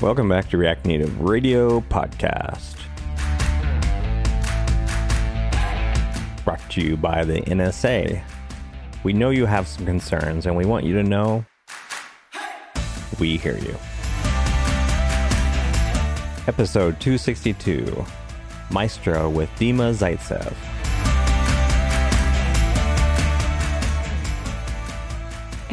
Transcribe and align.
Welcome 0.00 0.28
back 0.28 0.50
to 0.50 0.58
React 0.58 0.84
Native 0.84 1.20
Radio 1.22 1.80
Podcast. 1.80 2.76
Brought 6.44 6.60
to 6.72 6.82
you 6.82 6.98
by 6.98 7.24
the 7.24 7.40
NSA. 7.40 8.22
We 9.02 9.14
know 9.14 9.30
you 9.30 9.46
have 9.46 9.66
some 9.66 9.86
concerns 9.86 10.44
and 10.44 10.54
we 10.54 10.66
want 10.66 10.84
you 10.84 10.92
to 10.94 11.02
know 11.02 11.46
we 13.18 13.38
hear 13.38 13.56
you. 13.56 13.74
Episode 16.46 17.00
262 17.00 18.04
Maestro 18.70 19.30
with 19.30 19.48
Dima 19.52 19.94
Zaitsev. 19.94 20.54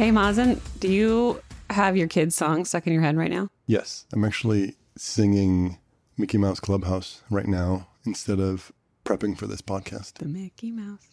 Hey, 0.02 0.10
Mazen, 0.10 0.58
do 0.80 0.88
you 0.90 1.40
have 1.70 1.96
your 1.96 2.08
kids' 2.08 2.34
song 2.34 2.64
stuck 2.64 2.88
in 2.88 2.92
your 2.92 3.02
head 3.02 3.16
right 3.16 3.30
now? 3.30 3.46
Yes, 3.68 4.04
I'm 4.12 4.24
actually 4.24 4.74
singing 4.96 5.78
Mickey 6.18 6.38
Mouse 6.38 6.58
Clubhouse 6.58 7.22
right 7.30 7.46
now 7.46 7.86
instead 8.04 8.40
of 8.40 8.72
prepping 9.04 9.38
for 9.38 9.46
this 9.46 9.62
podcast. 9.62 10.14
The 10.14 10.24
Mickey 10.26 10.72
Mouse 10.72 11.06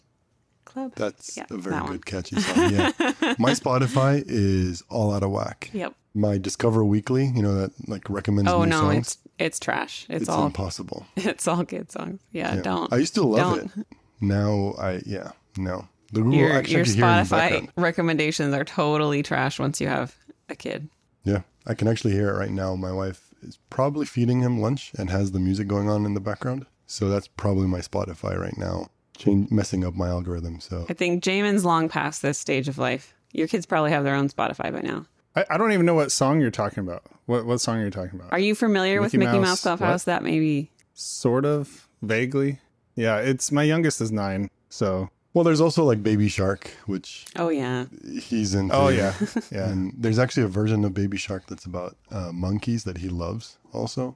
Club. 0.65 0.93
That's 0.95 1.37
Yeah, 1.37 1.45
a 1.51 1.57
very 1.57 1.75
that 1.75 1.85
good, 1.85 2.05
catchy 2.07 2.39
song. 2.39 2.71
Yeah. 2.73 2.91
My 3.37 3.51
Spotify 3.51 4.23
is 4.25 4.81
all 4.89 5.13
out 5.13 5.21
of 5.21 5.29
whack. 5.29 5.69
Yep. 5.71 5.93
My 6.15 6.39
Discover 6.39 6.83
Weekly, 6.83 7.25
you 7.27 7.43
know, 7.43 7.53
that 7.53 7.87
like 7.87 8.09
recommends 8.09 8.51
Oh 8.51 8.65
no, 8.65 8.79
songs. 8.79 8.97
it's 8.97 9.17
it's 9.37 9.59
trash. 9.59 10.07
It's, 10.09 10.21
It's 10.21 10.29
all 10.29 10.47
impossible. 10.47 11.05
it's 11.15 11.47
all 11.47 11.63
kid 11.63 11.91
songs. 11.91 12.21
Yeah, 12.31 12.55
Yeah. 12.55 12.61
don't. 12.63 12.91
I 12.91 12.95
used 12.95 13.13
to 13.13 13.21
love 13.21 13.55
don't. 13.59 13.71
it. 13.81 13.87
Now 14.19 14.73
I, 14.79 15.03
yeah, 15.05 15.33
no. 15.57 15.87
The 16.11 16.21
Google 16.21 16.39
Your 16.39 16.53
actually 16.53 16.75
your 16.75 16.85
can 16.85 16.93
in 16.93 16.99
the 16.99 17.05
Spotify 17.05 17.69
recommendations 17.75 18.53
are 18.53 18.63
totally 18.63 19.23
trash 19.23 19.59
once 19.59 19.79
you 19.79 19.87
have 19.87 20.15
a 20.49 20.55
kid. 20.55 20.89
Yeah, 21.23 21.41
I 21.67 21.73
can 21.73 21.87
actually 21.87 22.13
hear 22.13 22.29
it 22.29 22.37
right 22.37 22.51
now. 22.51 22.75
My 22.75 22.91
wife 22.91 23.33
is 23.41 23.59
probably 23.69 24.05
feeding 24.05 24.41
him 24.41 24.59
lunch 24.59 24.91
and 24.97 25.09
has 25.09 25.31
the 25.31 25.39
music 25.39 25.67
going 25.67 25.89
on 25.89 26.05
in 26.05 26.13
the 26.13 26.19
background. 26.19 26.65
So 26.87 27.09
that's 27.09 27.27
probably 27.27 27.67
my 27.67 27.79
Spotify 27.79 28.37
right 28.37 28.57
now, 28.57 28.87
change, 29.15 29.51
messing 29.51 29.85
up 29.85 29.93
my 29.93 30.07
algorithm. 30.07 30.59
So 30.59 30.85
I 30.89 30.93
think 30.93 31.23
Jamin's 31.23 31.63
long 31.63 31.89
past 31.89 32.21
this 32.21 32.37
stage 32.37 32.67
of 32.67 32.77
life. 32.77 33.13
Your 33.31 33.47
kids 33.47 33.65
probably 33.65 33.91
have 33.91 34.03
their 34.03 34.15
own 34.15 34.29
Spotify 34.29 34.73
by 34.73 34.81
now. 34.81 35.05
I, 35.35 35.45
I 35.51 35.57
don't 35.57 35.71
even 35.71 35.85
know 35.85 35.93
what 35.93 36.11
song 36.11 36.41
you're 36.41 36.49
talking 36.49 36.79
about. 36.79 37.03
What 37.27 37.45
what 37.45 37.61
song 37.61 37.77
are 37.77 37.85
you 37.85 37.91
talking 37.91 38.19
about? 38.19 38.33
Are 38.33 38.39
you 38.39 38.55
familiar 38.55 39.01
with 39.01 39.13
Mickey 39.13 39.27
Mickey 39.27 39.37
Mouse, 39.37 39.47
Mouse 39.47 39.61
Clubhouse? 39.61 40.03
That 40.05 40.23
maybe. 40.23 40.71
sort 40.93 41.45
of 41.45 41.87
vaguely. 42.01 42.59
Yeah, 42.95 43.19
it's 43.19 43.51
my 43.51 43.63
youngest 43.63 44.01
is 44.01 44.11
nine, 44.11 44.49
so 44.69 45.09
Well, 45.33 45.43
there's 45.43 45.61
also 45.61 45.83
like 45.83 46.01
Baby 46.01 46.27
Shark, 46.27 46.71
which 46.87 47.25
Oh 47.35 47.49
yeah. 47.49 47.85
he's 48.19 48.55
into. 48.55 48.73
oh 48.75 48.87
yeah, 49.01 49.13
yeah. 49.51 49.69
And 49.69 49.93
there's 49.95 50.17
actually 50.19 50.43
a 50.43 50.47
version 50.47 50.83
of 50.83 50.93
Baby 50.93 51.17
Shark 51.17 51.45
that's 51.47 51.65
about 51.65 51.95
uh, 52.11 52.31
monkeys 52.33 52.83
that 52.85 52.97
he 52.97 53.09
loves 53.09 53.57
also. 53.71 54.15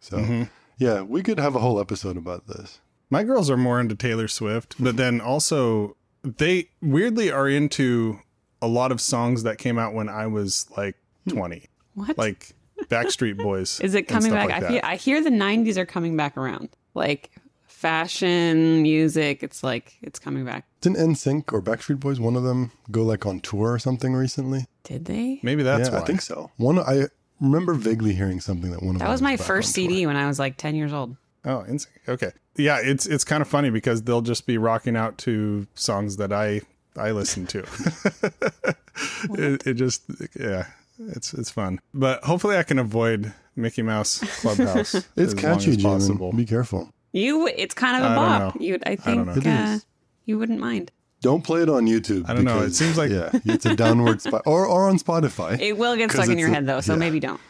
So, 0.00 0.16
Mm-hmm. 0.16 0.42
yeah, 0.78 1.02
we 1.02 1.22
could 1.22 1.38
have 1.38 1.54
a 1.54 1.58
whole 1.58 1.78
episode 1.78 2.16
about 2.16 2.46
this. 2.46 2.80
My 3.10 3.22
girls 3.22 3.50
are 3.50 3.56
more 3.56 3.80
into 3.80 3.94
Taylor 3.94 4.28
Swift, 4.28 4.76
but 4.80 4.96
then 4.96 5.20
also 5.20 5.96
they 6.22 6.68
weirdly 6.80 7.30
are 7.30 7.48
into 7.48 8.20
a 8.62 8.66
lot 8.68 8.92
of 8.92 9.00
songs 9.00 9.42
that 9.42 9.58
came 9.58 9.78
out 9.78 9.92
when 9.94 10.08
I 10.08 10.26
was 10.26 10.66
like 10.76 10.96
Hmm. 11.28 11.36
20, 11.36 11.66
What? 11.94 12.16
like 12.16 12.54
Backstreet 12.84 13.36
Boys. 13.36 13.78
Is 13.84 13.94
it 13.94 14.04
coming 14.08 14.32
back? 14.32 14.48
like 14.48 14.62
I 14.62 14.68
feel. 14.68 14.80
I 14.82 14.96
hear 14.96 15.22
the 15.22 15.28
'90s 15.30 15.76
are 15.76 15.84
coming 15.84 16.16
back 16.16 16.38
around. 16.38 16.70
Like 16.94 17.30
fashion, 17.80 18.82
music. 18.82 19.42
It's 19.42 19.64
like 19.64 19.96
it's 20.02 20.18
coming 20.18 20.44
back. 20.44 20.66
Didn't 20.82 20.98
NSYNC 20.98 21.52
or 21.52 21.62
Backstreet 21.62 21.98
Boys, 21.98 22.20
one 22.20 22.36
of 22.36 22.42
them, 22.42 22.72
go 22.90 23.02
like 23.02 23.24
on 23.24 23.40
tour 23.40 23.72
or 23.72 23.78
something 23.78 24.12
recently? 24.14 24.66
Did 24.84 25.06
they? 25.06 25.40
Maybe 25.42 25.62
that's 25.62 25.88
yeah, 25.88 25.96
why. 25.96 26.02
I 26.02 26.04
think 26.04 26.20
so. 26.20 26.50
One, 26.58 26.78
I 26.78 27.06
remember 27.40 27.72
vaguely 27.72 28.12
hearing 28.12 28.40
something 28.40 28.70
that 28.70 28.82
one 28.82 28.96
of 28.96 29.00
That 29.00 29.08
was 29.08 29.22
my 29.22 29.36
back 29.36 29.46
first 29.46 29.76
on 29.78 29.84
tour. 29.84 29.90
CD 29.90 30.06
when 30.06 30.16
I 30.16 30.26
was 30.26 30.38
like 30.38 30.58
10 30.58 30.74
years 30.74 30.92
old. 30.92 31.16
Oh, 31.46 31.64
NSYNC. 31.66 31.86
Okay. 32.06 32.32
Yeah, 32.56 32.80
it's 32.82 33.06
it's 33.06 33.24
kind 33.24 33.40
of 33.40 33.48
funny 33.48 33.70
because 33.70 34.02
they'll 34.02 34.20
just 34.20 34.46
be 34.46 34.58
rocking 34.58 34.94
out 34.94 35.16
to 35.18 35.66
songs 35.74 36.18
that 36.18 36.32
I 36.32 36.60
I 36.96 37.12
listen 37.12 37.46
to. 37.46 37.60
it, 39.30 39.66
it 39.66 39.74
just 39.74 40.02
yeah, 40.38 40.66
it's 40.98 41.32
it's 41.32 41.48
fun. 41.48 41.80
But 41.94 42.24
hopefully 42.24 42.58
I 42.58 42.62
can 42.62 42.78
avoid 42.78 43.32
Mickey 43.56 43.80
Mouse 43.80 44.18
Clubhouse. 44.42 44.94
It's 44.94 45.06
as 45.16 45.34
catchy, 45.34 45.76
long 45.76 45.96
as 45.96 46.10
Jamin. 46.10 46.36
Be 46.36 46.44
careful. 46.44 46.92
You, 47.12 47.46
it's 47.48 47.74
kind 47.74 47.96
of 47.96 48.02
a 48.02 48.06
I 48.06 48.14
don't 48.14 48.24
bop. 48.24 48.54
know. 48.56 48.60
You, 48.60 48.78
I 48.86 48.96
think 48.96 49.26
know. 49.26 49.32
It 49.32 49.46
uh, 49.46 49.78
you 50.26 50.38
wouldn't 50.38 50.60
mind. 50.60 50.92
Don't 51.22 51.42
play 51.44 51.60
it 51.62 51.68
on 51.68 51.86
YouTube. 51.86 52.28
I 52.28 52.34
don't 52.34 52.44
know, 52.44 52.60
it 52.62 52.72
seems 52.74 52.96
like- 52.96 53.10
yeah, 53.10 53.30
it's 53.44 53.66
a 53.66 53.76
downward 53.76 54.22
spot, 54.22 54.42
or 54.46 54.64
or 54.66 54.88
on 54.88 54.98
Spotify. 54.98 55.60
It 55.60 55.76
will 55.76 55.96
get 55.96 56.10
stuck 56.12 56.28
in 56.28 56.38
your 56.38 56.48
a- 56.48 56.54
head 56.54 56.66
though, 56.66 56.80
so 56.80 56.92
yeah. 56.94 56.98
maybe 56.98 57.20
don't. 57.20 57.40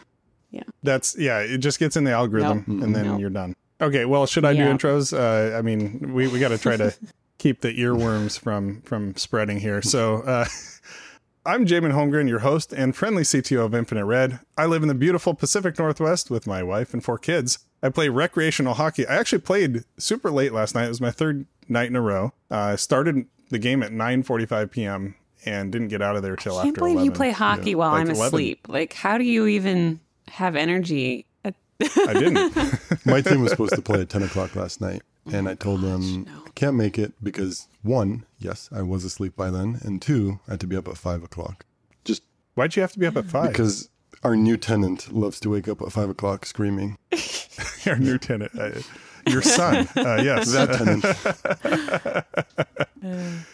Yeah. 0.51 0.63
That's 0.83 1.17
yeah, 1.19 1.39
it 1.41 1.59
just 1.59 1.79
gets 1.79 1.97
in 1.97 2.03
the 2.05 2.11
algorithm 2.11 2.65
Nope. 2.67 2.83
and 2.85 2.97
then 2.97 3.05
Nope. 3.07 3.21
you're 3.21 3.31
done. 3.31 3.55
Okay, 3.81 4.05
well, 4.07 4.27
should 4.27 4.45
I 4.45 4.51
Yeah. 4.53 4.65
do 4.67 4.75
intros? 4.77 5.13
Uh, 5.17 5.57
I 5.57 5.63
mean, 5.63 6.13
we, 6.13 6.27
we 6.29 6.39
got 6.41 6.49
to 6.49 6.59
try 6.59 6.77
to 6.77 6.93
keep 7.39 7.61
the 7.61 7.73
earworms 7.79 8.39
from 8.39 8.81
from 8.83 9.15
spreading 9.15 9.61
here. 9.61 9.83
So, 9.83 10.23
uh, 10.23 10.47
I'm 11.47 11.65
Jamin 11.65 11.93
Holmgren, 11.93 12.29
your 12.29 12.41
host 12.41 12.73
and 12.73 12.95
friendly 12.97 13.23
CTO 13.23 13.65
of 13.65 13.75
Infinite 13.75 14.05
Red. 14.05 14.41
I 14.59 14.67
live 14.67 14.83
in 14.83 14.89
the 14.89 14.95
beautiful 14.95 15.35
Pacific 15.35 15.79
Northwest 15.79 16.31
with 16.31 16.47
my 16.47 16.63
wife 16.63 16.93
and 16.93 17.03
four 17.05 17.19
kids. 17.19 17.61
I 17.83 17.89
play 17.89 18.09
recreational 18.09 18.75
hockey. 18.75 19.07
I 19.07 19.17
actually 19.17 19.41
played 19.41 19.85
super 19.99 20.31
late 20.31 20.53
last 20.53 20.75
night. 20.75 20.85
It 20.85 20.89
was 20.89 21.01
my 21.01 21.11
third 21.11 21.47
night 21.69 21.89
in 21.89 21.97
a 21.97 22.01
row. 22.01 22.33
Uh, 22.51 22.57
I 22.57 22.77
started 22.77 23.27
the 23.51 23.59
game 23.59 23.83
at 23.83 23.91
9:45 23.93 24.71
p.m. 24.71 25.15
and 25.47 25.73
didn't 25.73 25.89
get 25.89 26.03
out 26.03 26.17
of 26.17 26.23
there 26.23 26.37
till 26.37 26.53
after. 26.59 26.61
I 26.61 26.65
can't 26.65 26.75
after 26.77 26.81
believe 26.81 26.93
11. 26.97 27.05
you 27.05 27.11
play 27.13 27.31
hockey 27.31 27.75
while 27.75 27.91
Like 27.93 28.01
I'm 28.03 28.11
11. 28.11 28.27
asleep. 28.27 28.67
Like, 28.69 28.93
how 28.93 29.17
do 29.19 29.25
you 29.25 29.47
even 29.47 30.01
have 30.29 30.57
energy? 30.57 31.27
at- 31.45 31.55
I 31.81 32.13
didn't. 32.13 32.79
My 33.07 33.23
team 33.23 33.41
was 33.41 33.51
supposed 33.53 33.75
to 33.75 33.83
play 33.83 34.03
at 34.03 34.11
10 34.11 34.23
o'clock 34.25 34.55
last 34.55 34.81
night, 34.83 35.03
and 35.33 35.49
I 35.49 35.55
told 35.55 35.81
them 35.81 36.27
I 36.47 36.51
can't 36.51 36.77
make 36.77 36.99
it 36.99 37.13
because 37.23 37.67
one, 37.83 38.27
yes, 38.39 38.69
I 38.71 38.83
was 38.83 39.05
asleep 39.05 39.35
by 39.35 39.51
then, 39.51 39.81
and 39.83 40.03
two, 40.03 40.41
I 40.47 40.53
had 40.53 40.61
to 40.61 40.67
be 40.67 40.77
up 40.77 40.87
at 40.89 40.99
5 40.99 41.23
o'clock. 41.23 41.65
Just 42.05 42.23
Why'd 42.55 42.77
you 42.77 42.83
have 42.83 42.93
to 42.93 42.99
be 42.99 43.07
up 43.07 43.17
at 43.17 43.25
five? 43.25 43.51
because 43.53 43.89
our 44.23 44.37
new 44.37 44.57
tenant 44.57 45.13
loves 45.13 45.41
to 45.41 45.51
wake 45.51 45.69
up 45.69 45.81
at 45.83 45.93
5 45.93 46.11
o'clock 46.11 46.47
screaming. 46.47 46.99
our 47.87 47.97
new 47.97 48.19
tenant, 48.19 48.53
uh, 48.59 48.81
your 49.27 49.43
son. 49.43 49.89
Uh, 49.97 50.21
yes, 50.23 50.53
That 50.53 50.73
tenant. 53.03 53.45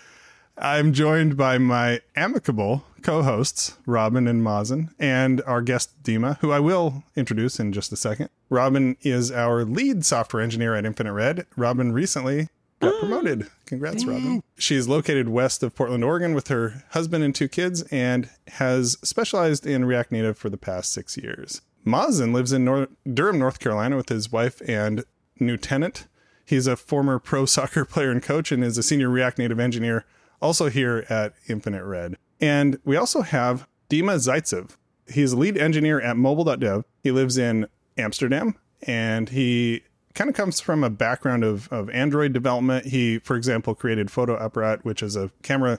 I'm 0.58 0.94
joined 0.94 1.36
by 1.36 1.58
my 1.58 2.00
amicable 2.16 2.84
co-hosts 3.02 3.76
Robin 3.84 4.26
and 4.26 4.42
Mazen, 4.42 4.88
and 4.98 5.42
our 5.46 5.60
guest 5.60 6.02
Dima, 6.02 6.38
who 6.38 6.50
I 6.50 6.60
will 6.60 7.04
introduce 7.14 7.60
in 7.60 7.72
just 7.72 7.92
a 7.92 7.96
second. 7.96 8.30
Robin 8.48 8.96
is 9.02 9.30
our 9.30 9.64
lead 9.64 10.04
software 10.04 10.42
engineer 10.42 10.74
at 10.74 10.86
Infinite 10.86 11.12
Red. 11.12 11.46
Robin 11.56 11.92
recently 11.92 12.48
got 12.80 12.98
promoted. 13.00 13.48
Congrats, 13.66 14.04
Robin. 14.04 14.42
She 14.58 14.74
is 14.76 14.88
located 14.88 15.28
west 15.28 15.62
of 15.62 15.74
Portland, 15.74 16.04
Oregon, 16.04 16.34
with 16.34 16.48
her 16.48 16.84
husband 16.90 17.24
and 17.24 17.34
two 17.34 17.48
kids, 17.48 17.82
and 17.90 18.28
has 18.48 18.96
specialized 19.02 19.66
in 19.66 19.84
React 19.84 20.12
Native 20.12 20.38
for 20.38 20.48
the 20.50 20.56
past 20.56 20.92
six 20.92 21.16
years. 21.16 21.62
Mazen 21.86 22.32
lives 22.32 22.52
in 22.52 22.64
Nor- 22.64 22.88
Durham, 23.12 23.38
North 23.38 23.58
Carolina, 23.60 23.96
with 23.96 24.08
his 24.08 24.32
wife 24.32 24.60
and 24.66 25.04
new 25.38 25.56
tenant. 25.56 26.06
He's 26.44 26.66
a 26.66 26.76
former 26.76 27.18
pro 27.18 27.46
soccer 27.46 27.84
player 27.84 28.10
and 28.10 28.22
coach, 28.22 28.52
and 28.52 28.62
is 28.64 28.78
a 28.78 28.82
senior 28.82 29.08
React 29.08 29.38
Native 29.38 29.60
engineer, 29.60 30.04
also 30.40 30.68
here 30.68 31.04
at 31.08 31.34
Infinite 31.48 31.84
Red. 31.84 32.16
And 32.40 32.78
we 32.84 32.96
also 32.96 33.22
have 33.22 33.66
Dima 33.88 34.16
Zaitsev. 34.16 34.76
He's 35.08 35.32
a 35.32 35.36
lead 35.36 35.56
engineer 35.56 36.00
at 36.00 36.16
mobile.dev. 36.16 36.84
He 37.02 37.10
lives 37.12 37.38
in 37.38 37.66
Amsterdam, 37.96 38.56
and 38.82 39.28
he 39.28 39.82
kind 40.16 40.28
of 40.28 40.34
comes 40.34 40.58
from 40.58 40.82
a 40.82 40.90
background 40.90 41.44
of, 41.44 41.68
of 41.72 41.88
Android 41.90 42.32
development. 42.32 42.86
He, 42.86 43.20
for 43.20 43.36
example, 43.36 43.74
created 43.74 44.08
Fotoapparat, 44.08 44.84
which 44.84 45.02
is 45.02 45.14
a 45.14 45.30
camera 45.42 45.78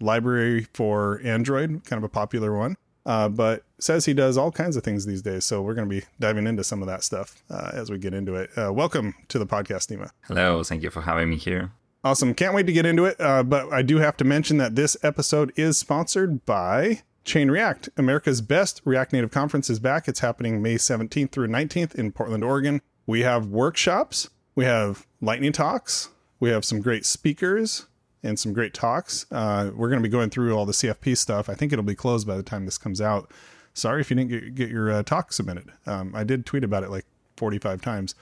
library 0.00 0.66
for 0.74 1.20
Android, 1.24 1.82
kind 1.84 1.98
of 1.98 2.04
a 2.04 2.08
popular 2.08 2.54
one. 2.54 2.76
Uh, 3.06 3.28
but 3.28 3.64
says 3.78 4.04
he 4.04 4.12
does 4.12 4.36
all 4.36 4.52
kinds 4.52 4.76
of 4.76 4.82
things 4.82 5.06
these 5.06 5.22
days. 5.22 5.46
So 5.46 5.62
we're 5.62 5.74
going 5.74 5.88
to 5.88 6.00
be 6.00 6.04
diving 6.20 6.46
into 6.46 6.62
some 6.62 6.82
of 6.82 6.88
that 6.88 7.02
stuff 7.02 7.42
uh, 7.48 7.70
as 7.72 7.90
we 7.90 7.96
get 7.96 8.12
into 8.12 8.34
it. 8.34 8.50
Uh, 8.58 8.70
welcome 8.70 9.14
to 9.28 9.38
the 9.38 9.46
podcast, 9.46 9.88
Dima. 9.88 10.10
Hello, 10.24 10.62
thank 10.62 10.82
you 10.82 10.90
for 10.90 11.02
having 11.02 11.30
me 11.30 11.36
here. 11.36 11.70
Awesome. 12.04 12.34
Can't 12.34 12.54
wait 12.54 12.66
to 12.66 12.72
get 12.72 12.84
into 12.84 13.06
it. 13.06 13.18
Uh, 13.18 13.42
but 13.42 13.72
I 13.72 13.80
do 13.80 13.98
have 13.98 14.16
to 14.18 14.24
mention 14.24 14.58
that 14.58 14.74
this 14.74 14.96
episode 15.02 15.52
is 15.56 15.78
sponsored 15.78 16.44
by 16.44 17.02
Chain 17.24 17.50
React. 17.50 17.90
America's 17.96 18.40
best 18.42 18.82
React 18.84 19.14
Native 19.14 19.30
conference 19.30 19.70
is 19.70 19.78
back. 19.78 20.06
It's 20.06 20.20
happening 20.20 20.60
May 20.60 20.74
17th 20.74 21.30
through 21.30 21.48
19th 21.48 21.94
in 21.94 22.12
Portland, 22.12 22.44
Oregon. 22.44 22.82
We 23.08 23.22
have 23.22 23.46
workshops, 23.46 24.28
we 24.54 24.66
have 24.66 25.06
lightning 25.22 25.52
talks, 25.52 26.10
we 26.40 26.50
have 26.50 26.62
some 26.62 26.82
great 26.82 27.06
speakers 27.06 27.86
and 28.22 28.38
some 28.38 28.52
great 28.52 28.74
talks. 28.74 29.24
Uh, 29.32 29.70
we're 29.74 29.88
going 29.88 30.02
to 30.02 30.06
be 30.06 30.12
going 30.12 30.28
through 30.28 30.54
all 30.54 30.66
the 30.66 30.74
CFP 30.74 31.16
stuff. 31.16 31.48
I 31.48 31.54
think 31.54 31.72
it'll 31.72 31.82
be 31.82 31.94
closed 31.94 32.26
by 32.26 32.36
the 32.36 32.42
time 32.42 32.66
this 32.66 32.76
comes 32.76 33.00
out. 33.00 33.30
Sorry 33.72 34.02
if 34.02 34.10
you 34.10 34.16
didn't 34.16 34.28
get, 34.28 34.54
get 34.54 34.68
your 34.68 34.92
uh, 34.92 35.02
talk 35.04 35.32
submitted. 35.32 35.72
Um, 35.86 36.12
I 36.14 36.22
did 36.22 36.44
tweet 36.44 36.64
about 36.64 36.82
it 36.82 36.90
like 36.90 37.06
45 37.38 37.80
times. 37.80 38.14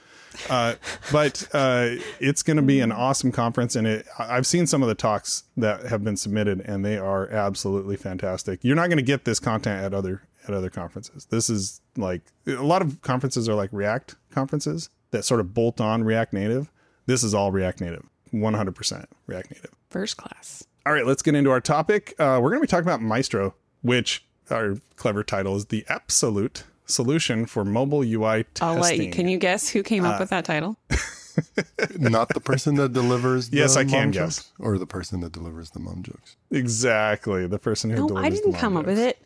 Uh, 0.49 0.75
but 1.11 1.45
uh, 1.51 1.95
it's 2.21 2.41
going 2.41 2.55
to 2.55 2.63
be 2.63 2.79
an 2.79 2.93
awesome 2.93 3.33
conference, 3.33 3.75
and 3.75 3.85
it, 3.85 4.07
I've 4.17 4.47
seen 4.47 4.67
some 4.67 4.81
of 4.83 4.87
the 4.87 4.95
talks 4.95 5.43
that 5.57 5.87
have 5.87 6.01
been 6.01 6.15
submitted, 6.15 6.61
and 6.61 6.85
they 6.85 6.97
are 6.97 7.29
absolutely 7.29 7.97
fantastic. 7.97 8.61
You're 8.61 8.77
not 8.77 8.87
going 8.87 8.99
to 8.99 9.03
get 9.03 9.25
this 9.25 9.41
content 9.41 9.83
at 9.83 9.93
other 9.93 10.21
at 10.47 10.53
other 10.53 10.69
conferences. 10.69 11.25
This 11.25 11.49
is 11.49 11.81
like 11.97 12.21
a 12.45 12.53
lot 12.63 12.81
of 12.81 13.01
conferences 13.01 13.49
are 13.49 13.55
like 13.55 13.69
React 13.73 14.15
conferences 14.41 14.89
that 15.11 15.25
sort 15.25 15.39
of 15.39 15.53
bolt 15.55 15.81
on 15.81 16.03
React 16.03 16.33
Native. 16.33 16.71
This 17.07 17.23
is 17.23 17.33
all 17.33 17.51
React 17.51 17.81
Native, 17.81 18.05
100% 18.33 19.05
React 19.25 19.51
Native. 19.51 19.71
First 19.89 20.17
class. 20.17 20.63
All 20.85 20.93
right, 20.93 21.05
let's 21.05 21.21
get 21.23 21.33
into 21.35 21.49
our 21.49 21.61
topic. 21.61 22.13
Uh, 22.19 22.39
we're 22.41 22.49
going 22.49 22.59
to 22.59 22.61
be 22.61 22.67
talking 22.67 22.85
about 22.87 23.01
Maestro, 23.01 23.55
which 23.81 24.25
our 24.51 24.75
clever 24.95 25.23
title 25.23 25.55
is 25.55 25.65
the 25.65 25.85
absolute 25.89 26.65
solution 26.85 27.45
for 27.45 27.65
mobile 27.65 28.03
UI 28.03 28.43
testing. 28.53 28.67
I'll 28.67 28.75
let 28.81 28.97
you. 28.97 29.11
Can 29.11 29.27
you 29.27 29.37
guess 29.39 29.69
who 29.69 29.81
came 29.83 30.05
Uh, 30.05 30.09
up 30.11 30.19
with 30.19 30.29
that 30.29 30.45
title? 30.45 30.77
Not 31.97 32.29
the 32.29 32.39
person 32.39 32.75
that 32.75 32.93
delivers 32.93 33.49
the 33.49 33.57
Yes, 33.57 33.75
I 33.75 33.83
can 33.85 33.91
mom 34.07 34.11
guess. 34.11 34.51
or 34.59 34.77
the 34.77 34.85
person 34.87 35.19
that 35.21 35.31
delivers 35.31 35.71
the 35.71 35.79
mom 35.79 36.03
jokes. 36.03 36.35
Exactly, 36.51 37.47
the 37.47 37.59
person 37.59 37.89
who 37.89 37.97
No, 37.97 38.07
delivers 38.07 38.25
I 38.25 38.29
the 38.29 38.35
didn't 38.37 38.51
mom 38.53 38.61
come 38.61 38.77
up 38.77 38.85
with 38.85 38.99
it. 38.99 39.21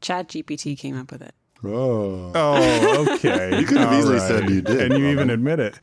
Chat 0.00 0.28
GPT 0.28 0.76
came 0.78 0.98
up 0.98 1.10
with 1.12 1.22
it. 1.22 1.34
Oh. 1.66 2.32
Oh, 2.34 3.14
okay. 3.14 3.58
You 3.60 3.66
could 3.66 3.78
have 3.78 3.92
All 3.92 3.98
easily 3.98 4.18
said 4.18 4.50
you 4.50 4.60
did, 4.60 4.92
and 4.92 4.98
you 4.98 5.08
even 5.08 5.30
admit 5.30 5.60
it. 5.60 5.80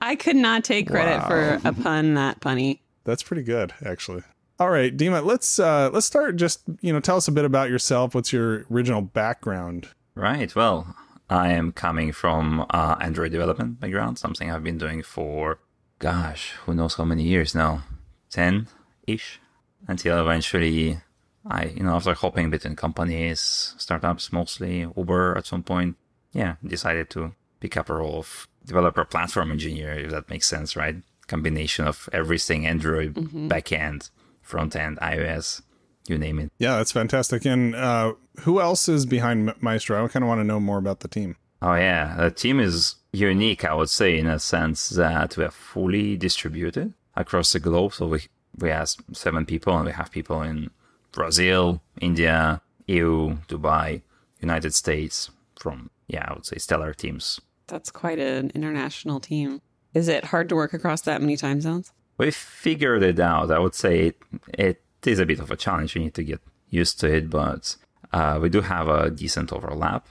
I 0.00 0.16
could 0.16 0.36
not 0.36 0.64
take 0.64 0.88
credit 0.88 1.26
for 1.26 1.60
a 1.64 1.72
pun 1.72 2.14
that 2.14 2.40
punny. 2.40 2.80
That's 3.04 3.22
pretty 3.22 3.42
good, 3.42 3.72
actually. 3.84 4.22
All 4.58 4.70
right, 4.70 4.96
Dima, 4.96 5.24
let's 5.24 5.58
uh, 5.58 5.90
let's 5.92 6.06
start. 6.06 6.36
Just 6.36 6.62
you 6.80 6.92
know, 6.92 7.00
tell 7.00 7.16
us 7.16 7.26
a 7.28 7.32
bit 7.32 7.44
about 7.44 7.70
yourself. 7.70 8.14
What's 8.14 8.32
your 8.32 8.66
original 8.70 9.00
background? 9.00 9.88
Right. 10.14 10.54
Well, 10.54 10.94
I 11.30 11.52
am 11.52 11.72
coming 11.72 12.12
from 12.12 12.66
uh, 12.70 12.96
Android 13.00 13.32
development 13.32 13.80
background, 13.80 14.18
something 14.18 14.50
I've 14.50 14.62
been 14.62 14.78
doing 14.78 15.02
for, 15.02 15.58
gosh, 15.98 16.52
who 16.64 16.74
knows 16.74 16.94
how 16.94 17.04
many 17.04 17.22
years 17.22 17.54
now, 17.54 17.82
ten 18.30 18.68
ish, 19.06 19.40
until 19.88 20.20
eventually 20.20 21.00
I, 21.46 21.66
you 21.66 21.82
know, 21.82 21.96
after 21.96 22.14
hopping 22.14 22.50
between 22.50 22.76
companies, 22.76 23.74
startups 23.78 24.32
mostly, 24.32 24.86
Uber 24.96 25.36
at 25.36 25.46
some 25.46 25.62
point, 25.62 25.96
yeah, 26.32 26.56
decided 26.64 27.10
to 27.10 27.34
pick 27.60 27.76
up 27.76 27.90
a 27.90 27.94
role 27.94 28.18
of 28.18 28.48
developer 28.64 29.04
platform 29.04 29.50
engineer, 29.50 29.92
if 29.92 30.10
that 30.10 30.30
makes 30.30 30.46
sense, 30.46 30.76
right? 30.76 30.96
Combination 31.26 31.86
of 31.86 32.08
everything 32.12 32.66
Android, 32.66 33.14
backend, 33.14 34.10
front 34.40 34.76
end, 34.76 34.98
iOS, 35.00 35.62
you 36.06 36.18
name 36.18 36.38
it. 36.38 36.52
Yeah, 36.58 36.76
that's 36.76 36.92
fantastic. 36.92 37.44
And 37.44 37.74
uh, 37.74 38.14
who 38.40 38.60
else 38.60 38.88
is 38.88 39.06
behind 39.06 39.54
Maestro? 39.60 40.04
I 40.04 40.08
kind 40.08 40.24
of 40.24 40.28
want 40.28 40.40
to 40.40 40.44
know 40.44 40.60
more 40.60 40.78
about 40.78 41.00
the 41.00 41.08
team. 41.08 41.36
Oh 41.60 41.74
yeah, 41.74 42.16
the 42.16 42.30
team 42.30 42.58
is 42.58 42.96
unique, 43.12 43.64
I 43.64 43.74
would 43.74 43.90
say, 43.90 44.18
in 44.18 44.26
a 44.26 44.40
sense 44.40 44.88
that 44.90 45.36
we 45.36 45.44
are 45.44 45.50
fully 45.50 46.16
distributed 46.16 46.92
across 47.14 47.52
the 47.52 47.60
globe. 47.60 47.94
So 47.94 48.08
we 48.08 48.22
we 48.58 48.68
have 48.70 48.90
seven 49.12 49.46
people, 49.46 49.76
and 49.76 49.86
we 49.86 49.92
have 49.92 50.10
people 50.10 50.42
in 50.42 50.70
Brazil, 51.12 51.80
India, 52.00 52.60
EU, 52.86 53.36
Dubai, 53.48 54.02
United 54.40 54.74
States. 54.74 55.30
From 55.58 55.90
yeah, 56.08 56.24
I 56.28 56.32
would 56.34 56.46
say 56.46 56.58
stellar 56.58 56.92
teams. 56.92 57.40
That's 57.68 57.90
quite 57.90 58.18
an 58.18 58.50
international 58.54 59.20
team. 59.20 59.60
Is 59.94 60.08
it 60.08 60.24
hard 60.26 60.48
to 60.48 60.54
work 60.56 60.72
across 60.74 61.02
that 61.02 61.20
many 61.20 61.36
time 61.36 61.60
zones? 61.60 61.92
We 62.18 62.30
figured 62.30 63.02
it 63.02 63.20
out. 63.20 63.50
I 63.50 63.58
would 63.58 63.74
say 63.74 64.08
it, 64.08 64.16
it 64.58 64.82
is 65.06 65.18
a 65.18 65.26
bit 65.26 65.38
of 65.38 65.50
a 65.50 65.56
challenge. 65.56 65.94
We 65.94 66.02
need 66.04 66.14
to 66.14 66.24
get 66.24 66.40
used 66.70 66.98
to 67.00 67.06
it, 67.14 67.30
but 67.30 67.76
uh, 68.12 68.38
we 68.42 68.48
do 68.48 68.60
have 68.62 68.88
a 68.88 69.10
decent 69.10 69.52
overlap 69.52 70.06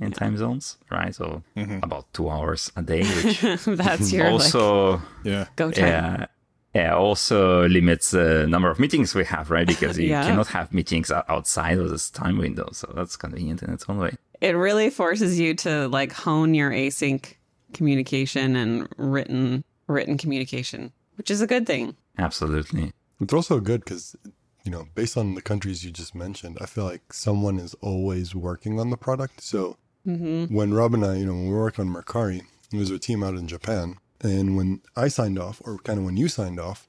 in 0.00 0.12
time 0.12 0.36
zones, 0.36 0.76
right? 0.90 1.14
So 1.14 1.42
about 1.82 2.12
two 2.14 2.28
hours 2.30 2.72
a 2.76 2.82
day, 2.82 3.04
which 3.04 3.40
That's 3.66 4.12
your 4.16 4.24
like 4.24 4.32
also 4.32 5.02
Yeah. 5.22 5.46
go 5.56 5.70
time. 5.70 5.84
yeah 5.86 6.26
yeah 6.74 6.94
also 6.94 7.66
limits 7.68 8.10
the 8.10 8.46
number 8.48 8.68
of 8.70 8.78
meetings 8.78 9.14
we 9.14 9.24
have 9.24 9.50
right 9.50 9.66
because 9.74 9.98
you 9.98 10.08
Yeah. 10.08 10.24
cannot 10.26 10.48
have 10.48 10.72
meetings 10.72 11.10
outside 11.10 11.78
of 11.78 11.88
this 11.90 12.10
time 12.10 12.36
window 12.38 12.68
so 12.72 12.92
that's 12.94 13.16
convenient 13.16 13.62
in 13.62 13.72
its 13.72 13.84
own 13.88 13.98
way 13.98 14.12
It 14.40 14.56
really 14.56 14.90
forces 14.90 15.38
you 15.38 15.54
to 15.64 15.88
like 15.88 16.12
hone 16.12 16.54
your 16.54 16.70
async 16.70 17.34
communication 17.72 18.56
and 18.56 18.88
written 18.96 19.64
written 19.86 20.16
communication, 20.16 20.92
which 21.16 21.30
is 21.30 21.40
a 21.42 21.46
good 21.46 21.66
thing. 21.66 21.96
absolutely 22.18 22.92
It's 23.20 23.32
also 23.32 23.60
good 23.60 23.84
because, 23.84 24.16
you 24.64 24.70
know, 24.72 24.86
based 24.94 25.16
on 25.16 25.34
the 25.34 25.42
countries 25.42 25.84
you 25.84 25.90
just 25.90 26.14
mentioned, 26.14 26.58
I 26.60 26.66
feel 26.66 26.84
like 26.84 27.12
someone 27.12 27.58
is 27.58 27.74
always 27.80 28.34
working 28.34 28.80
on 28.80 28.90
the 28.90 28.96
product. 28.96 29.42
So 29.42 29.76
mm-hmm. 30.06 30.54
when 30.54 30.72
Rob 30.74 30.94
and 30.94 31.04
I, 31.04 31.16
you 31.16 31.26
know, 31.26 31.32
when 31.34 31.48
we 31.48 31.54
worked 31.54 31.78
on 31.78 31.88
Mercari, 31.88 32.42
there 32.70 32.80
was 32.80 32.90
a 32.90 32.98
team 32.98 33.22
out 33.22 33.34
in 33.34 33.46
Japan. 33.46 33.96
And 34.24 34.56
when 34.56 34.80
I 34.96 35.08
signed 35.08 35.38
off, 35.38 35.60
or 35.64 35.78
kind 35.78 35.98
of 35.98 36.04
when 36.04 36.16
you 36.16 36.28
signed 36.28 36.58
off, 36.58 36.88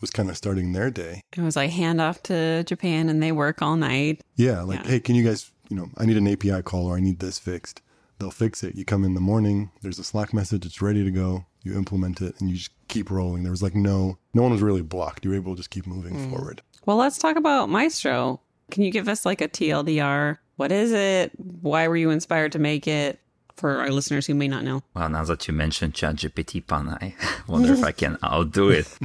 was 0.00 0.10
kind 0.10 0.28
of 0.28 0.36
starting 0.36 0.72
their 0.72 0.90
day. 0.90 1.22
It 1.34 1.40
was 1.40 1.56
like 1.56 1.70
hand 1.70 2.00
off 2.00 2.22
to 2.24 2.62
Japan 2.64 3.08
and 3.08 3.22
they 3.22 3.32
work 3.32 3.62
all 3.62 3.76
night. 3.76 4.20
Yeah, 4.36 4.60
like, 4.60 4.80
Yeah. 4.84 4.90
hey, 4.90 5.00
can 5.00 5.14
you 5.14 5.24
guys, 5.24 5.50
you 5.70 5.76
know, 5.76 5.88
I 5.96 6.04
need 6.04 6.18
an 6.18 6.28
API 6.28 6.62
call 6.62 6.86
or 6.86 6.96
I 6.96 7.00
need 7.00 7.20
this 7.20 7.38
fixed. 7.38 7.80
They'll 8.18 8.30
fix 8.30 8.62
it. 8.62 8.74
You 8.74 8.84
come 8.84 9.02
in 9.02 9.14
the 9.14 9.20
morning, 9.20 9.70
there's 9.80 9.98
a 9.98 10.04
Slack 10.04 10.34
message, 10.34 10.66
it's 10.66 10.82
ready 10.82 11.04
to 11.04 11.10
go. 11.10 11.46
You 11.62 11.74
implement 11.74 12.20
it 12.20 12.38
and 12.38 12.50
you 12.50 12.56
just 12.56 12.70
keep 12.88 13.10
rolling. 13.10 13.44
There 13.44 13.50
was 13.50 13.62
like 13.62 13.74
no, 13.74 14.18
no 14.34 14.42
one 14.42 14.52
was 14.52 14.60
really 14.60 14.82
blocked. 14.82 15.24
You 15.24 15.30
were 15.30 15.36
able 15.36 15.54
to 15.54 15.56
just 15.56 15.70
keep 15.70 15.86
moving 15.86 16.14
mm. 16.14 16.30
forward. 16.30 16.60
Well, 16.84 16.98
let's 16.98 17.16
talk 17.16 17.36
about 17.36 17.70
Maestro. 17.70 18.42
Can 18.70 18.82
you 18.82 18.90
give 18.90 19.08
us 19.08 19.24
like 19.24 19.40
a 19.40 19.48
TLDR? 19.48 20.36
What 20.56 20.70
is 20.70 20.92
it? 20.92 21.32
Why 21.38 21.88
were 21.88 21.96
you 21.96 22.10
inspired 22.10 22.52
to 22.52 22.58
make 22.58 22.86
it? 22.86 23.18
For 23.56 23.78
our 23.80 23.90
listeners 23.90 24.26
who 24.26 24.34
may 24.34 24.48
not 24.48 24.64
know. 24.64 24.82
well 24.94 25.08
now 25.08 25.24
that 25.24 25.46
you 25.48 25.54
mentioned 25.54 25.94
ChatGPT 25.94 26.66
pan 26.66 26.88
i 27.00 27.14
wonder 27.48 27.72
if 27.72 27.84
i 27.84 27.92
can 27.92 28.18
outdo 28.24 28.70
it 28.70 28.86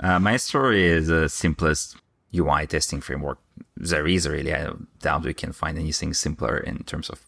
uh, 0.00 0.18
Maestro 0.18 0.70
is 0.70 1.08
the 1.08 1.28
simplest 1.28 1.96
ui 2.34 2.66
testing 2.66 3.00
framework 3.00 3.38
there 3.76 4.06
is 4.06 4.28
really 4.28 4.54
i 4.54 4.68
doubt 5.00 5.24
we 5.24 5.34
can 5.34 5.52
find 5.52 5.78
anything 5.78 6.12
simpler 6.14 6.56
in 6.58 6.78
terms 6.84 7.08
of 7.10 7.24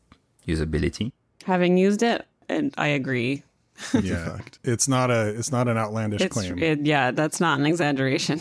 usability 0.47 1.13
Having 1.45 1.79
used 1.79 2.03
it, 2.03 2.27
and 2.51 2.75
I 2.77 2.89
agree. 2.89 3.43
Yeah. 3.95 4.39
It's 4.65 4.87
not 4.89 5.11
a 5.11 5.29
it's 5.29 5.51
not 5.51 5.67
an 5.69 5.79
outlandish 5.79 6.21
It's 6.21 6.35
claim. 6.35 6.59
it, 6.59 6.85
yeah, 6.85 7.11
that's 7.11 7.41
not 7.41 7.59
an 7.59 7.65
exaggeration. 7.65 8.41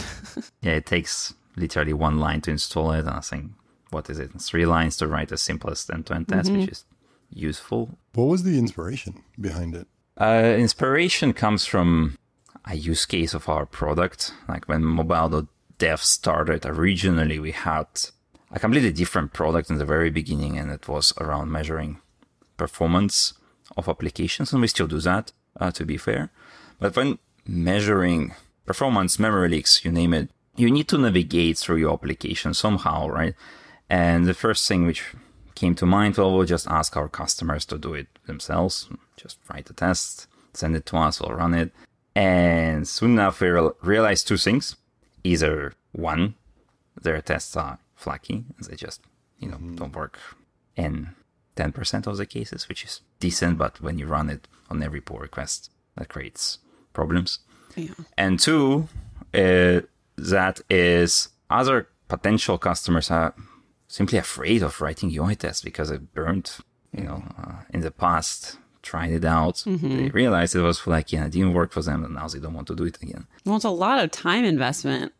Yeah, 0.61 0.73
it 0.73 0.85
takes 0.85 1.33
literally 1.55 1.93
one 1.93 2.19
line 2.19 2.41
to 2.41 2.51
install 2.51 2.91
it. 2.91 2.99
And 3.05 3.09
I 3.11 3.19
think, 3.21 3.51
what 3.89 4.09
is 4.09 4.19
it? 4.19 4.31
Three 4.41 4.65
lines 4.65 4.97
to 4.97 5.07
write 5.07 5.29
the 5.29 5.37
simplest 5.37 5.89
end 5.91 6.05
to 6.07 6.15
end 6.15 6.27
test, 6.27 6.51
which 6.51 6.69
is 6.69 6.85
useful. 7.29 7.97
What 8.13 8.25
was 8.25 8.43
the 8.43 8.57
inspiration 8.57 9.23
behind 9.39 9.75
it? 9.75 9.87
Uh, 10.19 10.55
inspiration 10.57 11.33
comes 11.33 11.65
from 11.65 12.17
a 12.65 12.75
use 12.75 13.05
case 13.05 13.33
of 13.33 13.47
our 13.47 13.65
product. 13.65 14.33
Like 14.47 14.65
when 14.67 14.83
mobile.dev 14.83 16.03
started, 16.03 16.65
originally 16.65 17.39
we 17.39 17.51
had 17.51 17.87
a 18.51 18.59
completely 18.59 18.91
different 18.91 19.33
product 19.33 19.69
in 19.69 19.77
the 19.77 19.85
very 19.85 20.09
beginning, 20.09 20.57
and 20.57 20.71
it 20.71 20.87
was 20.87 21.13
around 21.19 21.51
measuring 21.51 21.99
performance 22.55 23.33
of 23.75 23.87
applications, 23.87 24.51
and 24.51 24.61
we 24.61 24.67
still 24.67 24.87
do 24.87 24.99
that, 25.01 25.31
uh, 25.59 25.71
to 25.71 25.85
be 25.85 25.97
fair. 25.97 26.31
But 26.79 26.95
when 26.95 27.19
measuring 27.45 28.33
performance, 28.65 29.19
memory 29.19 29.49
leaks, 29.49 29.83
you 29.83 29.91
name 29.91 30.13
it, 30.13 30.29
you 30.55 30.71
need 30.71 30.87
to 30.87 30.97
navigate 30.97 31.57
through 31.57 31.77
your 31.77 31.93
application 31.93 32.53
somehow, 32.53 33.07
right? 33.07 33.35
And 33.89 34.25
the 34.25 34.33
first 34.33 34.67
thing 34.67 34.85
which 34.85 35.03
came 35.55 35.75
to 35.75 35.85
mind, 35.85 36.17
well, 36.17 36.33
we'll 36.33 36.45
just 36.45 36.67
ask 36.67 36.95
our 36.97 37.07
customers 37.07 37.65
to 37.65 37.77
do 37.77 37.93
it 37.93 38.07
themselves. 38.25 38.89
Just 39.15 39.39
write 39.49 39.69
a 39.69 39.73
test, 39.73 40.27
send 40.53 40.75
it 40.75 40.85
to 40.87 40.97
us, 40.97 41.19
we'll 41.21 41.35
run 41.35 41.53
it. 41.53 41.71
And 42.15 42.87
soon 42.87 43.11
enough, 43.11 43.39
we 43.41 43.47
real- 43.47 43.75
realized 43.81 44.27
two 44.27 44.37
things. 44.37 44.75
Either 45.23 45.73
one, 45.91 46.35
their 47.01 47.21
tests 47.21 47.55
are 47.55 47.79
flaky, 47.95 48.45
and 48.57 48.65
they 48.67 48.75
just, 48.75 49.01
you 49.39 49.49
know, 49.49 49.57
don't 49.75 49.95
work 49.95 50.19
in 50.75 51.09
10% 51.55 52.07
of 52.07 52.17
the 52.17 52.25
cases, 52.25 52.69
which 52.69 52.83
is 52.83 53.01
decent, 53.19 53.57
but 53.57 53.81
when 53.81 53.97
you 53.97 54.05
run 54.05 54.29
it 54.29 54.47
on 54.69 54.83
every 54.83 55.01
pull 55.01 55.17
request, 55.17 55.71
that 55.95 56.09
creates 56.09 56.59
problems. 56.93 57.39
yeah. 57.75 57.89
And 58.17 58.39
two, 58.39 58.87
uh, 59.33 59.81
that 60.17 60.61
is 60.69 61.29
other 61.49 61.89
potential 62.07 62.57
customers 62.57 63.11
are 63.11 63.33
simply 63.87 64.17
afraid 64.17 64.63
of 64.63 64.81
writing 64.81 65.11
UI 65.15 65.35
tests 65.35 65.63
because 65.63 65.89
they 65.89 65.97
burned, 65.97 66.57
you 66.91 67.03
know, 67.03 67.23
uh, 67.37 67.63
in 67.73 67.81
the 67.81 67.91
past, 67.91 68.57
tried 68.81 69.11
it 69.11 69.25
out. 69.25 69.63
They 69.65 70.09
realized 70.09 70.55
it 70.55 70.61
was 70.61 70.85
like, 70.87 71.11
yeah, 71.11 71.25
it 71.25 71.31
didn't 71.31 71.53
work 71.53 71.71
for 71.71 71.81
them, 71.81 72.03
and 72.03 72.13
now 72.15 72.27
they 72.27 72.39
don't 72.39 72.53
want 72.53 72.67
to 72.67 72.75
do 72.75 72.83
it 72.83 73.01
again. 73.01 73.27
Well, 73.45 73.55
it's 73.55 73.65
a 73.65 73.69
lot 73.69 74.03
of 74.03 74.11
time 74.11 74.45
investment 74.45 75.11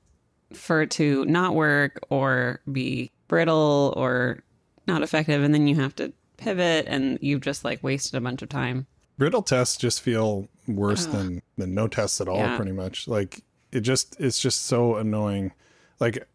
for 0.53 0.81
it 0.83 0.91
to 0.91 1.25
not 1.25 1.55
work 1.55 2.00
or 2.09 2.62
be 2.71 3.12
brittle 3.27 3.93
or 3.97 4.43
not 4.88 5.01
effective, 5.01 5.43
and 5.43 5.53
then 5.53 5.67
you 5.67 5.75
have 5.75 5.95
to 5.97 6.13
pivot, 6.38 6.86
and 6.88 7.17
you've 7.21 7.41
just 7.41 7.65
like 7.65 7.83
wasted 7.83 8.15
a 8.15 8.21
bunch 8.21 8.41
of 8.41 8.50
time. 8.50 8.88
Brittle 9.17 9.41
tests 9.41 9.75
just 9.75 10.01
feel 10.01 10.47
worse 10.67 11.05
than 11.07 11.41
than 11.57 11.74
no 11.74 11.88
tests 11.88 12.21
at 12.21 12.29
all. 12.29 12.38
Yeah. 12.38 12.55
Pretty 12.55 12.71
much, 12.71 13.07
like 13.07 13.41
it 13.71 13.81
just 13.81 14.15
it's 14.19 14.39
just 14.39 14.65
so 14.65 14.95
annoying. 14.95 15.51
Like 16.00 16.25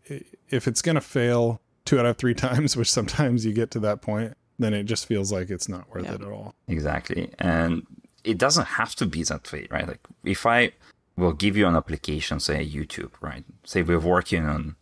if 0.51 0.67
it's 0.69 0.83
gonna 0.83 1.01
fail 1.01 1.62
two 1.85 1.99
out 1.99 2.07
of 2.07 2.17
three 2.17 2.35
times, 2.35 2.77
which 2.79 2.91
sometimes 2.91 3.45
you 3.45 3.53
get 3.53 3.71
to 3.73 3.81
that 3.81 4.03
point, 4.03 4.35
then 4.59 4.75
it 4.75 4.85
just 4.85 5.07
feels 5.07 5.33
like 5.33 5.51
it's 5.51 5.69
not 5.69 5.89
worth 5.93 6.05
Yep. 6.05 6.15
it 6.15 6.23
at 6.23 6.29
all. 6.33 6.55
Exactly. 6.69 7.31
And 7.39 7.87
it 8.25 8.39
doesn't 8.39 8.67
have 8.67 8.95
to 8.97 9.07
be 9.07 9.23
that 9.25 9.51
way, 9.53 9.67
right? 9.71 9.89
Like 9.89 10.01
if 10.25 10.47
I 10.47 10.73
will 11.17 11.33
give 11.33 11.57
you 11.57 11.67
an 11.67 11.75
application, 11.77 12.39
say 12.41 12.65
YouTube, 12.67 13.13
right? 13.21 13.45
Say 13.65 13.83
we're 13.83 13.99
working 13.99 14.47
on 14.47 14.77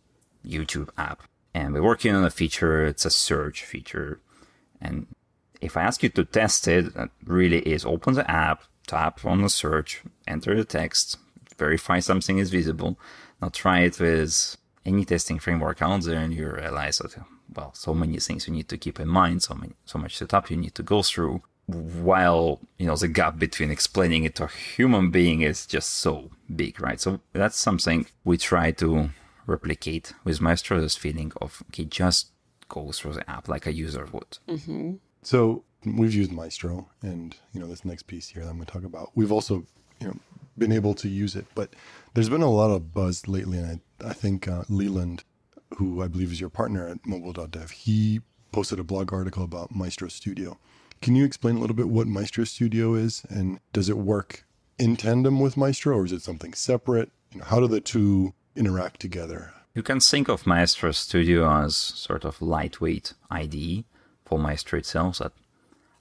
YouTube 0.45 0.89
app 0.97 1.23
and 1.53 1.73
we're 1.73 1.81
working 1.83 2.13
on 2.15 2.23
a 2.23 2.29
feature, 2.29 2.85
it's 2.85 3.05
a 3.05 3.09
search 3.09 3.63
feature. 3.65 4.19
And 4.79 5.07
if 5.59 5.75
I 5.77 5.81
ask 5.83 6.03
you 6.03 6.09
to 6.09 6.23
test 6.25 6.67
it, 6.67 6.93
that 6.95 7.09
really 7.25 7.59
is 7.59 7.85
open 7.85 8.13
the 8.13 8.29
app, 8.29 8.63
tap 8.87 9.25
on 9.25 9.41
the 9.41 9.49
search, 9.49 10.01
enter 10.27 10.55
the 10.55 10.65
text, 10.65 11.17
verify 11.57 11.99
something 11.99 12.37
is 12.37 12.49
visible. 12.49 12.97
Now 13.41 13.49
try 13.49 13.81
it 13.81 13.99
with 13.99 14.57
any 14.85 15.05
testing 15.05 15.39
framework 15.39 15.81
out 15.81 16.03
there 16.03 16.19
and 16.19 16.33
you 16.33 16.49
realize 16.49 16.97
that 16.99 17.15
well, 17.53 17.73
so 17.73 17.93
many 17.93 18.17
things 18.17 18.47
you 18.47 18.53
need 18.53 18.69
to 18.69 18.77
keep 18.77 18.99
in 18.99 19.07
mind, 19.07 19.43
so 19.43 19.55
many 19.55 19.73
so 19.85 19.99
much 19.99 20.17
setup 20.17 20.49
you 20.49 20.57
need 20.57 20.75
to 20.75 20.83
go 20.83 21.01
through 21.01 21.41
while 21.67 22.59
you 22.77 22.87
know 22.87 22.95
the 22.95 23.07
gap 23.07 23.37
between 23.37 23.71
explaining 23.71 24.23
it 24.23 24.35
to 24.35 24.45
a 24.45 24.47
human 24.47 25.11
being 25.11 25.41
is 25.41 25.65
just 25.65 25.89
so 25.89 26.31
big, 26.53 26.81
right? 26.81 26.99
So 26.99 27.19
that's 27.33 27.57
something 27.57 28.05
we 28.23 28.37
try 28.37 28.71
to 28.71 29.09
replicate 29.45 30.13
with 30.23 30.41
Maestro 30.41 30.79
this 30.79 30.95
feeling 30.95 31.31
of 31.41 31.63
okay, 31.69 31.85
just 31.85 32.31
go 32.69 32.91
through 32.91 33.13
the 33.13 33.29
app 33.29 33.47
like 33.47 33.65
a 33.65 33.73
user 33.73 34.07
would. 34.11 34.37
Mm-hmm. 34.47 34.93
So 35.23 35.63
we've 35.85 36.13
used 36.13 36.31
Maestro, 36.31 36.89
and 37.01 37.35
you 37.53 37.59
know 37.59 37.67
this 37.67 37.85
next 37.85 38.03
piece 38.03 38.29
here 38.29 38.43
that 38.43 38.49
I'm 38.49 38.57
going 38.57 38.65
to 38.65 38.71
talk 38.71 38.83
about. 38.83 39.11
We've 39.15 39.31
also 39.31 39.65
you 39.99 40.07
know 40.07 40.17
been 40.57 40.71
able 40.71 40.93
to 40.95 41.09
use 41.09 41.35
it, 41.35 41.45
but 41.55 41.73
there's 42.13 42.29
been 42.29 42.41
a 42.41 42.49
lot 42.49 42.71
of 42.71 42.93
buzz 42.93 43.27
lately, 43.27 43.57
and 43.57 43.81
I, 44.01 44.09
I 44.09 44.13
think 44.13 44.47
uh, 44.47 44.63
Leland, 44.69 45.23
who 45.77 46.01
I 46.01 46.07
believe 46.07 46.31
is 46.31 46.41
your 46.41 46.49
partner 46.49 46.87
at 46.87 47.05
Mobile.dev, 47.05 47.71
he 47.71 48.21
posted 48.51 48.79
a 48.79 48.83
blog 48.83 49.13
article 49.13 49.43
about 49.43 49.73
Maestro 49.73 50.09
Studio. 50.09 50.57
Can 51.01 51.15
you 51.15 51.25
explain 51.25 51.55
a 51.55 51.59
little 51.59 51.75
bit 51.75 51.89
what 51.89 52.07
Maestro 52.07 52.43
Studio 52.43 52.95
is, 52.95 53.23
and 53.29 53.59
does 53.73 53.89
it 53.89 53.97
work 53.97 54.45
in 54.77 54.95
tandem 54.95 55.39
with 55.39 55.57
Maestro, 55.57 55.97
or 55.97 56.05
is 56.05 56.11
it 56.11 56.21
something 56.21 56.53
separate? 56.53 57.11
You 57.31 57.39
know, 57.39 57.45
how 57.45 57.59
do 57.59 57.67
the 57.67 57.81
two 57.81 58.33
interact 58.55 58.99
together? 58.99 59.53
You 59.73 59.83
can 59.83 60.01
think 60.01 60.27
of 60.27 60.45
Maestro 60.45 60.91
Studio 60.91 61.49
as 61.63 61.77
sort 61.77 62.25
of 62.25 62.41
lightweight 62.41 63.13
IDE 63.29 63.85
for 64.25 64.37
Maestro 64.37 64.79
itself 64.79 65.19
that 65.19 65.31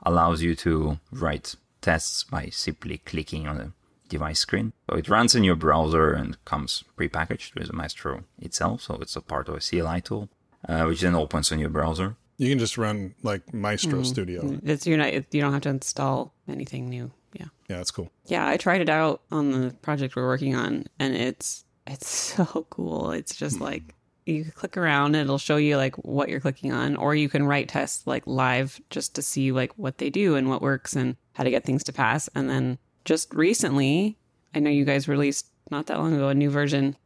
allows 0.02 0.42
you 0.42 0.56
to 0.56 0.98
write 1.12 1.54
tests 1.80 2.24
by 2.24 2.48
simply 2.48 2.98
clicking 2.98 3.46
on 3.46 3.74
device 4.10 4.40
screen. 4.40 4.74
So 4.88 4.96
it 4.96 5.08
runs 5.08 5.34
in 5.34 5.44
your 5.44 5.56
browser 5.56 6.12
and 6.12 6.42
comes 6.44 6.84
prepackaged 6.98 7.54
with 7.54 7.72
Maestro 7.72 8.24
itself. 8.38 8.82
So 8.82 8.98
it's 9.00 9.16
a 9.16 9.22
part 9.22 9.48
of 9.48 9.54
a 9.54 9.60
CLI 9.60 10.02
tool, 10.02 10.28
uh, 10.68 10.84
which 10.84 11.00
then 11.00 11.14
opens 11.14 11.50
in 11.50 11.58
your 11.58 11.70
browser. 11.70 12.16
You 12.36 12.48
can 12.48 12.58
just 12.58 12.76
run 12.76 13.14
like 13.22 13.54
Maestro 13.54 14.02
Studio. 14.02 14.58
It's 14.64 14.86
you're 14.86 14.98
not 14.98 15.12
you 15.12 15.40
don't 15.40 15.52
have 15.52 15.62
to 15.62 15.68
install 15.68 16.34
anything 16.48 16.88
new. 16.88 17.10
Yeah. 17.32 17.46
Yeah, 17.68 17.76
that's 17.76 17.90
cool. 17.90 18.10
Yeah, 18.26 18.46
I 18.46 18.56
tried 18.56 18.80
it 18.80 18.88
out 18.88 19.22
on 19.30 19.52
the 19.52 19.70
project 19.82 20.16
we're 20.16 20.26
working 20.26 20.54
on 20.54 20.86
and 20.98 21.14
it's 21.14 21.64
it's 21.86 22.08
so 22.34 22.66
cool. 22.70 23.12
It's 23.12 23.36
just 23.36 23.60
like 23.60 23.94
you 24.26 24.44
click 24.44 24.76
around 24.76 25.14
and 25.14 25.22
it'll 25.24 25.38
show 25.38 25.56
you 25.56 25.76
like 25.76 25.96
what 25.96 26.28
you're 26.28 26.40
clicking 26.40 26.72
on 26.72 26.96
or 26.96 27.14
you 27.14 27.28
can 27.28 27.44
write 27.44 27.68
tests 27.68 28.06
like 28.06 28.26
live 28.26 28.80
just 28.90 29.14
to 29.14 29.22
see 29.22 29.52
like 29.52 29.72
what 29.76 29.98
they 29.98 30.10
do 30.10 30.36
and 30.36 30.48
what 30.48 30.62
works 30.62 30.94
and 30.94 31.16
how 31.32 31.44
to 31.44 31.50
get 31.50 31.64
things 31.64 31.84
to 31.84 31.92
pass 31.92 32.28
and 32.34 32.48
then 32.48 32.78
just 33.04 33.32
recently 33.34 34.16
I 34.54 34.60
know 34.60 34.70
you 34.70 34.84
guys 34.84 35.08
released 35.08 35.46
not 35.70 35.86
that 35.86 35.98
long 35.98 36.14
ago 36.14 36.28
a 36.28 36.34
new 36.34 36.50
version 36.50 36.96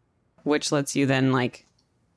which 0.45 0.71
lets 0.71 0.95
you 0.95 1.07
then 1.07 1.33
like 1.33 1.67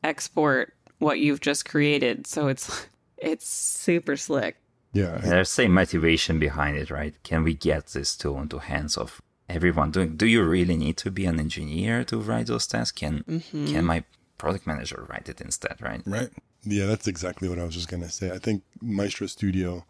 export 0.04 0.74
what 1.00 1.20
you've 1.20 1.42
just 1.42 1.68
created. 1.68 2.28
So 2.28 2.48
it's 2.48 2.88
it's 3.18 3.48
super 3.48 4.16
slick. 4.16 4.58
Yeah, 4.94 5.16
And 5.16 5.32
There's 5.32 5.50
same 5.50 5.74
motivation 5.74 6.40
behind 6.40 6.78
it, 6.78 6.90
right? 6.90 7.14
Can 7.24 7.44
we 7.44 7.54
get 7.54 7.88
this 7.88 8.16
tool 8.16 8.40
into 8.40 8.60
hands 8.60 8.98
of 8.98 9.22
everyone 9.50 9.92
doing? 9.92 10.16
Do 10.16 10.26
you 10.26 10.44
really 10.44 10.78
need 10.78 10.98
to 10.98 11.12
be 11.12 11.26
an 11.26 11.40
engineer 11.40 12.04
to 12.06 12.18
write 12.18 12.48
those 12.48 12.66
tests? 12.68 12.92
Can 12.92 13.24
mm-hmm. 13.28 13.68
can 13.68 13.86
my 13.86 14.04
product 14.38 14.66
manager 14.66 15.06
write 15.10 15.30
it 15.30 15.42
instead, 15.42 15.76
right? 15.82 16.02
Right. 16.06 16.30
Yeah, 16.64 16.86
that's 16.86 17.08
exactly 17.08 17.48
what 17.48 17.60
I 17.60 17.64
was 17.64 17.76
just 17.76 17.90
going 17.90 18.04
to 18.04 18.10
say. 18.10 18.32
I 18.32 18.40
think 18.40 18.64
Maestro 18.82 19.28
Studio 19.28 19.86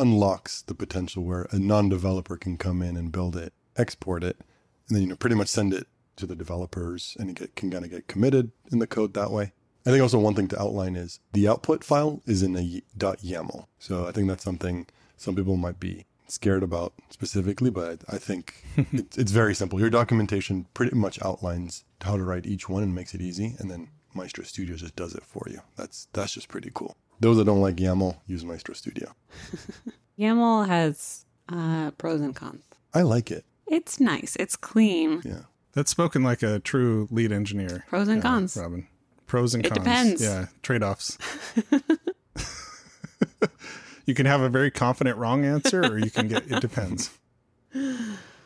unlocks 0.00 0.62
the 0.62 0.74
potential 0.74 1.22
where 1.24 1.46
a 1.50 1.58
non-developer 1.58 2.36
can 2.36 2.56
come 2.56 2.82
in 2.82 2.96
and 2.96 3.12
build 3.12 3.36
it, 3.36 3.52
export 3.76 4.24
it, 4.24 4.38
and 4.88 4.96
then 4.96 5.02
you 5.02 5.08
know 5.08 5.16
pretty 5.16 5.36
much 5.36 5.48
send 5.48 5.72
it 5.72 5.86
to 6.16 6.26
the 6.26 6.36
developers, 6.36 7.16
and 7.18 7.30
it 7.30 7.36
get, 7.36 7.56
can 7.56 7.70
kind 7.70 7.84
of 7.84 7.90
get 7.90 8.08
committed 8.08 8.50
in 8.72 8.78
the 8.78 8.86
code 8.86 9.14
that 9.14 9.30
way. 9.30 9.52
I 9.86 9.90
think 9.90 10.02
also 10.02 10.18
one 10.18 10.34
thing 10.34 10.48
to 10.48 10.60
outline 10.60 10.96
is 10.96 11.20
the 11.32 11.48
output 11.48 11.84
file 11.84 12.22
is 12.26 12.42
in 12.42 12.56
a 12.56 12.82
.yaml, 12.98 13.66
so 13.78 14.06
I 14.06 14.12
think 14.12 14.28
that's 14.28 14.44
something 14.44 14.86
some 15.16 15.36
people 15.36 15.56
might 15.56 15.80
be 15.80 16.06
scared 16.28 16.62
about 16.62 16.92
specifically, 17.10 17.70
but 17.70 18.04
I 18.08 18.18
think 18.18 18.64
it, 18.76 19.16
it's 19.18 19.32
very 19.32 19.54
simple. 19.54 19.80
Your 19.80 19.90
documentation 19.90 20.66
pretty 20.74 20.94
much 20.96 21.20
outlines 21.22 21.84
how 22.02 22.16
to 22.16 22.22
write 22.22 22.46
each 22.46 22.68
one 22.68 22.82
and 22.82 22.94
makes 22.94 23.14
it 23.14 23.20
easy, 23.20 23.56
and 23.58 23.70
then 23.70 23.88
Maestro 24.14 24.44
Studio 24.44 24.76
just 24.76 24.96
does 24.96 25.14
it 25.14 25.24
for 25.24 25.46
you. 25.48 25.60
That's 25.76 26.08
that's 26.12 26.34
just 26.34 26.48
pretty 26.48 26.70
cool. 26.74 26.96
Those 27.20 27.36
that 27.36 27.44
don't 27.44 27.60
like 27.60 27.76
YAML 27.76 28.16
use 28.26 28.44
Maestro 28.44 28.74
Studio. 28.74 29.14
YAML 30.18 30.66
has 30.66 31.26
uh, 31.48 31.90
pros 31.92 32.20
and 32.20 32.34
cons. 32.34 32.64
I 32.94 33.02
like 33.02 33.30
it. 33.30 33.44
It's 33.66 34.00
nice. 34.00 34.36
It's 34.36 34.56
clean. 34.56 35.22
Yeah. 35.24 35.42
That's 35.72 35.90
spoken 35.90 36.22
like 36.22 36.42
a 36.42 36.58
true 36.58 37.06
lead 37.10 37.30
engineer. 37.30 37.84
Pros 37.88 38.08
and 38.08 38.20
uh, 38.20 38.28
cons. 38.28 38.56
Robin. 38.56 38.86
Pros 39.26 39.54
and 39.54 39.64
It 39.64 39.68
cons. 39.68 39.78
depends. 39.84 40.22
Yeah, 40.22 40.46
trade 40.62 40.82
offs. 40.82 41.16
you 44.06 44.14
can 44.14 44.26
have 44.26 44.40
a 44.40 44.48
very 44.48 44.70
confident 44.70 45.18
wrong 45.18 45.44
answer, 45.44 45.82
or 45.84 45.98
you 45.98 46.10
can 46.10 46.28
get 46.28 46.50
it 46.50 46.60
depends. 46.60 47.10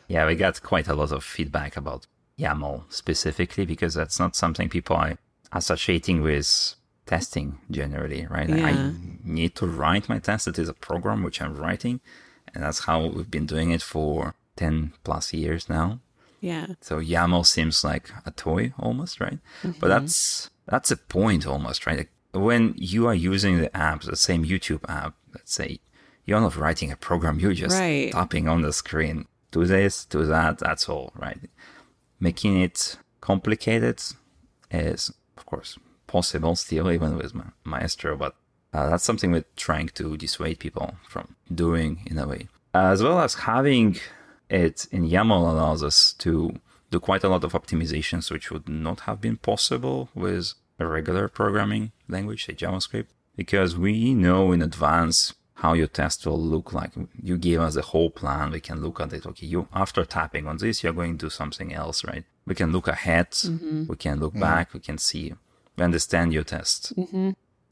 Yeah, 0.07 0.27
we 0.27 0.35
got 0.35 0.61
quite 0.61 0.87
a 0.87 0.93
lot 0.93 1.11
of 1.11 1.23
feedback 1.23 1.75
about 1.75 2.05
YAML 2.37 2.83
specifically 2.89 3.65
because 3.65 3.95
that's 3.95 4.19
not 4.19 4.35
something 4.35 4.69
people 4.69 4.95
are 4.95 5.17
associating 5.53 6.21
with 6.21 6.75
testing 7.05 7.59
generally, 7.69 8.25
right? 8.29 8.49
I 8.49 8.93
need 9.23 9.55
to 9.55 9.67
write 9.67 10.09
my 10.09 10.19
test. 10.19 10.47
It 10.47 10.57
is 10.59 10.69
a 10.69 10.73
program 10.73 11.23
which 11.23 11.41
I'm 11.41 11.55
writing, 11.55 11.99
and 12.53 12.63
that's 12.63 12.85
how 12.85 13.05
we've 13.05 13.29
been 13.29 13.45
doing 13.45 13.71
it 13.71 13.81
for 13.81 14.35
10 14.55 14.93
plus 15.03 15.33
years 15.33 15.69
now. 15.69 15.99
Yeah. 16.41 16.67
So 16.81 16.99
YAML 16.99 17.45
seems 17.45 17.83
like 17.83 18.09
a 18.25 18.31
toy 18.31 18.73
almost, 18.77 19.19
right? 19.19 19.39
But 19.63 19.71
mm-hmm. 19.71 19.89
that's 19.89 20.49
that's 20.67 20.91
a 20.91 20.97
point 20.97 21.47
almost, 21.47 21.85
right? 21.85 21.97
Like 21.97 22.11
when 22.33 22.73
you 22.77 23.07
are 23.07 23.15
using 23.15 23.59
the 23.59 23.75
app, 23.75 24.01
the 24.01 24.15
same 24.15 24.45
YouTube 24.45 24.81
app, 24.89 25.15
let's 25.33 25.53
say, 25.53 25.79
you're 26.25 26.41
not 26.41 26.55
writing 26.55 26.91
a 26.91 26.95
program, 26.97 27.39
you're 27.39 27.53
just 27.53 27.79
Right. 27.79 28.11
tapping 28.11 28.47
on 28.47 28.61
the 28.61 28.73
screen. 28.73 29.25
Do 29.51 29.65
this, 29.65 30.05
do 30.05 30.25
that, 30.25 30.57
that's 30.57 30.89
all, 30.89 31.13
right? 31.15 31.39
Making 32.19 32.61
it 32.61 32.97
complicated 33.21 34.01
is, 34.71 35.11
of 35.37 35.45
course, 35.45 35.77
possible 36.07 36.55
still, 36.55 36.91
even 36.91 37.17
with 37.17 37.33
Ma- 37.33 37.51
Maestro, 37.63 38.15
but 38.15 38.35
uh, 38.73 38.89
that's 38.89 39.03
something 39.03 39.31
we're 39.31 39.45
trying 39.55 39.87
to 39.89 40.17
dissuade 40.17 40.59
people 40.59 40.95
from 41.07 41.35
doing 41.53 42.03
in 42.09 42.17
a 42.17 42.27
way. 42.27 42.47
As 42.73 43.01
well 43.01 43.19
as 43.21 43.35
having 43.35 43.97
it 44.49 44.87
in 44.91 45.07
YAML 45.07 45.49
allows 45.51 45.81
us 45.81 46.13
to 46.19 46.59
do 46.91 46.99
quite 46.99 47.23
a 47.23 47.29
lot 47.29 47.43
of 47.43 47.53
optimizations, 47.53 48.29
which 48.29 48.51
would 48.51 48.67
not 48.67 49.01
have 49.01 49.21
been 49.21 49.37
possible 49.37 50.09
with 50.13 50.53
a 50.77 50.85
regular 50.85 51.27
programming 51.27 51.91
language, 52.09 52.45
say 52.45 52.53
JavaScript, 52.53 53.07
because 53.35 53.77
we 53.77 54.13
know 54.13 54.51
in 54.51 54.61
advance 54.61 55.33
how 55.59 55.71
your 55.73 55.87
test 55.87 56.27
will 56.27 56.39
look 56.39 56.73
like. 56.73 56.91
You 57.21 57.37
give 57.37 57.61
us 57.61 57.77
a 57.77 57.81
whole 57.81 58.09
plan. 58.09 58.51
We 58.51 58.59
can 58.59 58.81
look 58.81 58.99
at 58.99 59.13
it. 59.13 59.25
Okay, 59.25 59.47
you 59.47 59.67
after 59.73 60.03
tapping 60.03 60.47
on 60.47 60.57
this, 60.57 60.83
you're 60.83 60.91
going 60.93 61.17
to 61.17 61.25
do 61.27 61.29
something 61.29 61.73
else, 61.73 62.03
right? 62.03 62.25
We 62.45 62.55
can 62.55 62.73
look 62.73 62.89
ahead. 62.89 63.29
We 63.87 63.95
can 63.95 64.19
look 64.19 64.33
back. 64.37 64.73
We 64.73 64.81
can 64.81 64.97
see. 64.97 65.33
We 65.77 65.83
understand 65.83 66.33
your 66.33 66.43
test. 66.43 66.93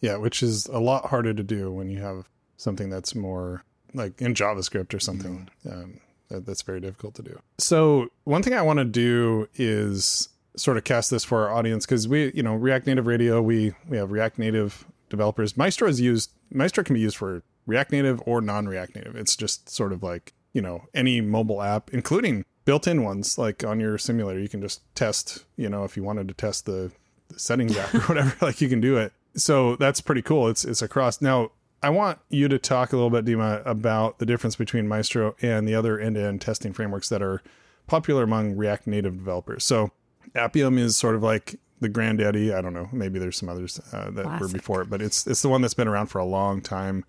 Yeah, 0.02 0.18
which 0.18 0.44
is 0.44 0.66
a 0.68 0.80
lot 0.80 1.06
harder 1.06 1.34
to 1.34 1.44
do 1.44 1.72
when 1.72 1.90
you 1.90 2.00
have 2.02 2.28
something 2.58 2.90
that's 2.90 3.16
more 3.16 3.64
like 3.94 4.22
in 4.22 4.34
JavaScript 4.34 4.94
or 4.94 5.00
something. 5.00 5.50
Um, 5.70 6.00
that, 6.30 6.46
that's 6.46 6.62
very 6.62 6.82
difficult 6.82 7.16
to 7.16 7.22
do. 7.22 7.40
So 7.58 8.08
one 8.24 8.44
thing 8.44 8.54
I 8.54 8.62
want 8.62 8.80
to 8.80 8.86
do 8.86 9.48
is 9.56 10.30
sort 10.56 10.78
of 10.78 10.84
cast 10.84 11.10
this 11.10 11.24
for 11.24 11.48
our 11.48 11.56
audience 11.56 11.86
because 11.86 12.08
we, 12.08 12.32
you 12.34 12.44
know, 12.44 12.56
React 12.56 12.88
Native 12.88 13.08
Radio, 13.08 13.42
we 13.42 13.74
we 13.88 13.98
have 13.98 14.12
React 14.12 14.40
Native 14.40 14.86
developers. 15.10 15.56
Maestro 15.56 15.88
is 15.88 16.02
used. 16.02 16.32
Maestro 16.52 16.84
can 16.84 16.96
be 16.96 17.00
used 17.00 17.18
for 17.18 17.44
React 17.66 17.92
Native 17.92 18.22
or 18.26 18.42
non-React 18.42 18.96
Native. 18.96 19.16
It's 19.16 19.36
just 19.36 19.70
sort 19.70 19.94
of 19.94 20.04
like 20.04 20.34
you 20.54 20.62
know 20.62 20.86
any 20.94 21.22
mobile 21.22 21.62
app, 21.62 21.92
including 21.94 22.46
built-in 22.66 23.04
ones 23.04 23.38
like 23.38 23.64
on 23.64 23.80
your 23.80 23.98
simulator. 23.98 24.40
You 24.40 24.50
can 24.50 24.62
just 24.62 24.82
test. 24.96 25.46
You 25.56 25.70
know, 25.70 25.84
if 25.84 25.96
you 25.96 26.04
wanted 26.04 26.28
to 26.28 26.34
test 26.34 26.66
the, 26.66 26.92
the 27.34 27.40
settings 27.40 27.78
app 27.78 27.94
or 27.94 28.00
whatever, 28.02 28.36
like 28.46 28.62
you 28.62 28.70
can 28.70 28.82
do 28.82 28.98
it. 28.98 29.14
So 29.36 29.76
that's 29.76 30.02
pretty 30.02 30.22
cool. 30.22 30.48
It's 30.48 30.64
it's 30.64 30.82
across 30.82 31.22
now. 31.22 31.52
I 31.82 31.90
want 31.90 32.20
you 32.30 32.48
to 32.48 32.58
talk 32.58 32.94
a 32.94 32.96
little 32.96 33.10
bit, 33.10 33.26
Dima, 33.26 33.62
about 33.66 34.20
the 34.20 34.26
difference 34.26 34.56
between 34.56 34.88
Maestro 34.88 35.36
and 35.42 35.68
the 35.68 35.76
other 35.76 36.00
end-to-end 36.00 36.40
testing 36.40 36.72
frameworks 36.72 37.10
that 37.10 37.22
are 37.22 37.42
popular 37.88 38.24
among 38.24 38.56
React 38.56 38.88
Native 38.88 39.18
developers. 39.18 39.66
So 39.66 39.92
Appium 40.34 40.80
is 40.80 40.96
sort 40.96 41.16
of 41.16 41.24
like 41.24 41.60
the 41.82 41.90
granddaddy. 41.90 42.54
I 42.54 42.62
don't 42.62 42.74
know. 42.74 42.88
Maybe 42.92 43.20
there's 43.20 43.38
some 43.38 43.50
others 43.50 43.82
uh, 43.92 44.12
that 44.12 44.40
were 44.40 44.48
before 44.48 44.82
it, 44.82 44.90
but 44.90 45.02
it's 45.02 45.28
it's 45.28 45.42
the 45.42 45.50
one 45.50 45.62
that's 45.62 45.74
been 45.74 45.88
around 45.88 46.08
for 46.08 46.20
a 46.20 46.26
long 46.26 46.62
time. 46.62 47.06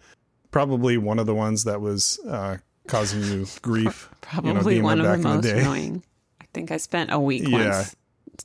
probably 0.51 0.99
one 0.99 1.19
of 1.19 1.27
the 1.27 1.35
ones 1.35 1.65
that 1.65 1.81
was 1.81 2.19
uh, 2.29 2.59
causing 2.87 3.23
you 3.23 3.47
grief. 3.63 4.11
Probably 4.21 4.77
you 4.77 4.83
know, 4.83 4.87
one 4.87 5.01
of 5.01 5.07
the 5.07 5.19
most 5.19 5.43
the 5.45 5.59
annoying. 5.59 6.03
I 6.41 6.47
think 6.53 6.71
I 6.71 6.77
spent 6.77 7.13
a 7.13 7.19
week 7.19 7.49
yeah. 7.49 7.79
once 7.79 7.97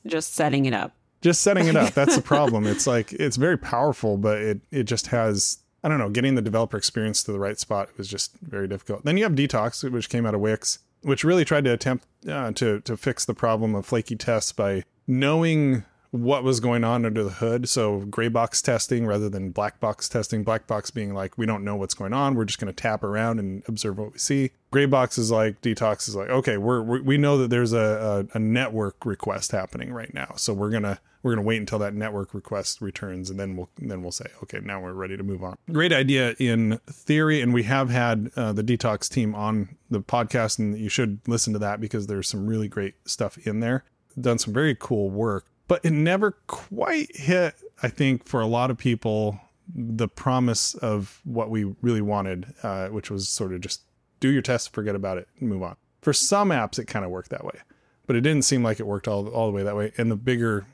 just 0.06 0.34
setting 0.34 0.66
it 0.66 0.74
up. 0.74 0.94
Just 1.20 1.42
setting 1.42 1.66
it 1.66 1.76
up. 1.76 1.94
That's 1.94 2.16
the 2.16 2.22
problem. 2.34 2.66
It's 2.66 2.86
like 2.86 3.12
it's 3.12 3.36
very 3.36 3.58
powerful, 3.58 4.16
but 4.16 4.38
it 4.38 4.60
it 4.70 4.84
just 4.84 5.08
has 5.08 5.58
I 5.82 5.88
don't 5.88 5.98
know, 5.98 6.10
getting 6.10 6.34
the 6.34 6.42
developer 6.42 6.76
experience 6.76 7.22
to 7.24 7.32
the 7.32 7.38
right 7.38 7.58
spot 7.58 7.88
was 7.96 8.08
just 8.08 8.32
very 8.42 8.68
difficult. 8.68 9.04
Then 9.04 9.16
you 9.16 9.24
have 9.24 9.32
Detox, 9.32 9.88
which 9.90 10.10
came 10.10 10.26
out 10.26 10.34
of 10.34 10.40
Wix, 10.40 10.80
which 11.02 11.24
really 11.24 11.44
tried 11.44 11.64
to 11.64 11.72
attempt 11.72 12.06
uh, 12.28 12.52
to 12.52 12.80
to 12.80 12.96
fix 12.96 13.24
the 13.24 13.34
problem 13.34 13.74
of 13.74 13.86
flaky 13.86 14.16
tests 14.16 14.52
by 14.52 14.84
knowing 15.06 15.84
what 16.12 16.42
was 16.42 16.58
going 16.58 16.82
on 16.82 17.04
under 17.04 17.22
the 17.22 17.30
hood. 17.30 17.68
So 17.68 18.00
gray 18.00 18.28
box 18.28 18.60
testing 18.60 19.06
rather 19.06 19.28
than 19.28 19.50
black 19.50 19.78
box 19.78 20.08
testing. 20.08 20.42
Black 20.42 20.66
box 20.66 20.90
being 20.90 21.14
like, 21.14 21.38
we 21.38 21.46
don't 21.46 21.62
know 21.62 21.76
what's 21.76 21.94
going 21.94 22.12
on. 22.12 22.34
We're 22.34 22.46
just 22.46 22.58
going 22.58 22.72
to 22.72 22.82
tap 22.82 23.04
around 23.04 23.38
and 23.38 23.62
observe 23.68 23.98
what 23.98 24.12
we 24.12 24.18
see. 24.18 24.50
Gray 24.72 24.86
box 24.86 25.18
is 25.18 25.30
like, 25.30 25.60
detox 25.60 26.08
is 26.08 26.16
like, 26.16 26.28
okay, 26.28 26.56
we're, 26.56 26.82
we're 26.82 27.02
we 27.02 27.16
know 27.16 27.38
that 27.38 27.50
there's 27.50 27.72
a, 27.72 28.26
a, 28.32 28.36
a 28.36 28.40
network 28.40 29.06
request 29.06 29.52
happening 29.52 29.92
right 29.92 30.12
now. 30.12 30.32
So 30.36 30.52
we're 30.52 30.70
going 30.70 30.82
to, 30.82 30.98
we're 31.22 31.34
going 31.34 31.44
to 31.44 31.46
wait 31.46 31.60
until 31.60 31.78
that 31.78 31.94
network 31.94 32.34
request 32.34 32.80
returns 32.80 33.30
and 33.30 33.38
then 33.38 33.56
we'll, 33.56 33.68
then 33.78 34.02
we'll 34.02 34.10
say, 34.10 34.26
okay, 34.42 34.58
now 34.60 34.80
we're 34.80 34.92
ready 34.92 35.16
to 35.16 35.22
move 35.22 35.44
on. 35.44 35.56
Great 35.70 35.92
idea 35.92 36.34
in 36.40 36.80
theory. 36.88 37.40
And 37.40 37.54
we 37.54 37.64
have 37.64 37.90
had 37.90 38.30
uh, 38.34 38.52
the 38.52 38.64
detox 38.64 39.08
team 39.08 39.34
on 39.34 39.76
the 39.90 40.00
podcast 40.00 40.58
and 40.58 40.76
you 40.76 40.88
should 40.88 41.20
listen 41.28 41.52
to 41.52 41.58
that 41.60 41.80
because 41.80 42.08
there's 42.08 42.28
some 42.28 42.46
really 42.46 42.66
great 42.66 42.94
stuff 43.04 43.38
in 43.46 43.60
there. 43.60 43.84
Done 44.20 44.38
some 44.38 44.52
very 44.52 44.74
cool 44.74 45.08
work 45.08 45.46
but 45.70 45.84
it 45.84 45.92
never 45.92 46.32
quite 46.48 47.14
hit, 47.14 47.54
I 47.80 47.86
think, 47.86 48.26
for 48.26 48.40
a 48.40 48.46
lot 48.48 48.72
of 48.72 48.76
people, 48.76 49.40
the 49.72 50.08
promise 50.08 50.74
of 50.74 51.20
what 51.22 51.48
we 51.48 51.62
really 51.80 52.00
wanted, 52.00 52.52
uh, 52.64 52.88
which 52.88 53.08
was 53.08 53.28
sort 53.28 53.52
of 53.52 53.60
just 53.60 53.82
do 54.18 54.30
your 54.30 54.42
test, 54.42 54.72
forget 54.72 54.96
about 54.96 55.16
it, 55.16 55.28
and 55.38 55.48
move 55.48 55.62
on. 55.62 55.76
For 56.02 56.12
some 56.12 56.48
apps, 56.48 56.80
it 56.80 56.86
kind 56.86 57.04
of 57.04 57.12
worked 57.12 57.30
that 57.30 57.44
way, 57.44 57.54
but 58.08 58.16
it 58.16 58.22
didn't 58.22 58.42
seem 58.42 58.64
like 58.64 58.80
it 58.80 58.86
worked 58.88 59.06
all, 59.06 59.28
all 59.28 59.46
the 59.46 59.52
way 59.52 59.62
that 59.62 59.76
way. 59.76 59.92
And 59.96 60.10
the 60.10 60.16
bigger 60.16 60.66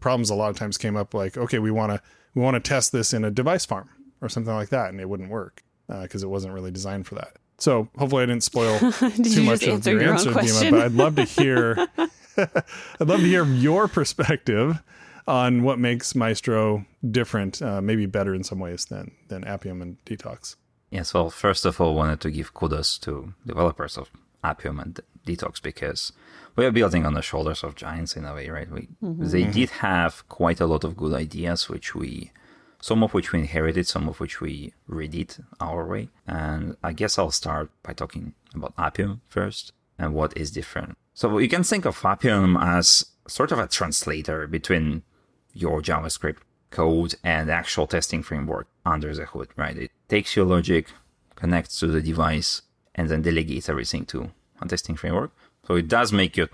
problems 0.00 0.30
a 0.30 0.34
lot 0.34 0.50
of 0.50 0.56
times 0.56 0.78
came 0.78 0.96
up 0.96 1.14
like, 1.14 1.38
okay, 1.38 1.60
we 1.60 1.70
want 1.70 1.92
to 1.92 2.02
we 2.34 2.42
want 2.42 2.56
to 2.56 2.60
test 2.60 2.90
this 2.90 3.14
in 3.14 3.24
a 3.24 3.30
device 3.30 3.66
farm 3.66 3.88
or 4.20 4.28
something 4.28 4.52
like 4.52 4.70
that, 4.70 4.90
and 4.90 5.00
it 5.00 5.08
wouldn't 5.08 5.30
work 5.30 5.62
because 5.86 6.24
uh, 6.24 6.26
it 6.26 6.30
wasn't 6.30 6.52
really 6.52 6.72
designed 6.72 7.06
for 7.06 7.14
that. 7.14 7.36
So 7.58 7.88
hopefully 7.96 8.24
I 8.24 8.26
didn't 8.26 8.42
spoil 8.42 8.78
too 9.00 9.42
much 9.44 9.62
of 9.62 9.86
your, 9.86 10.00
your 10.00 10.12
answer, 10.12 10.32
Dima, 10.32 10.70
but 10.72 10.80
I'd 10.80 10.92
love 10.92 11.14
to 11.14 11.24
hear 11.24 11.86
I'd 13.00 13.08
love 13.08 13.20
to 13.20 13.26
hear 13.26 13.44
your 13.44 13.88
perspective 13.88 14.82
on 15.26 15.62
what 15.62 15.78
makes 15.78 16.14
Maestro 16.14 16.86
different, 17.08 17.60
uh, 17.60 17.80
maybe 17.80 18.06
better 18.06 18.34
in 18.34 18.44
some 18.44 18.58
ways 18.58 18.86
than 18.86 19.12
than 19.28 19.44
Appium 19.44 19.82
and 19.82 20.02
Detox. 20.04 20.56
Yes, 20.90 21.12
well, 21.12 21.30
first 21.30 21.66
of 21.66 21.80
all, 21.80 21.94
wanted 21.94 22.20
to 22.20 22.30
give 22.30 22.54
kudos 22.54 22.98
to 22.98 23.34
developers 23.44 23.98
of 23.98 24.10
Appium 24.42 24.80
and 24.80 25.00
Detox 25.26 25.60
because 25.60 26.12
we 26.56 26.64
are 26.64 26.70
building 26.70 27.04
on 27.04 27.14
the 27.14 27.22
shoulders 27.22 27.62
of 27.62 27.74
giants 27.74 28.16
in 28.16 28.24
a 28.24 28.34
way, 28.34 28.48
right? 28.48 28.70
We, 28.70 28.88
mm-hmm. 29.02 29.28
They 29.28 29.44
did 29.44 29.70
have 29.70 30.26
quite 30.28 30.60
a 30.60 30.66
lot 30.66 30.84
of 30.84 30.96
good 30.96 31.12
ideas, 31.12 31.68
which 31.68 31.94
we, 31.94 32.32
some 32.80 33.02
of 33.02 33.12
which 33.12 33.32
we 33.32 33.40
inherited, 33.40 33.86
some 33.86 34.08
of 34.08 34.18
which 34.20 34.40
we 34.40 34.72
redid 34.88 35.44
our 35.60 35.86
way. 35.86 36.08
And 36.26 36.76
I 36.82 36.92
guess 36.94 37.18
I'll 37.18 37.30
start 37.30 37.70
by 37.82 37.92
talking 37.92 38.32
about 38.54 38.74
Appium 38.76 39.20
first 39.28 39.72
and 39.98 40.14
what 40.14 40.36
is 40.36 40.50
different. 40.50 40.96
So 41.14 41.38
you 41.38 41.48
can 41.48 41.64
think 41.64 41.84
of 41.84 42.00
Appium 42.00 42.60
as 42.60 43.06
sort 43.26 43.52
of 43.52 43.58
a 43.58 43.66
translator 43.66 44.46
between 44.46 45.02
your 45.52 45.82
JavaScript 45.82 46.38
code 46.70 47.14
and 47.24 47.50
actual 47.50 47.86
testing 47.86 48.22
framework 48.22 48.68
under 48.84 49.14
the 49.14 49.26
hood, 49.26 49.48
right? 49.56 49.76
It 49.76 49.90
takes 50.08 50.36
your 50.36 50.46
logic, 50.46 50.88
connects 51.34 51.78
to 51.80 51.86
the 51.86 52.00
device, 52.00 52.62
and 52.94 53.08
then 53.08 53.22
delegates 53.22 53.68
everything 53.68 54.04
to 54.06 54.30
a 54.60 54.66
testing 54.66 54.96
framework. 54.96 55.32
So 55.66 55.74
it 55.74 55.88
does 55.88 56.12
make 56.12 56.36
your 56.36 56.48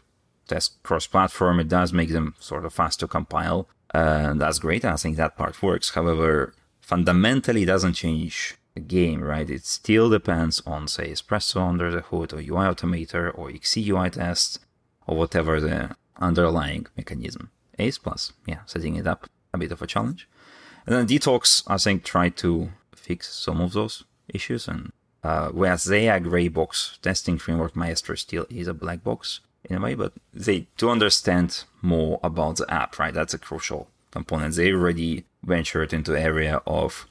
test 0.49 0.83
cross-platform. 0.83 1.61
It 1.61 1.69
does 1.69 1.93
make 1.93 2.11
them 2.11 2.35
sort 2.39 2.65
of 2.65 2.73
fast 2.73 3.01
to 3.01 3.09
compile. 3.09 3.69
Uh, 3.93 4.35
that's 4.35 4.59
great. 4.59 4.85
I 4.85 4.97
think 4.97 5.17
that 5.17 5.37
part 5.37 5.63
works. 5.63 5.91
However, 5.91 6.55
fundamentally 6.81 7.63
it 7.63 7.67
doesn't 7.67 7.95
change 7.95 8.57
game, 8.81 9.23
right? 9.23 9.49
It 9.49 9.65
still 9.65 10.11
depends 10.11 10.63
on, 10.67 10.89
say, 10.89 11.11
Espresso 11.11 11.67
under 11.67 11.91
the 11.91 12.01
hood, 12.01 12.33
or 12.33 12.39
UI 12.39 12.67
Automator, 12.67 13.37
or 13.37 13.51
XC 13.51 13.91
UI 13.91 14.11
test, 14.11 14.59
or 15.07 15.17
whatever 15.17 15.61
the 15.61 15.97
underlying 16.19 16.87
mechanism 16.97 17.51
is. 17.79 17.99
Plus, 17.99 18.33
yeah, 18.47 18.61
setting 18.67 18.97
it 18.97 19.07
up 19.07 19.29
a 19.53 19.59
bit 19.59 19.73
of 19.73 19.83
a 19.83 19.87
challenge. 19.87 20.29
And 20.87 20.95
then 20.95 21.07
Detox, 21.07 21.63
I 21.67 21.79
think, 21.79 22.05
tried 22.05 22.37
to 22.39 22.71
fix 22.95 23.33
some 23.33 23.61
of 23.61 23.73
those 23.73 24.05
issues. 24.29 24.69
And 24.69 24.93
uh, 25.23 25.49
whereas 25.49 25.85
they 25.85 26.09
are 26.09 26.21
gray 26.21 26.49
box 26.49 26.99
testing 27.01 27.39
framework, 27.39 27.75
Maestro 27.75 28.15
still 28.15 28.47
is 28.51 28.69
a 28.69 28.75
black 28.75 29.03
box 29.03 29.41
in 29.65 29.77
a 29.77 29.81
way, 29.81 29.95
but 29.95 30.13
they 30.33 30.67
do 30.77 30.91
understand 30.91 31.65
more 31.81 32.21
about 32.23 32.57
the 32.57 32.71
app, 32.73 32.99
right? 32.99 33.15
That's 33.15 33.35
a 33.35 33.39
crucial 33.39 33.89
component. 34.11 34.55
They 34.55 34.73
already 34.73 35.25
ventured 35.43 35.93
into 35.93 36.19
area 36.19 36.61
of 36.67 37.07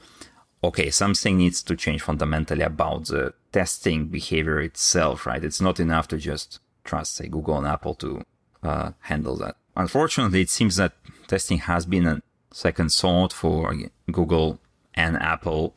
okay, 0.64 0.90
something 0.90 1.38
needs 1.38 1.62
to 1.64 1.76
change 1.76 2.02
fundamentally 2.02 2.62
about 2.64 3.08
the 3.08 3.34
testing 3.52 4.08
behavior 4.08 4.60
itself, 4.62 5.26
right? 5.26 5.44
It's 5.44 5.62
not 5.62 5.80
enough 5.80 6.08
to 6.10 6.18
just 6.18 6.60
trust, 6.84 7.16
say, 7.16 7.28
Google 7.28 7.58
and 7.58 7.68
Apple 7.68 7.96
to 7.96 8.24
uh, 8.64 8.92
handle 9.02 9.36
that. 9.38 9.58
Unfortunately, 9.76 10.42
it 10.42 10.50
seems 10.50 10.78
that 10.78 10.94
testing 11.28 11.58
has 11.60 11.86
been 11.86 12.08
a 12.08 12.22
second 12.52 12.92
thought 12.92 13.34
for 13.34 13.76
Google 14.12 14.60
and 14.94 15.18
Apple. 15.18 15.76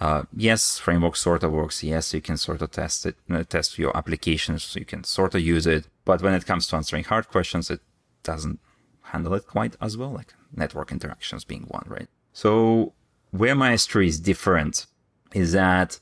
Uh, 0.00 0.22
yes, 0.34 0.78
framework 0.78 1.16
sort 1.16 1.42
of 1.42 1.52
works. 1.52 1.82
Yes, 1.82 2.12
you 2.12 2.20
can 2.20 2.36
sort 2.36 2.62
of 2.62 2.70
test 2.70 3.06
it, 3.06 3.16
uh, 3.30 3.44
test 3.44 3.78
your 3.78 3.96
applications. 3.96 4.64
So 4.64 4.80
you 4.80 4.86
can 4.86 5.04
sort 5.04 5.34
of 5.34 5.40
use 5.40 5.66
it. 5.66 5.86
But 6.04 6.20
when 6.22 6.34
it 6.34 6.46
comes 6.46 6.66
to 6.68 6.76
answering 6.76 7.04
hard 7.04 7.28
questions, 7.28 7.70
it 7.70 7.80
doesn't 8.22 8.58
handle 9.02 9.34
it 9.34 9.46
quite 9.46 9.76
as 9.80 9.96
well, 9.96 10.10
like 10.10 10.34
network 10.54 10.90
interactions 10.90 11.44
being 11.44 11.62
one, 11.68 11.84
right? 11.86 12.08
So 12.32 12.92
where 13.30 13.54
Maestro 13.54 14.02
is 14.02 14.20
different 14.20 14.86
is 15.34 15.52
that 15.52 16.00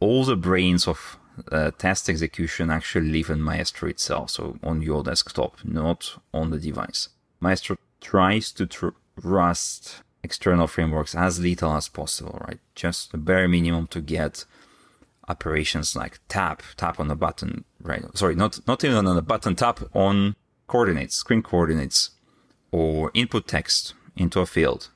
all 0.00 0.24
the 0.24 0.36
brains 0.36 0.86
of 0.86 1.18
uh, 1.52 1.70
test 1.72 2.08
execution 2.08 2.70
actually 2.70 3.10
live 3.10 3.30
in 3.30 3.40
Maestro 3.40 3.88
itself, 3.88 4.30
so 4.30 4.58
on 4.62 4.82
your 4.82 5.02
desktop, 5.02 5.58
not 5.64 6.18
on 6.32 6.50
the 6.50 6.58
device. 6.58 7.08
Maestro 7.40 7.76
tries 8.00 8.52
to 8.52 8.66
tr- 8.66 8.88
trust 9.20 10.02
external 10.22 10.66
frameworks 10.66 11.14
as 11.14 11.40
little 11.40 11.72
as 11.72 11.88
possible, 11.88 12.38
right? 12.46 12.58
Just 12.74 13.12
the 13.12 13.18
bare 13.18 13.48
minimum 13.48 13.86
to 13.88 14.00
get 14.00 14.44
operations 15.28 15.96
like 15.96 16.20
tap, 16.28 16.62
tap 16.76 16.98
on 17.00 17.08
the 17.08 17.16
button, 17.16 17.64
right? 17.82 18.04
Sorry, 18.14 18.34
not 18.34 18.60
not 18.66 18.84
even 18.84 19.06
on 19.06 19.16
the 19.16 19.22
button, 19.22 19.54
tap 19.54 19.80
on 19.94 20.36
coordinates, 20.66 21.14
screen 21.16 21.42
coordinates, 21.42 22.10
or 22.70 23.10
input 23.14 23.46
text 23.46 23.94
into 24.16 24.40
a 24.40 24.46
field, 24.46 24.90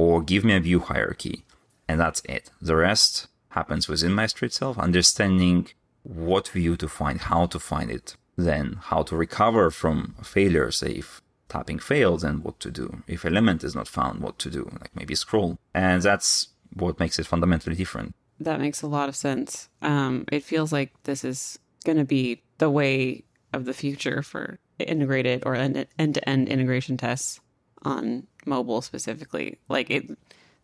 or 0.00 0.22
give 0.22 0.44
me 0.44 0.54
a 0.54 0.60
view 0.60 0.80
hierarchy. 0.80 1.44
And 1.86 2.00
that's 2.00 2.22
it. 2.24 2.50
The 2.62 2.76
rest 2.76 3.26
happens 3.50 3.86
within 3.86 4.12
Maestro 4.12 4.46
itself, 4.46 4.78
understanding 4.78 5.68
what 6.02 6.48
view 6.48 6.74
to 6.78 6.88
find, 6.88 7.20
how 7.20 7.44
to 7.46 7.58
find 7.58 7.90
it, 7.90 8.16
then 8.36 8.78
how 8.90 9.02
to 9.02 9.14
recover 9.14 9.70
from 9.70 10.14
failures 10.22 10.82
if 10.82 11.20
tapping 11.50 11.78
fails 11.78 12.24
and 12.24 12.42
what 12.42 12.58
to 12.60 12.70
do. 12.70 13.02
If 13.06 13.26
element 13.26 13.62
is 13.62 13.74
not 13.74 13.88
found, 13.88 14.20
what 14.20 14.38
to 14.38 14.48
do, 14.50 14.62
like 14.80 14.96
maybe 14.96 15.14
scroll. 15.14 15.58
And 15.74 16.00
that's 16.00 16.48
what 16.72 16.98
makes 16.98 17.18
it 17.18 17.26
fundamentally 17.26 17.76
different. 17.76 18.14
That 18.38 18.60
makes 18.60 18.80
a 18.80 18.86
lot 18.86 19.10
of 19.10 19.16
sense. 19.16 19.68
Um, 19.82 20.24
it 20.32 20.44
feels 20.44 20.72
like 20.72 20.90
this 21.02 21.24
is 21.24 21.58
going 21.84 21.98
to 21.98 22.06
be 22.06 22.40
the 22.56 22.70
way 22.70 23.24
of 23.52 23.66
the 23.66 23.74
future 23.74 24.22
for 24.22 24.58
integrated 24.78 25.42
or 25.44 25.54
end 25.54 25.74
to 25.98 26.28
end 26.30 26.48
integration 26.48 26.96
tests 26.96 27.40
on 27.82 28.26
mobile 28.46 28.82
specifically. 28.82 29.58
Like 29.68 29.90
it, 29.90 30.10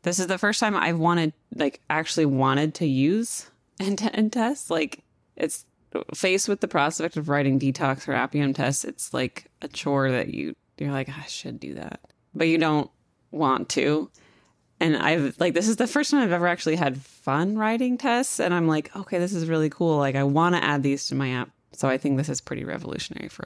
this 0.03 0.19
is 0.19 0.29
the 0.29 0.39
first 0.39 0.61
time 0.61 0.77
I've 0.77 0.99
wanted, 0.99 1.33
like, 1.55 1.81
actually 1.91 2.27
wanted 2.27 2.75
to 2.75 2.87
use 2.87 3.51
end 3.81 3.99
to 3.99 4.15
end 4.15 4.33
tests. 4.33 4.71
Like, 4.71 5.03
it's 5.37 5.67
faced 6.15 6.49
with 6.49 6.61
the 6.61 6.69
prospect 6.69 7.17
of 7.17 7.29
writing 7.29 7.59
detox 7.59 8.07
or 8.07 8.13
Appium 8.13 8.55
tests. 8.55 8.85
It's 8.85 9.13
like 9.13 9.51
a 9.63 9.69
chore 9.69 10.11
that 10.11 10.33
you 10.33 10.55
you're 10.79 10.93
like, 10.93 11.09
I 11.09 11.25
should 11.27 11.59
do 11.59 11.75
that, 11.75 12.01
but 12.35 12.49
you 12.49 12.59
don't 12.59 12.91
want 13.31 13.69
to. 13.71 14.11
And 14.79 14.97
I've 14.97 15.41
like 15.41 15.55
this 15.55 15.69
is 15.69 15.77
the 15.77 15.87
first 15.87 16.11
time 16.11 16.23
I've 16.23 16.33
ever 16.33 16.47
actually 16.47 16.77
had 16.77 17.01
fun 17.01 17.57
writing 17.57 17.97
tests, 17.99 18.39
and 18.39 18.53
I'm 18.53 18.69
like, 18.69 18.95
okay, 18.95 19.19
this 19.19 19.33
is 19.33 19.49
really 19.49 19.71
cool. 19.71 19.97
Like, 19.97 20.17
I 20.17 20.23
want 20.23 20.55
to 20.55 20.63
add 20.63 20.83
these 20.83 21.09
to 21.09 21.15
my 21.15 21.31
app. 21.31 21.51
So 21.73 21.89
I 21.89 21.99
think 21.99 22.17
this 22.17 22.29
is 22.29 22.41
pretty 22.41 22.65
revolutionary 22.65 23.29
for 23.29 23.45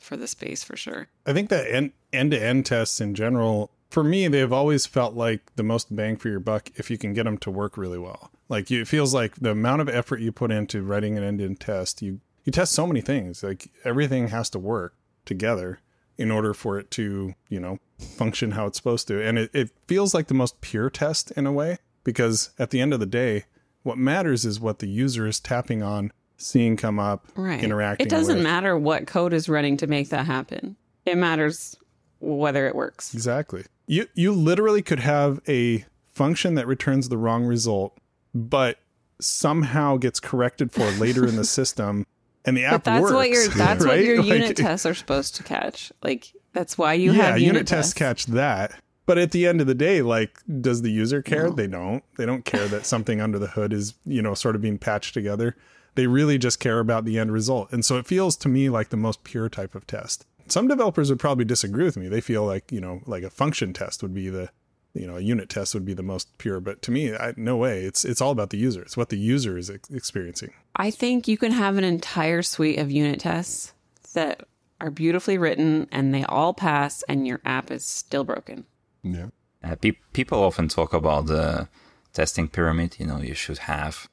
for 0.00 0.16
the 0.16 0.26
space 0.26 0.64
for 0.64 0.76
sure. 0.76 1.08
I 1.24 1.32
think 1.32 1.48
that 1.50 1.70
end 1.72 1.92
to 2.12 2.42
end 2.42 2.66
tests 2.66 3.00
in 3.00 3.14
general, 3.14 3.70
for 3.90 4.02
me, 4.02 4.26
they've 4.28 4.52
always 4.52 4.86
felt 4.86 5.14
like 5.14 5.54
the 5.56 5.62
most 5.62 5.94
bang 5.94 6.16
for 6.16 6.28
your 6.28 6.40
buck 6.40 6.70
if 6.76 6.90
you 6.90 6.98
can 6.98 7.12
get 7.12 7.24
them 7.24 7.38
to 7.38 7.50
work 7.50 7.76
really 7.76 7.98
well. 7.98 8.30
Like 8.48 8.70
you, 8.70 8.80
it 8.80 8.88
feels 8.88 9.14
like 9.14 9.36
the 9.36 9.50
amount 9.52 9.82
of 9.82 9.88
effort 9.88 10.20
you 10.20 10.32
put 10.32 10.50
into 10.50 10.82
writing 10.82 11.16
an 11.16 11.22
end 11.22 11.38
to 11.38 11.44
end 11.44 11.60
test, 11.60 12.02
you 12.02 12.20
you 12.44 12.52
test 12.52 12.72
so 12.72 12.86
many 12.86 13.00
things. 13.00 13.42
Like 13.42 13.70
everything 13.84 14.28
has 14.28 14.48
to 14.50 14.58
work 14.58 14.94
together 15.24 15.78
in 16.16 16.30
order 16.30 16.54
for 16.54 16.78
it 16.78 16.90
to, 16.92 17.34
you 17.48 17.60
know, 17.60 17.78
function 17.98 18.52
how 18.52 18.66
it's 18.66 18.78
supposed 18.78 19.06
to. 19.08 19.22
And 19.22 19.38
it, 19.38 19.50
it 19.52 19.70
feels 19.86 20.14
like 20.14 20.28
the 20.28 20.34
most 20.34 20.60
pure 20.60 20.90
test 20.90 21.30
in 21.32 21.46
a 21.46 21.52
way, 21.52 21.78
because 22.02 22.50
at 22.58 22.70
the 22.70 22.80
end 22.80 22.92
of 22.92 23.00
the 23.00 23.06
day, 23.06 23.44
What 23.82 23.98
matters 23.98 24.44
is 24.44 24.60
what 24.60 24.78
the 24.80 24.88
user 24.88 25.26
is 25.26 25.40
tapping 25.40 25.82
on, 25.82 26.12
seeing 26.40 26.76
come 26.76 26.98
up, 26.98 27.26
Right. 27.36 27.62
interacting. 27.62 28.06
It 28.06 28.10
doesn't 28.10 28.36
with. 28.36 28.42
matter 28.44 28.76
what 28.78 29.06
code 29.06 29.32
is 29.32 29.48
running 29.48 29.76
to 29.78 29.86
make 29.86 30.08
that 30.08 30.26
happen. 30.26 30.76
It 31.06 31.16
matters 31.18 31.76
whether 32.18 32.66
it 32.66 32.74
works. 32.74 33.14
Exactly. 33.14 33.64
You 33.86 34.06
you 34.14 34.32
literally 34.32 34.82
could 34.82 35.00
have 35.00 35.40
a 35.48 35.84
function 36.12 36.54
that 36.54 36.66
returns 36.66 37.08
the 37.08 37.16
wrong 37.18 37.44
result, 37.44 37.96
but 38.34 38.78
somehow 39.20 39.96
gets 39.96 40.20
corrected 40.20 40.72
for 40.72 40.84
later 40.98 41.26
in 41.26 41.36
the 41.36 41.44
system, 41.44 42.06
and 42.44 42.56
the 42.56 42.64
app 42.64 42.84
But 42.84 42.84
that's 42.84 43.02
works. 43.02 43.14
what 43.14 43.30
your 43.30 43.48
that's 43.48 43.84
what 43.84 44.02
your 44.04 44.16
Like, 44.22 44.26
unit 44.28 44.56
tests 44.56 44.86
are 44.86 44.94
supposed 44.94 45.34
to 45.36 45.42
catch. 45.42 45.92
Like 46.02 46.32
that's 46.52 46.76
why 46.78 46.94
you 46.94 47.12
yeah, 47.12 47.30
have 47.30 47.38
unit, 47.40 47.66
tests 47.66 47.94
catch 47.94 48.26
that. 48.26 48.72
But 49.06 49.18
at 49.18 49.32
the 49.32 49.46
end 49.46 49.60
of 49.60 49.66
the 49.66 49.74
day, 49.74 50.02
like, 50.02 50.38
does 50.60 50.82
the 50.82 50.90
user 50.90 51.20
care? 51.20 51.48
No. 51.48 51.50
They 51.54 51.66
don't. 51.66 52.04
They 52.16 52.26
don't 52.26 52.44
care 52.44 52.68
that 52.68 52.86
something 52.86 53.20
under 53.20 53.40
the 53.40 53.48
hood 53.48 53.72
is, 53.72 53.94
you 54.06 54.22
know, 54.22 54.34
sort 54.34 54.54
of 54.54 54.62
being 54.62 54.78
patched 54.78 55.14
together. 55.14 55.56
They 55.94 56.06
really 56.06 56.38
just 56.38 56.60
care 56.60 56.78
about 56.78 57.04
the 57.04 57.18
end 57.18 57.32
result. 57.32 57.72
And 57.72 57.84
so 57.84 57.96
it 57.96 58.06
feels 58.06 58.36
to 58.36 58.48
me 58.48 58.68
like 58.68 58.90
the 58.90 58.96
most 58.96 59.24
pure 59.24 59.48
type 59.48 59.74
of 59.74 59.86
test. 59.86 60.26
Some 60.48 60.68
developers 60.68 61.10
would 61.10 61.20
probably 61.20 61.44
disagree 61.44 61.84
with 61.84 61.96
me. 61.96 62.08
They 62.08 62.20
feel 62.20 62.44
like, 62.44 62.72
you 62.72 62.80
know, 62.80 63.02
like 63.06 63.22
a 63.22 63.30
function 63.30 63.72
test 63.72 64.02
would 64.02 64.14
be 64.14 64.28
the, 64.28 64.50
you 64.94 65.06
know, 65.06 65.16
a 65.16 65.20
unit 65.20 65.48
test 65.48 65.74
would 65.74 65.84
be 65.84 65.94
the 65.94 66.02
most 66.02 66.36
pure. 66.38 66.60
But 66.60 66.82
to 66.82 66.90
me, 66.90 67.14
I, 67.14 67.34
no 67.36 67.56
way. 67.56 67.84
It's 67.84 68.04
it's 68.04 68.20
all 68.20 68.32
about 68.32 68.50
the 68.50 68.58
user. 68.58 68.82
It's 68.82 68.96
what 68.96 69.10
the 69.10 69.18
user 69.18 69.56
is 69.56 69.70
ex- 69.70 69.90
experiencing. 69.90 70.52
I 70.74 70.90
think 70.90 71.28
you 71.28 71.38
can 71.38 71.52
have 71.52 71.76
an 71.76 71.84
entire 71.84 72.42
suite 72.42 72.78
of 72.78 72.90
unit 72.90 73.20
tests 73.20 73.72
that 74.14 74.44
are 74.80 74.90
beautifully 74.90 75.38
written 75.38 75.88
and 75.92 76.12
they 76.14 76.24
all 76.24 76.54
pass 76.54 77.02
and 77.08 77.26
your 77.26 77.40
app 77.44 77.70
is 77.70 77.84
still 77.84 78.24
broken. 78.24 78.64
Yeah. 79.02 79.26
Uh, 79.62 79.76
pe- 79.76 79.98
people 80.12 80.42
often 80.42 80.68
talk 80.68 80.92
about 80.92 81.26
the 81.26 81.68
testing 82.12 82.48
pyramid. 82.48 82.96
You 82.98 83.06
know, 83.06 83.18
you 83.18 83.34
should 83.34 83.58
have 83.58 84.08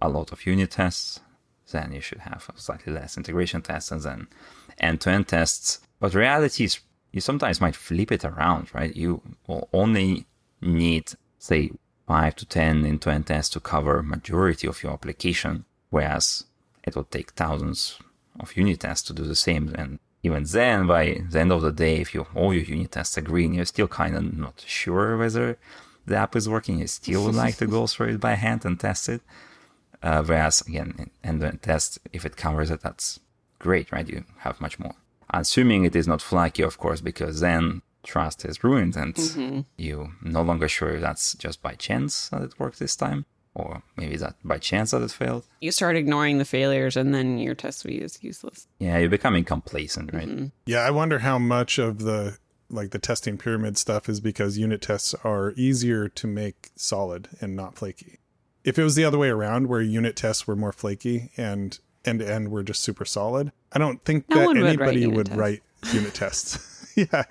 a 0.00 0.08
lot 0.08 0.32
of 0.32 0.46
unit 0.46 0.72
tests, 0.72 1.20
then 1.70 1.92
you 1.92 2.00
should 2.00 2.20
have 2.20 2.50
slightly 2.56 2.92
less 2.92 3.16
integration 3.16 3.62
tests, 3.62 3.90
and 3.90 4.02
then 4.02 4.26
end-to-end 4.78 5.28
tests. 5.28 5.80
But 5.98 6.14
reality 6.14 6.64
is, 6.64 6.80
you 7.12 7.20
sometimes 7.20 7.60
might 7.60 7.76
flip 7.76 8.12
it 8.12 8.24
around, 8.24 8.72
right? 8.74 8.94
You 8.94 9.20
will 9.46 9.68
only 9.72 10.26
need, 10.60 11.12
say, 11.38 11.70
five 12.06 12.34
to 12.36 12.46
ten 12.46 12.84
end-to-end 12.84 13.26
tests 13.26 13.52
to 13.54 13.60
cover 13.60 14.02
majority 14.02 14.66
of 14.66 14.82
your 14.82 14.92
application, 14.92 15.64
whereas 15.90 16.44
it 16.84 16.96
will 16.96 17.04
take 17.04 17.30
thousands 17.32 17.98
of 18.38 18.56
unit 18.56 18.80
tests 18.80 19.06
to 19.08 19.12
do 19.12 19.24
the 19.24 19.34
same. 19.34 19.74
And 19.76 19.98
even 20.22 20.44
then, 20.44 20.86
by 20.86 21.22
the 21.28 21.40
end 21.40 21.52
of 21.52 21.62
the 21.62 21.72
day, 21.72 21.96
if 21.96 22.14
you 22.14 22.26
all 22.34 22.54
your 22.54 22.64
unit 22.64 22.92
tests 22.92 23.16
agree, 23.16 23.44
and 23.44 23.54
you're 23.54 23.64
still 23.64 23.88
kind 23.88 24.16
of 24.16 24.36
not 24.36 24.64
sure 24.66 25.16
whether 25.16 25.58
the 26.06 26.16
app 26.16 26.36
is 26.36 26.48
working, 26.48 26.78
you 26.78 26.86
still 26.86 27.24
would 27.24 27.34
like 27.44 27.56
to 27.56 27.66
go 27.66 27.86
through 27.86 28.14
it 28.14 28.20
by 28.20 28.34
hand 28.34 28.64
and 28.64 28.78
test 28.78 29.08
it. 29.08 29.20
Uh, 30.02 30.22
whereas 30.22 30.62
again, 30.62 31.10
end 31.22 31.40
to 31.40 31.56
test, 31.58 31.98
if 32.12 32.24
it 32.24 32.36
covers 32.36 32.70
it, 32.70 32.80
that's 32.80 33.20
great, 33.58 33.92
right? 33.92 34.08
You 34.08 34.24
have 34.38 34.60
much 34.60 34.78
more. 34.78 34.94
Assuming 35.30 35.84
it 35.84 35.94
is 35.94 36.08
not 36.08 36.22
flaky, 36.22 36.62
of 36.62 36.78
course, 36.78 37.00
because 37.00 37.40
then 37.40 37.82
trust 38.02 38.44
is 38.44 38.64
ruined 38.64 38.96
and 38.96 39.66
you 39.76 40.12
no 40.22 40.42
longer 40.42 40.68
sure 40.68 40.90
if 40.90 41.02
that's 41.02 41.34
just 41.34 41.62
by 41.62 41.74
chance 41.74 42.30
that 42.30 42.42
it 42.42 42.58
worked 42.58 42.78
this 42.78 42.96
time, 42.96 43.26
or 43.54 43.82
maybe 43.96 44.16
that 44.16 44.36
by 44.42 44.58
chance 44.58 44.90
that 44.92 45.02
it 45.02 45.10
failed. 45.10 45.44
You 45.60 45.70
start 45.70 45.96
ignoring 45.96 46.38
the 46.38 46.44
failures 46.44 46.96
and 46.96 47.14
then 47.14 47.38
your 47.38 47.54
test 47.54 47.80
suite 47.80 48.02
is 48.02 48.22
useless. 48.22 48.66
Yeah, 48.78 48.98
you're 48.98 49.10
becoming 49.10 49.44
complacent, 49.44 50.12
right? 50.14 50.50
Yeah, 50.64 50.80
I 50.80 50.90
wonder 50.90 51.18
how 51.20 51.38
much 51.38 51.78
of 51.78 52.00
the 52.00 52.38
like 52.70 52.90
the 52.92 52.98
testing 53.00 53.36
pyramid 53.36 53.76
stuff 53.76 54.08
is 54.08 54.20
because 54.20 54.56
unit 54.56 54.80
tests 54.80 55.14
are 55.24 55.52
easier 55.56 56.08
to 56.08 56.26
make 56.26 56.70
solid 56.76 57.28
and 57.40 57.56
not 57.56 57.76
flaky. 57.76 58.19
If 58.64 58.78
it 58.78 58.82
was 58.84 58.94
the 58.94 59.04
other 59.04 59.18
way 59.18 59.28
around 59.28 59.68
where 59.68 59.80
unit 59.80 60.16
tests 60.16 60.46
were 60.46 60.56
more 60.56 60.72
flaky 60.72 61.30
and 61.36 61.78
end 62.04 62.20
to 62.20 62.30
end 62.30 62.50
were 62.50 62.62
just 62.62 62.82
super 62.82 63.04
solid, 63.04 63.52
I 63.72 63.78
don't 63.78 64.04
think 64.04 64.28
No 64.28 64.52
that 64.52 64.56
anybody 64.56 65.06
would 65.06 65.26
tests. 65.26 65.38
write 65.38 65.62
unit 65.92 66.14
tests. 66.14 66.92
yeah. 66.96 67.24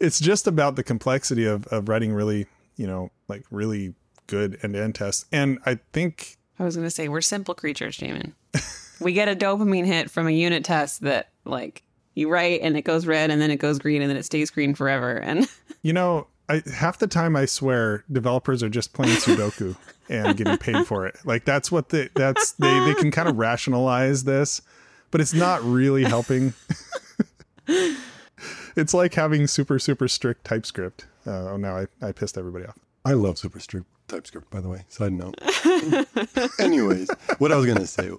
It's 0.00 0.20
just 0.20 0.46
about 0.46 0.76
the 0.76 0.82
complexity 0.82 1.44
of 1.44 1.66
of 1.68 1.88
writing 1.88 2.12
really, 2.12 2.46
you 2.76 2.86
know, 2.86 3.10
like 3.28 3.44
really 3.50 3.94
good 4.26 4.58
end 4.62 4.74
to 4.74 4.82
end 4.82 4.94
tests. 4.94 5.24
And 5.32 5.58
I 5.64 5.78
think 5.92 6.36
I 6.58 6.64
was 6.64 6.76
going 6.76 6.86
to 6.86 6.90
say, 6.90 7.08
we're 7.08 7.20
simple 7.20 7.54
creatures, 7.54 7.96
Jamin. 7.98 8.32
we 9.00 9.12
get 9.12 9.28
a 9.28 9.36
dopamine 9.36 9.84
hit 9.84 10.10
from 10.10 10.26
a 10.26 10.30
unit 10.30 10.64
test 10.64 11.02
that, 11.02 11.28
like, 11.44 11.82
you 12.14 12.30
write 12.30 12.62
and 12.62 12.76
it 12.76 12.82
goes 12.82 13.06
red 13.06 13.30
and 13.30 13.42
then 13.42 13.50
it 13.50 13.58
goes 13.58 13.78
green 13.78 14.00
and 14.00 14.10
then 14.10 14.16
it 14.16 14.24
stays 14.24 14.50
green 14.50 14.74
forever. 14.74 15.16
And 15.16 15.46
You 15.82 15.92
know, 15.92 16.26
I 16.48 16.62
half 16.72 16.98
the 16.98 17.06
time 17.06 17.36
I 17.36 17.46
swear 17.46 18.04
developers 18.10 18.62
are 18.62 18.68
just 18.68 18.92
playing 18.92 19.16
Sudoku 19.16 19.76
and 20.08 20.36
getting 20.36 20.58
paid 20.58 20.86
for 20.86 21.06
it. 21.06 21.16
Like 21.24 21.44
that's 21.44 21.72
what 21.72 21.88
they 21.88 22.08
that's 22.14 22.52
they 22.52 22.78
they 22.80 22.94
can 22.94 23.10
kind 23.10 23.28
of 23.28 23.36
rationalize 23.36 24.24
this, 24.24 24.62
but 25.10 25.20
it's 25.20 25.34
not 25.34 25.62
really 25.64 26.04
helping. 26.04 26.54
it's 28.76 28.94
like 28.94 29.14
having 29.14 29.46
super 29.46 29.78
super 29.78 30.08
strict 30.08 30.44
TypeScript. 30.44 31.06
Uh, 31.26 31.50
oh, 31.50 31.56
now 31.56 31.76
I 31.76 31.86
I 32.00 32.12
pissed 32.12 32.38
everybody 32.38 32.66
off. 32.66 32.78
I 33.04 33.12
love 33.12 33.38
super 33.38 33.60
strict 33.60 33.86
TypeScript, 34.08 34.50
by 34.50 34.60
the 34.60 34.68
way. 34.68 34.84
Side 34.88 35.12
note. 35.12 35.34
Anyways, 36.60 37.10
what 37.38 37.52
I 37.52 37.56
was 37.56 37.66
going 37.66 37.78
to 37.78 37.86
say, 37.86 38.10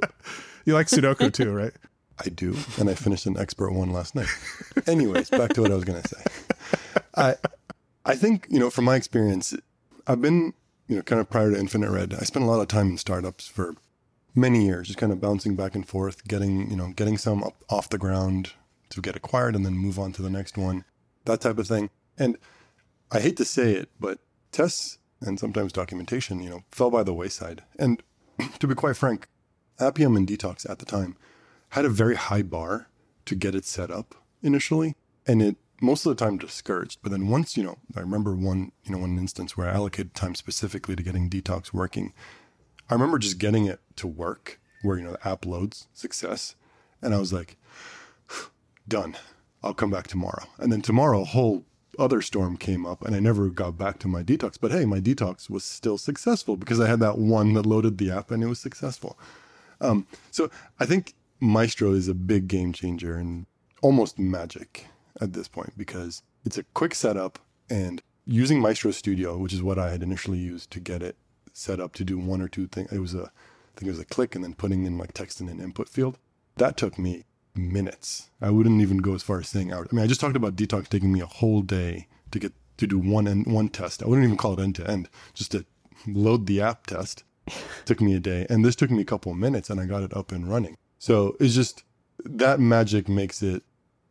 You 0.65 0.73
like 0.73 0.87
Sudoku 0.87 1.31
too, 1.31 1.51
right? 1.53 1.73
I 2.19 2.29
do, 2.29 2.55
and 2.79 2.89
I 2.89 2.95
finished 2.95 3.25
an 3.25 3.37
expert 3.37 3.71
one 3.71 3.91
last 3.91 4.15
night. 4.15 4.27
Anyways, 4.87 5.29
back 5.29 5.53
to 5.53 5.61
what 5.61 5.71
I 5.71 5.75
was 5.75 5.83
going 5.83 6.01
to 6.01 6.07
say. 6.07 6.23
I, 7.15 7.35
I 8.07 8.15
think 8.15 8.47
you 8.49 8.59
know, 8.59 8.69
from 8.69 8.85
my 8.85 8.95
experience, 8.95 9.53
I've 10.07 10.21
been 10.21 10.53
you 10.87 10.95
know, 10.95 11.01
kind 11.01 11.19
of 11.19 11.29
prior 11.29 11.51
to 11.51 11.59
Infinite 11.59 11.91
Red, 11.91 12.13
I 12.13 12.23
spent 12.23 12.45
a 12.45 12.47
lot 12.47 12.61
of 12.61 12.69
time 12.69 12.91
in 12.91 12.97
startups 12.97 13.47
for 13.47 13.75
many 14.33 14.65
years, 14.65 14.87
just 14.87 14.99
kind 14.99 15.11
of 15.11 15.19
bouncing 15.19 15.55
back 15.55 15.75
and 15.75 15.87
forth, 15.87 16.27
getting 16.27 16.71
you 16.71 16.77
know, 16.77 16.93
getting 16.95 17.17
some 17.17 17.43
up 17.43 17.55
off 17.69 17.89
the 17.89 17.97
ground 17.97 18.53
to 18.89 19.01
get 19.01 19.17
acquired, 19.17 19.55
and 19.55 19.65
then 19.65 19.73
move 19.73 19.99
on 19.99 20.13
to 20.13 20.21
the 20.21 20.29
next 20.29 20.57
one, 20.57 20.85
that 21.25 21.41
type 21.41 21.57
of 21.57 21.67
thing. 21.67 21.89
And 22.17 22.37
I 23.11 23.19
hate 23.19 23.37
to 23.37 23.45
say 23.45 23.73
it, 23.73 23.89
but 23.99 24.19
tests 24.51 24.97
and 25.19 25.39
sometimes 25.39 25.73
documentation, 25.73 26.41
you 26.41 26.49
know, 26.49 26.63
fell 26.71 26.89
by 26.89 27.03
the 27.03 27.13
wayside. 27.13 27.63
And 27.77 28.01
to 28.59 28.67
be 28.67 28.75
quite 28.75 28.95
frank, 28.95 29.27
Appium 29.79 30.15
and 30.15 30.27
Detox 30.27 30.69
at 30.69 30.79
the 30.79 30.85
time 30.85 31.17
had 31.69 31.85
a 31.85 31.89
very 31.89 32.15
high 32.15 32.43
bar 32.43 32.87
to 33.25 33.35
get 33.35 33.55
it 33.55 33.65
set 33.65 33.91
up 33.91 34.15
initially, 34.41 34.95
and 35.25 35.41
it 35.41 35.57
most 35.81 36.05
of 36.05 36.15
the 36.15 36.23
time 36.23 36.37
discouraged. 36.37 36.99
But 37.01 37.11
then 37.11 37.27
once, 37.27 37.57
you 37.57 37.63
know, 37.63 37.77
I 37.95 37.99
remember 37.99 38.35
one, 38.35 38.71
you 38.83 38.91
know, 38.91 38.99
one 38.99 39.17
instance 39.17 39.55
where 39.55 39.69
I 39.69 39.73
allocated 39.73 40.13
time 40.13 40.35
specifically 40.35 40.95
to 40.95 41.03
getting 41.03 41.29
Detox 41.29 41.73
working. 41.73 42.13
I 42.89 42.93
remember 42.93 43.19
just 43.19 43.37
getting 43.37 43.65
it 43.65 43.79
to 43.97 44.07
work, 44.07 44.59
where 44.81 44.97
you 44.97 45.03
know 45.03 45.11
the 45.11 45.27
app 45.27 45.45
loads, 45.45 45.87
success, 45.93 46.55
and 47.01 47.13
I 47.13 47.19
was 47.19 47.33
like, 47.33 47.57
done. 48.87 49.17
I'll 49.63 49.73
come 49.73 49.89
back 49.89 50.07
tomorrow. 50.07 50.45
And 50.59 50.71
then 50.71 50.81
tomorrow, 50.81 51.21
a 51.21 51.25
whole 51.25 51.65
other 51.99 52.21
storm 52.21 52.57
came 52.57 52.85
up, 52.85 53.03
and 53.03 53.15
I 53.15 53.19
never 53.19 53.49
got 53.49 53.77
back 53.77 53.99
to 53.99 54.07
my 54.07 54.23
detox. 54.23 54.57
But 54.59 54.71
hey, 54.71 54.85
my 54.85 54.99
detox 54.99 55.49
was 55.49 55.65
still 55.65 55.97
successful 55.97 56.55
because 56.55 56.79
I 56.79 56.87
had 56.87 56.99
that 56.99 57.17
one 57.17 57.53
that 57.53 57.65
loaded 57.65 57.97
the 57.97 58.11
app, 58.11 58.31
and 58.31 58.43
it 58.43 58.47
was 58.47 58.59
successful. 58.59 59.17
Um, 59.81 60.07
so 60.31 60.49
I 60.79 60.85
think 60.85 61.13
Maestro 61.39 61.91
is 61.91 62.07
a 62.07 62.13
big 62.13 62.47
game 62.47 62.71
changer 62.71 63.15
and 63.15 63.45
almost 63.81 64.17
magic 64.17 64.85
at 65.21 65.33
this 65.33 65.47
point 65.47 65.73
because 65.77 66.23
it's 66.45 66.57
a 66.57 66.63
quick 66.73 66.95
setup 66.95 67.39
and 67.69 68.01
using 68.25 68.59
Maestro 68.59 68.91
Studio, 68.91 69.37
which 69.37 69.53
is 69.53 69.63
what 69.63 69.79
I 69.79 69.89
had 69.89 70.03
initially 70.03 70.37
used 70.37 70.71
to 70.71 70.79
get 70.79 71.01
it 71.01 71.15
set 71.53 71.79
up 71.79 71.93
to 71.93 72.03
do 72.03 72.17
one 72.19 72.41
or 72.41 72.47
two 72.47 72.67
things. 72.67 72.91
It 72.91 72.99
was 72.99 73.13
a, 73.13 73.23
I 73.23 73.79
think 73.79 73.87
it 73.87 73.91
was 73.91 73.99
a 73.99 74.05
click 74.05 74.35
and 74.35 74.43
then 74.43 74.53
putting 74.53 74.85
in 74.85 74.97
like 74.97 75.13
text 75.13 75.41
in 75.41 75.49
an 75.49 75.59
input 75.59 75.89
field. 75.89 76.17
That 76.57 76.77
took 76.77 76.99
me 76.99 77.25
minutes. 77.55 78.29
I 78.41 78.49
wouldn't 78.49 78.81
even 78.81 78.97
go 78.97 79.15
as 79.15 79.23
far 79.23 79.39
as 79.39 79.49
saying 79.49 79.71
hours. 79.73 79.87
I 79.91 79.95
mean, 79.95 80.03
I 80.03 80.07
just 80.07 80.21
talked 80.21 80.35
about 80.35 80.55
detox 80.55 80.87
taking 80.87 81.11
me 81.11 81.21
a 81.21 81.25
whole 81.25 81.61
day 81.61 82.07
to 82.31 82.39
get 82.39 82.53
to 82.77 82.87
do 82.87 82.99
one 82.99 83.27
end, 83.27 83.47
one 83.47 83.69
test. 83.69 84.03
I 84.03 84.07
wouldn't 84.07 84.25
even 84.25 84.37
call 84.37 84.53
it 84.53 84.59
end 84.59 84.75
to 84.75 84.89
end. 84.89 85.09
Just 85.33 85.51
to 85.51 85.65
load 86.05 86.45
the 86.45 86.61
app 86.61 86.85
test 86.85 87.23
took 87.85 88.01
me 88.01 88.13
a 88.13 88.19
day, 88.19 88.45
and 88.49 88.63
this 88.63 88.75
took 88.75 88.91
me 88.91 89.01
a 89.01 89.05
couple 89.05 89.31
of 89.31 89.37
minutes, 89.37 89.69
and 89.69 89.79
I 89.79 89.85
got 89.85 90.03
it 90.03 90.15
up 90.15 90.31
and 90.31 90.49
running. 90.49 90.77
So 90.99 91.35
it's 91.39 91.55
just 91.55 91.83
that 92.23 92.59
magic 92.59 93.07
makes 93.07 93.41
it 93.41 93.63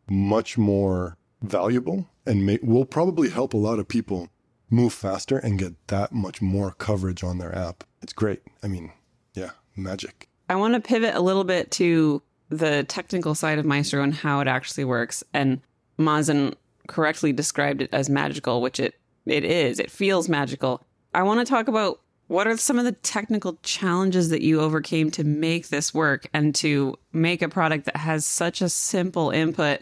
much 0.09 0.57
more 0.57 1.17
valuable 1.43 2.07
and 2.25 2.45
may, 2.45 2.59
will 2.63 2.85
probably 2.85 3.31
help 3.31 3.55
a 3.55 3.59
lot 3.59 3.79
of 3.79 3.89
people 3.89 4.29
move 4.69 4.93
faster 4.93 5.39
and 5.39 5.59
get 5.59 5.75
that 5.89 6.13
much 6.13 6.43
more 6.43 6.73
coverage 6.73 7.23
on 7.23 7.39
their 7.39 7.57
app. 7.57 7.85
It's 8.03 8.13
great. 8.13 8.43
I 8.63 8.69
mean, 8.69 8.93
yeah, 9.35 9.51
magic. 9.77 10.29
I 10.49 10.57
want 10.57 10.75
to 10.75 10.81
pivot 10.81 11.15
a 11.15 11.21
little 11.21 11.45
bit 11.45 11.71
to 11.73 12.23
the 12.49 12.85
technical 12.85 13.35
side 13.35 13.59
of 13.59 13.65
Maestro 13.65 14.03
and 14.03 14.15
how 14.15 14.41
it 14.41 14.49
actually 14.49 14.85
works. 14.85 15.25
And 15.33 15.61
Mazen 15.99 16.55
correctly 16.87 17.33
described 17.33 17.83
it 17.83 17.91
as 17.93 18.09
magical, 18.09 18.61
which 18.61 18.79
it, 18.81 18.95
it 19.25 19.45
is. 19.45 19.79
It 19.79 19.91
feels 19.91 20.29
magical. 20.29 20.85
I 21.15 21.23
want 21.23 21.41
to 21.41 21.51
talk 21.51 21.69
about 21.69 22.01
what 22.29 22.47
are 22.47 22.57
some 22.57 22.79
of 22.79 22.85
the 22.85 22.93
technical 22.93 23.59
challenges 23.63 24.31
that 24.31 24.43
you 24.43 24.61
overcame 24.61 25.11
to 25.13 25.25
make 25.25 25.69
this 25.69 25.95
work 25.95 26.29
and 26.33 26.55
to 26.57 26.97
make 27.13 27.41
a 27.41 27.49
product 27.49 27.85
that 27.87 27.97
has 27.97 28.27
such 28.27 28.61
a 28.61 28.69
simple 28.69 29.31
input 29.31 29.81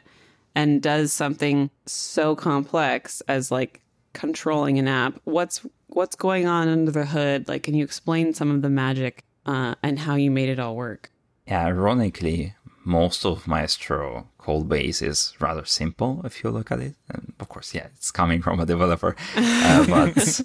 and 0.54 0.80
does 0.82 1.12
something 1.12 1.70
so 1.86 2.34
complex 2.36 3.20
as 3.28 3.50
like 3.50 3.80
controlling 4.12 4.78
an 4.78 4.88
app. 4.88 5.20
What's 5.24 5.66
what's 5.88 6.16
going 6.16 6.46
on 6.46 6.68
under 6.68 6.90
the 6.90 7.06
hood? 7.06 7.48
Like, 7.48 7.62
can 7.62 7.74
you 7.74 7.84
explain 7.84 8.34
some 8.34 8.50
of 8.50 8.62
the 8.62 8.70
magic 8.70 9.24
uh, 9.46 9.74
and 9.82 9.98
how 9.98 10.14
you 10.16 10.30
made 10.30 10.48
it 10.48 10.58
all 10.58 10.76
work? 10.76 11.10
Yeah, 11.46 11.66
ironically, 11.66 12.54
most 12.84 13.24
of 13.26 13.46
Maestro 13.46 14.28
code 14.38 14.68
base 14.68 15.02
is 15.02 15.34
rather 15.40 15.64
simple 15.64 16.20
if 16.24 16.42
you 16.42 16.50
look 16.50 16.70
at 16.70 16.80
it. 16.80 16.94
And 17.10 17.32
of 17.40 17.48
course, 17.48 17.74
yeah, 17.74 17.88
it's 17.94 18.10
coming 18.10 18.40
from 18.42 18.60
a 18.60 18.66
developer, 18.66 19.14
uh, 19.36 19.86
but 19.88 20.40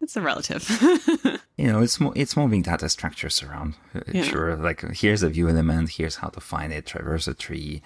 it's 0.00 0.16
a 0.16 0.20
relative. 0.20 0.68
you 1.56 1.66
know, 1.72 1.80
it's 1.82 1.98
mo- 2.00 2.12
it's 2.16 2.36
moving 2.36 2.62
data 2.62 2.88
structures 2.88 3.42
around. 3.42 3.74
Uh, 3.94 4.00
Yeah. 4.12 4.22
Sure, 4.24 4.56
like 4.56 4.82
here's 4.92 5.22
a 5.22 5.30
view 5.30 5.48
element, 5.48 5.90
here's 5.90 6.16
how 6.16 6.28
to 6.28 6.40
find 6.40 6.72
it, 6.72 6.86
traverse 6.86 7.28
a 7.28 7.34
tree. 7.34 7.82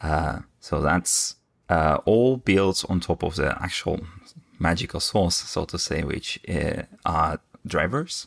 Uh, 0.00 0.40
so 0.60 0.80
that's 0.80 1.36
uh, 1.68 1.98
all 2.04 2.36
built 2.36 2.84
on 2.88 3.00
top 3.00 3.22
of 3.22 3.36
the 3.36 3.56
actual 3.62 4.00
magical 4.58 5.00
source, 5.00 5.36
so 5.36 5.64
to 5.64 5.78
say, 5.78 6.02
which 6.02 6.38
uh, 6.48 6.82
are 7.04 7.40
drivers, 7.66 8.26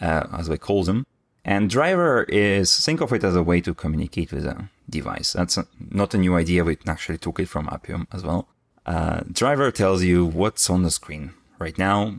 uh, 0.00 0.26
as 0.36 0.48
we 0.48 0.58
call 0.58 0.84
them. 0.84 1.06
And 1.44 1.70
driver 1.70 2.24
is 2.24 2.76
think 2.84 3.00
of 3.00 3.12
it 3.12 3.24
as 3.24 3.34
a 3.34 3.42
way 3.42 3.60
to 3.62 3.72
communicate 3.72 4.32
with 4.32 4.44
a 4.44 4.68
device. 4.88 5.32
That's 5.32 5.56
a, 5.56 5.66
not 5.90 6.14
a 6.14 6.18
new 6.18 6.36
idea. 6.36 6.64
We 6.64 6.76
actually 6.86 7.18
took 7.18 7.40
it 7.40 7.48
from 7.48 7.66
Appium 7.68 8.06
as 8.12 8.22
well. 8.22 8.48
Uh, 8.84 9.20
driver 9.32 9.70
tells 9.70 10.02
you 10.02 10.26
what's 10.26 10.68
on 10.68 10.82
the 10.82 10.90
screen. 10.90 11.32
Right 11.58 11.78
now, 11.78 12.16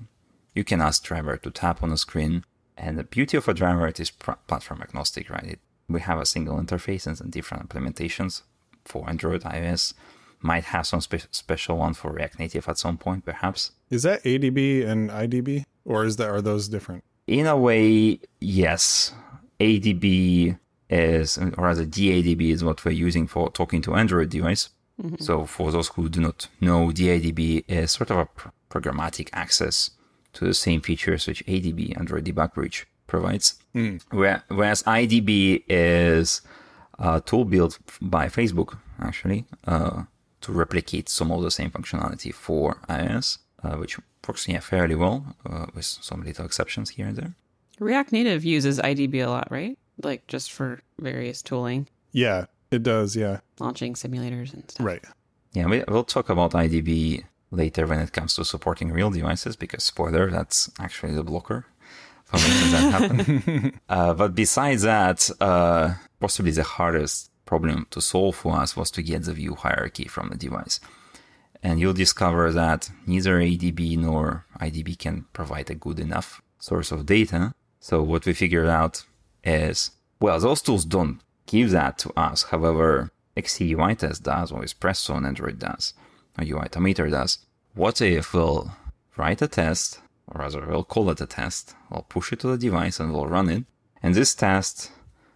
you 0.55 0.63
can 0.63 0.81
ask 0.81 1.03
driver 1.03 1.37
to 1.37 1.51
tap 1.51 1.83
on 1.83 1.89
the 1.89 1.97
screen. 1.97 2.43
And 2.77 2.97
the 2.97 3.03
beauty 3.03 3.37
of 3.37 3.47
a 3.47 3.53
driver, 3.53 3.87
is 3.87 4.09
platform 4.09 4.81
agnostic, 4.81 5.29
right? 5.29 5.43
It, 5.43 5.59
we 5.89 6.01
have 6.01 6.19
a 6.19 6.25
single 6.25 6.57
interface 6.57 7.07
and 7.07 7.17
some 7.17 7.29
different 7.29 7.67
implementations 7.67 8.43
for 8.85 9.07
Android, 9.09 9.41
iOS. 9.43 9.93
Might 10.41 10.65
have 10.65 10.87
some 10.87 11.01
spe- 11.01 11.27
special 11.31 11.77
one 11.77 11.93
for 11.93 12.11
React 12.11 12.39
Native 12.39 12.69
at 12.69 12.77
some 12.77 12.97
point, 12.97 13.25
perhaps. 13.25 13.71
Is 13.89 14.03
that 14.03 14.23
ADB 14.23 14.87
and 14.87 15.09
IDB, 15.09 15.65
or 15.83 16.05
is 16.05 16.15
that 16.15 16.29
are 16.29 16.41
those 16.41 16.69
different? 16.69 17.03
In 17.27 17.45
a 17.45 17.57
way, 17.57 18.19
yes. 18.39 19.13
ADB 19.59 20.57
is, 20.89 21.37
or 21.37 21.49
rather 21.57 21.85
DADB 21.85 22.51
is 22.51 22.63
what 22.63 22.83
we're 22.85 22.91
using 22.91 23.27
for 23.27 23.49
talking 23.51 23.81
to 23.81 23.95
Android 23.95 24.29
device. 24.29 24.69
Mm-hmm. 25.01 25.21
So 25.23 25.45
for 25.45 25.71
those 25.71 25.89
who 25.89 26.09
do 26.09 26.21
not 26.21 26.47
know, 26.61 26.87
DADB 26.87 27.65
is 27.67 27.91
sort 27.91 28.11
of 28.11 28.17
a 28.17 28.25
pr- 28.25 28.49
programmatic 28.69 29.29
access 29.33 29.91
to 30.33 30.45
the 30.45 30.53
same 30.53 30.81
features 30.81 31.27
which 31.27 31.45
ADB, 31.45 31.97
Android 31.97 32.25
Debug 32.25 32.53
Bridge, 32.53 32.87
provides. 33.09 33.55
Where, 34.11 34.43
whereas 34.47 34.83
IDB 34.83 35.63
is 35.69 36.41
a 36.97 37.21
tool 37.21 37.45
built 37.45 37.79
by 38.01 38.27
Facebook, 38.27 38.77
actually, 38.99 39.45
uh, 39.67 40.03
to 40.41 40.51
replicate 40.51 41.09
some 41.09 41.31
of 41.31 41.41
the 41.43 41.51
same 41.51 41.71
functionality 41.71 42.33
for 42.33 42.75
iOS, 42.89 43.37
uh, 43.63 43.75
which 43.77 43.97
works 44.27 44.47
yeah, 44.47 44.59
fairly 44.59 44.95
well, 44.95 45.35
uh, 45.49 45.65
with 45.75 45.85
some 45.85 46.23
little 46.23 46.45
exceptions 46.45 46.89
here 46.91 47.07
and 47.07 47.17
there. 47.17 47.33
React 47.79 48.11
Native 48.11 48.43
uses 48.43 48.79
IDB 48.79 49.25
a 49.25 49.29
lot, 49.29 49.47
right? 49.51 49.77
Like 50.03 50.25
just 50.27 50.51
for 50.51 50.79
various 50.99 51.41
tooling, 51.41 51.87
Yeah, 52.11 52.45
it 52.71 52.83
does. 52.83 53.15
Yeah, 53.15 53.39
launching 53.59 53.93
simulators 53.95 54.53
and 54.53 54.63
stuff. 54.69 54.85
right. 54.85 55.03
Yeah, 55.53 55.65
we, 55.67 55.83
we'll 55.87 56.03
talk 56.03 56.29
about 56.29 56.51
IDB 56.51 57.23
later 57.51 57.87
when 57.87 57.99
it 57.99 58.13
comes 58.13 58.35
to 58.35 58.45
supporting 58.45 58.91
real 58.91 59.09
devices, 59.09 59.55
because 59.55 59.83
spoiler, 59.83 60.29
that's 60.29 60.69
actually 60.79 61.13
the 61.15 61.23
blocker 61.23 61.65
that 62.37 63.73
uh, 63.89 64.13
but 64.13 64.35
besides 64.35 64.83
that, 64.83 65.29
uh, 65.41 65.93
possibly 66.19 66.51
the 66.51 66.63
hardest 66.63 67.31
problem 67.45 67.87
to 67.89 68.01
solve 68.01 68.35
for 68.35 68.55
us 68.55 68.75
was 68.77 68.91
to 68.91 69.01
get 69.01 69.23
the 69.23 69.33
view 69.33 69.55
hierarchy 69.55 70.05
from 70.05 70.29
the 70.29 70.37
device. 70.37 70.79
And 71.63 71.79
you'll 71.79 71.93
discover 71.93 72.51
that 72.51 72.89
neither 73.05 73.39
ADB 73.39 73.97
nor 73.97 74.45
IDB 74.61 74.97
can 74.97 75.25
provide 75.33 75.69
a 75.69 75.75
good 75.75 75.99
enough 75.99 76.41
source 76.59 76.91
of 76.91 77.05
data. 77.05 77.53
So 77.79 78.01
what 78.01 78.25
we 78.25 78.33
figured 78.33 78.67
out 78.67 79.03
is, 79.43 79.91
well, 80.19 80.39
those 80.39 80.61
tools 80.61 80.85
don't 80.85 81.19
give 81.47 81.71
that 81.71 81.97
to 81.99 82.17
us. 82.17 82.43
However, 82.43 83.11
XC 83.35 83.73
UI 83.73 83.95
test 83.95 84.23
does, 84.23 84.51
or 84.51 84.61
Espresso 84.61 85.15
on 85.15 85.25
Android 85.25 85.59
does, 85.59 85.93
or 86.37 86.43
UI 86.43 86.67
Automator 86.67 87.09
does. 87.09 87.39
What 87.73 88.01
if 88.01 88.33
we'll 88.33 88.71
write 89.17 89.41
a 89.41 89.47
test, 89.47 89.99
or 90.31 90.41
rather 90.41 90.65
we'll 90.65 90.83
call 90.83 91.09
it 91.09 91.21
a 91.21 91.25
test, 91.25 91.75
we'll 91.89 92.03
push 92.03 92.31
it 92.31 92.39
to 92.41 92.47
the 92.47 92.57
device 92.57 92.99
and 92.99 93.13
we'll 93.13 93.27
run 93.27 93.49
it, 93.49 93.63
and 94.01 94.15
this 94.15 94.35
test 94.35 94.91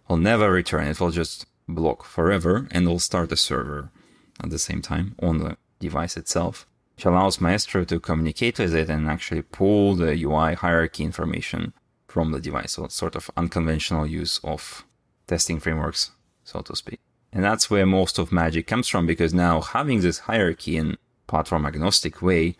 will 0.08 0.16
never 0.16 0.50
return, 0.50 0.86
it 0.86 1.00
will 1.00 1.10
just 1.10 1.46
block 1.68 2.04
forever 2.04 2.68
and 2.70 2.86
will 2.86 2.98
start 2.98 3.32
a 3.32 3.36
server 3.36 3.90
at 4.42 4.50
the 4.50 4.58
same 4.58 4.82
time 4.82 5.14
on 5.22 5.38
the 5.38 5.56
device 5.80 6.16
itself, 6.16 6.66
which 6.96 7.04
allows 7.04 7.40
Maestro 7.40 7.84
to 7.84 8.00
communicate 8.00 8.58
with 8.58 8.74
it 8.74 8.90
and 8.90 9.08
actually 9.08 9.42
pull 9.42 9.94
the 9.94 10.12
UI 10.22 10.54
hierarchy 10.54 11.04
information 11.04 11.72
from 12.08 12.32
the 12.32 12.40
device. 12.40 12.72
So 12.72 12.84
it's 12.84 12.94
sort 12.94 13.16
of 13.16 13.30
unconventional 13.36 14.06
use 14.06 14.40
of 14.44 14.84
testing 15.26 15.60
frameworks, 15.60 16.12
so 16.44 16.60
to 16.60 16.76
speak. 16.76 17.00
And 17.32 17.42
that's 17.42 17.68
where 17.68 17.86
most 17.86 18.18
of 18.18 18.30
magic 18.30 18.66
comes 18.66 18.88
from 18.88 19.06
because 19.06 19.34
now 19.34 19.60
having 19.60 20.00
this 20.00 20.20
hierarchy 20.20 20.76
in 20.76 20.96
platform 21.26 21.66
agnostic 21.66 22.22
way, 22.22 22.56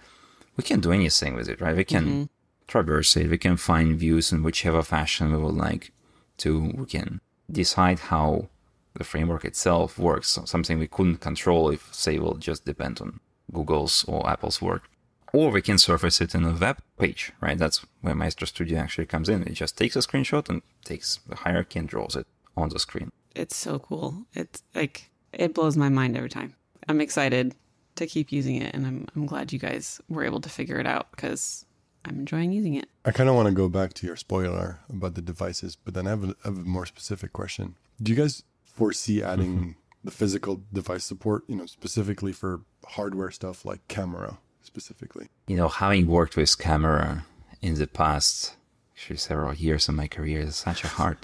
we 0.56 0.64
can 0.64 0.80
do 0.80 0.92
anything 0.92 1.34
with 1.34 1.48
it, 1.48 1.60
right? 1.60 1.76
We 1.76 1.84
can 1.84 2.04
mm-hmm. 2.04 2.24
traverse 2.66 3.16
it, 3.16 3.30
we 3.30 3.38
can 3.38 3.56
find 3.56 3.98
views 3.98 4.32
in 4.32 4.42
whichever 4.42 4.82
fashion 4.82 5.32
we 5.32 5.38
would 5.38 5.54
like 5.54 5.92
to, 6.38 6.72
we 6.74 6.86
can 6.86 7.20
decide 7.50 7.98
how 7.98 8.48
the 8.94 9.04
framework 9.04 9.44
itself 9.44 9.98
works, 9.98 10.28
so 10.28 10.44
something 10.44 10.78
we 10.78 10.86
couldn't 10.86 11.16
control 11.16 11.70
if, 11.70 11.92
say, 11.92 12.18
we'll 12.18 12.34
just 12.34 12.64
depend 12.64 13.00
on 13.00 13.20
Google's 13.52 14.04
or 14.06 14.28
Apple's 14.28 14.62
work. 14.62 14.88
Or 15.32 15.50
we 15.50 15.62
can 15.62 15.78
surface 15.78 16.20
it 16.20 16.34
in 16.34 16.44
a 16.44 16.52
web 16.52 16.78
page, 16.96 17.32
right? 17.40 17.58
That's 17.58 17.84
where 18.02 18.14
Maestro 18.14 18.46
Studio 18.46 18.78
actually 18.78 19.06
comes 19.06 19.28
in. 19.28 19.42
It 19.42 19.54
just 19.54 19.76
takes 19.76 19.96
a 19.96 19.98
screenshot 19.98 20.48
and 20.48 20.62
takes 20.84 21.18
the 21.28 21.34
hierarchy 21.34 21.80
and 21.80 21.88
draws 21.88 22.14
it 22.14 22.28
on 22.56 22.68
the 22.68 22.78
screen. 22.78 23.10
It's 23.34 23.56
so 23.56 23.80
cool. 23.80 24.26
It's 24.32 24.62
like 24.76 25.10
it 25.32 25.52
blows 25.52 25.76
my 25.76 25.88
mind 25.88 26.16
every 26.16 26.28
time. 26.28 26.54
I'm 26.88 27.00
excited 27.00 27.56
to 27.96 28.06
keep 28.06 28.32
using 28.32 28.56
it, 28.56 28.74
and 28.74 28.86
I'm 28.86 29.06
I'm 29.14 29.26
glad 29.26 29.52
you 29.52 29.58
guys 29.58 30.00
were 30.08 30.24
able 30.24 30.40
to 30.40 30.48
figure 30.48 30.78
it 30.78 30.86
out 30.86 31.10
because 31.10 31.64
I'm 32.04 32.18
enjoying 32.18 32.52
using 32.52 32.74
it. 32.74 32.88
I 33.04 33.10
kind 33.10 33.28
of 33.28 33.34
want 33.34 33.48
to 33.48 33.54
go 33.54 33.68
back 33.68 33.94
to 33.94 34.06
your 34.06 34.16
spoiler 34.16 34.80
about 34.90 35.14
the 35.14 35.22
devices, 35.22 35.76
but 35.76 35.94
then 35.94 36.06
I 36.06 36.10
have 36.10 36.24
a, 36.24 36.34
I 36.44 36.48
have 36.48 36.58
a 36.58 36.60
more 36.60 36.86
specific 36.86 37.32
question. 37.32 37.76
Do 38.02 38.12
you 38.12 38.18
guys 38.18 38.42
foresee 38.64 39.22
adding 39.22 39.58
mm-hmm. 39.58 39.70
the 40.02 40.10
physical 40.10 40.62
device 40.72 41.04
support, 41.04 41.44
you 41.46 41.56
know, 41.56 41.66
specifically 41.66 42.32
for 42.32 42.62
hardware 42.84 43.30
stuff 43.30 43.64
like 43.64 43.86
camera 43.88 44.38
specifically? 44.62 45.28
You 45.46 45.56
know, 45.56 45.68
having 45.68 46.06
worked 46.06 46.36
with 46.36 46.58
camera 46.58 47.24
in 47.62 47.74
the 47.74 47.86
past, 47.86 48.56
actually 48.94 49.16
several 49.16 49.54
years 49.54 49.88
of 49.88 49.94
my 49.94 50.08
career, 50.08 50.40
is 50.40 50.56
such 50.56 50.84
a 50.84 50.88
hard, 50.88 51.18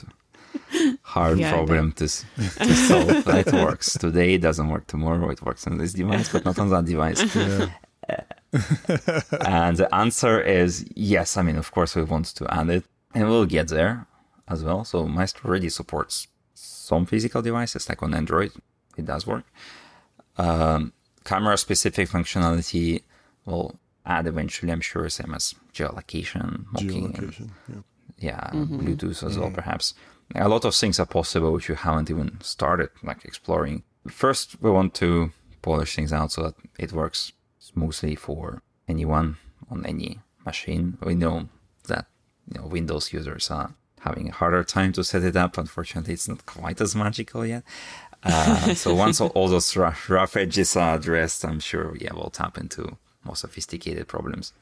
hard 1.02 1.38
Yeah, 1.38 1.52
problem 1.52 1.92
to, 1.92 2.06
to 2.06 2.74
solve. 2.74 3.28
it 3.28 3.52
works 3.52 3.94
today, 3.98 4.34
it 4.34 4.40
doesn't 4.40 4.68
work 4.68 4.86
tomorrow. 4.86 5.30
It 5.30 5.42
works 5.42 5.66
on 5.66 5.78
this 5.78 5.92
device, 5.92 6.28
but 6.32 6.44
not 6.44 6.58
on 6.58 6.70
that 6.70 6.84
device. 6.84 7.22
Uh, 8.08 8.16
and 9.46 9.76
the 9.76 9.88
answer 9.94 10.40
is 10.40 10.84
yes. 10.96 11.36
I 11.36 11.42
mean, 11.42 11.56
of 11.56 11.70
course, 11.70 11.94
we 11.94 12.02
want 12.02 12.26
to 12.34 12.52
add 12.52 12.68
it, 12.68 12.84
and 13.14 13.28
we'll 13.28 13.46
get 13.46 13.68
there 13.68 14.08
as 14.48 14.64
well. 14.64 14.84
So 14.84 15.06
Maestro 15.06 15.48
already 15.48 15.68
supports 15.68 16.26
some 16.54 17.06
physical 17.06 17.40
devices, 17.42 17.88
like 17.88 18.02
on 18.02 18.14
Android, 18.14 18.50
it 18.96 19.06
does 19.06 19.26
work. 19.26 19.44
Um, 20.36 20.92
camera 21.24 21.56
specific 21.56 22.08
functionality 22.08 23.02
will 23.44 23.78
add 24.04 24.26
eventually, 24.26 24.72
I'm 24.72 24.80
sure, 24.80 25.08
same 25.08 25.34
as 25.34 25.54
geolocation, 25.72 26.66
mocking, 26.72 27.04
and- 27.04 27.14
Geolocation. 27.14 27.50
Yeah. 27.68 27.82
yeah, 28.18 28.50
mm-hmm. 28.52 28.80
Bluetooth 28.80 29.22
as 29.22 29.38
well, 29.38 29.46
mm-hmm. 29.46 29.54
perhaps. 29.54 29.94
A 30.34 30.48
lot 30.48 30.64
of 30.64 30.74
things 30.74 31.00
are 31.00 31.06
possible 31.06 31.52
which 31.52 31.68
you 31.68 31.74
haven't 31.74 32.10
even 32.10 32.40
started 32.40 32.90
like 33.02 33.24
exploring. 33.24 33.82
First, 34.08 34.60
we 34.62 34.70
want 34.70 34.94
to 34.94 35.32
polish 35.62 35.96
things 35.96 36.12
out 36.12 36.32
so 36.32 36.42
that 36.42 36.54
it 36.78 36.92
works 36.92 37.32
smoothly 37.58 38.14
for 38.14 38.62
anyone 38.88 39.36
on 39.70 39.84
any 39.84 40.20
machine. 40.44 40.98
We 41.02 41.14
know 41.14 41.48
that 41.88 42.06
you 42.48 42.60
know 42.60 42.66
Windows 42.66 43.12
users 43.12 43.50
are 43.50 43.74
having 44.00 44.28
a 44.28 44.32
harder 44.32 44.64
time 44.64 44.92
to 44.92 45.04
set 45.04 45.22
it 45.22 45.36
up. 45.36 45.58
Unfortunately, 45.58 46.14
it's 46.14 46.28
not 46.28 46.46
quite 46.46 46.80
as 46.80 46.94
magical 46.96 47.44
yet. 47.44 47.64
Uh, 48.22 48.74
so 48.74 48.94
once 48.94 49.20
all, 49.20 49.28
all 49.28 49.48
those 49.48 49.76
rough, 49.76 50.10
rough 50.10 50.36
edges 50.36 50.76
are 50.76 50.96
addressed, 50.96 51.44
I'm 51.44 51.60
sure 51.60 51.96
we'll 52.12 52.30
tap 52.30 52.58
into 52.58 52.98
more 53.24 53.36
sophisticated 53.36 54.08
problems. 54.08 54.52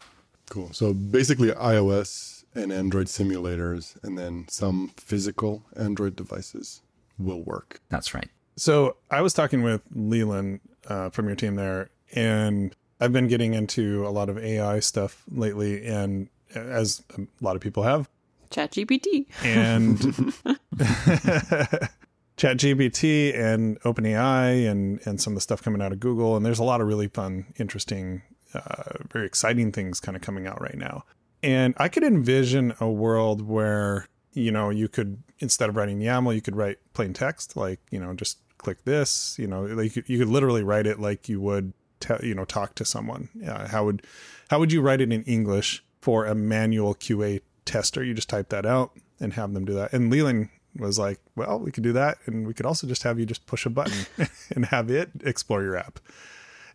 Cool. 0.48 0.72
So 0.72 0.94
basically, 0.94 1.50
iOS 1.50 2.37
and 2.58 2.72
Android 2.72 3.06
simulators, 3.06 4.02
and 4.02 4.18
then 4.18 4.46
some 4.48 4.92
physical 4.96 5.64
Android 5.76 6.16
devices 6.16 6.82
will 7.18 7.42
work. 7.42 7.80
That's 7.88 8.14
right. 8.14 8.28
So 8.56 8.96
I 9.10 9.20
was 9.22 9.32
talking 9.32 9.62
with 9.62 9.82
Leland 9.94 10.60
uh, 10.88 11.10
from 11.10 11.26
your 11.26 11.36
team 11.36 11.54
there, 11.54 11.90
and 12.14 12.74
I've 13.00 13.12
been 13.12 13.28
getting 13.28 13.54
into 13.54 14.06
a 14.06 14.10
lot 14.10 14.28
of 14.28 14.38
AI 14.38 14.80
stuff 14.80 15.24
lately, 15.30 15.86
and 15.86 16.28
as 16.54 17.02
a 17.16 17.22
lot 17.40 17.56
of 17.56 17.62
people 17.62 17.84
have, 17.84 18.08
ChatGPT. 18.50 19.26
and 19.44 19.98
ChatGPT 22.36 23.38
and 23.38 23.80
OpenAI 23.82 24.68
and 24.68 25.00
and 25.04 25.20
some 25.20 25.34
of 25.34 25.36
the 25.36 25.40
stuff 25.40 25.62
coming 25.62 25.82
out 25.82 25.92
of 25.92 26.00
Google, 26.00 26.36
and 26.36 26.44
there's 26.44 26.58
a 26.58 26.64
lot 26.64 26.80
of 26.80 26.86
really 26.86 27.08
fun, 27.08 27.46
interesting 27.58 28.22
uh, 28.54 29.04
very 29.12 29.26
exciting 29.26 29.72
things 29.72 30.00
kind 30.00 30.16
of 30.16 30.22
coming 30.22 30.46
out 30.46 30.60
right 30.60 30.78
now. 30.78 31.04
And 31.42 31.74
I 31.76 31.88
could 31.88 32.02
envision 32.02 32.74
a 32.80 32.90
world 32.90 33.42
where 33.42 34.08
you 34.32 34.50
know 34.50 34.70
you 34.70 34.88
could 34.88 35.22
instead 35.38 35.68
of 35.68 35.76
writing 35.76 36.00
YAML, 36.00 36.34
you 36.34 36.40
could 36.40 36.56
write 36.56 36.78
plain 36.94 37.12
text, 37.12 37.56
like 37.56 37.80
you 37.90 38.00
know 38.00 38.14
just 38.14 38.38
click 38.58 38.84
this. 38.84 39.36
You 39.38 39.46
know, 39.46 39.62
like 39.62 39.96
you 39.96 40.18
could 40.18 40.28
literally 40.28 40.62
write 40.62 40.86
it 40.86 41.00
like 41.00 41.28
you 41.28 41.40
would, 41.40 41.72
te- 42.00 42.26
you 42.26 42.34
know, 42.34 42.44
talk 42.44 42.74
to 42.76 42.84
someone. 42.84 43.28
How 43.44 43.84
would 43.84 44.02
how 44.50 44.58
would 44.58 44.72
you 44.72 44.82
write 44.82 45.00
it 45.00 45.12
in 45.12 45.22
English 45.24 45.84
for 46.00 46.26
a 46.26 46.34
manual 46.34 46.94
QA 46.94 47.40
tester? 47.64 48.04
You 48.04 48.14
just 48.14 48.28
type 48.28 48.50
that 48.50 48.66
out 48.66 48.92
and 49.20 49.32
have 49.34 49.54
them 49.54 49.64
do 49.64 49.74
that. 49.74 49.92
And 49.92 50.10
Leland 50.10 50.48
was 50.76 50.98
like, 50.98 51.18
well, 51.34 51.58
we 51.58 51.72
could 51.72 51.82
do 51.82 51.92
that. 51.92 52.18
And 52.26 52.46
we 52.46 52.54
could 52.54 52.66
also 52.66 52.86
just 52.86 53.02
have 53.02 53.18
you 53.18 53.26
just 53.26 53.46
push 53.46 53.66
a 53.66 53.70
button 53.70 54.06
and 54.54 54.66
have 54.66 54.90
it 54.90 55.10
explore 55.24 55.62
your 55.62 55.76
app. 55.76 55.98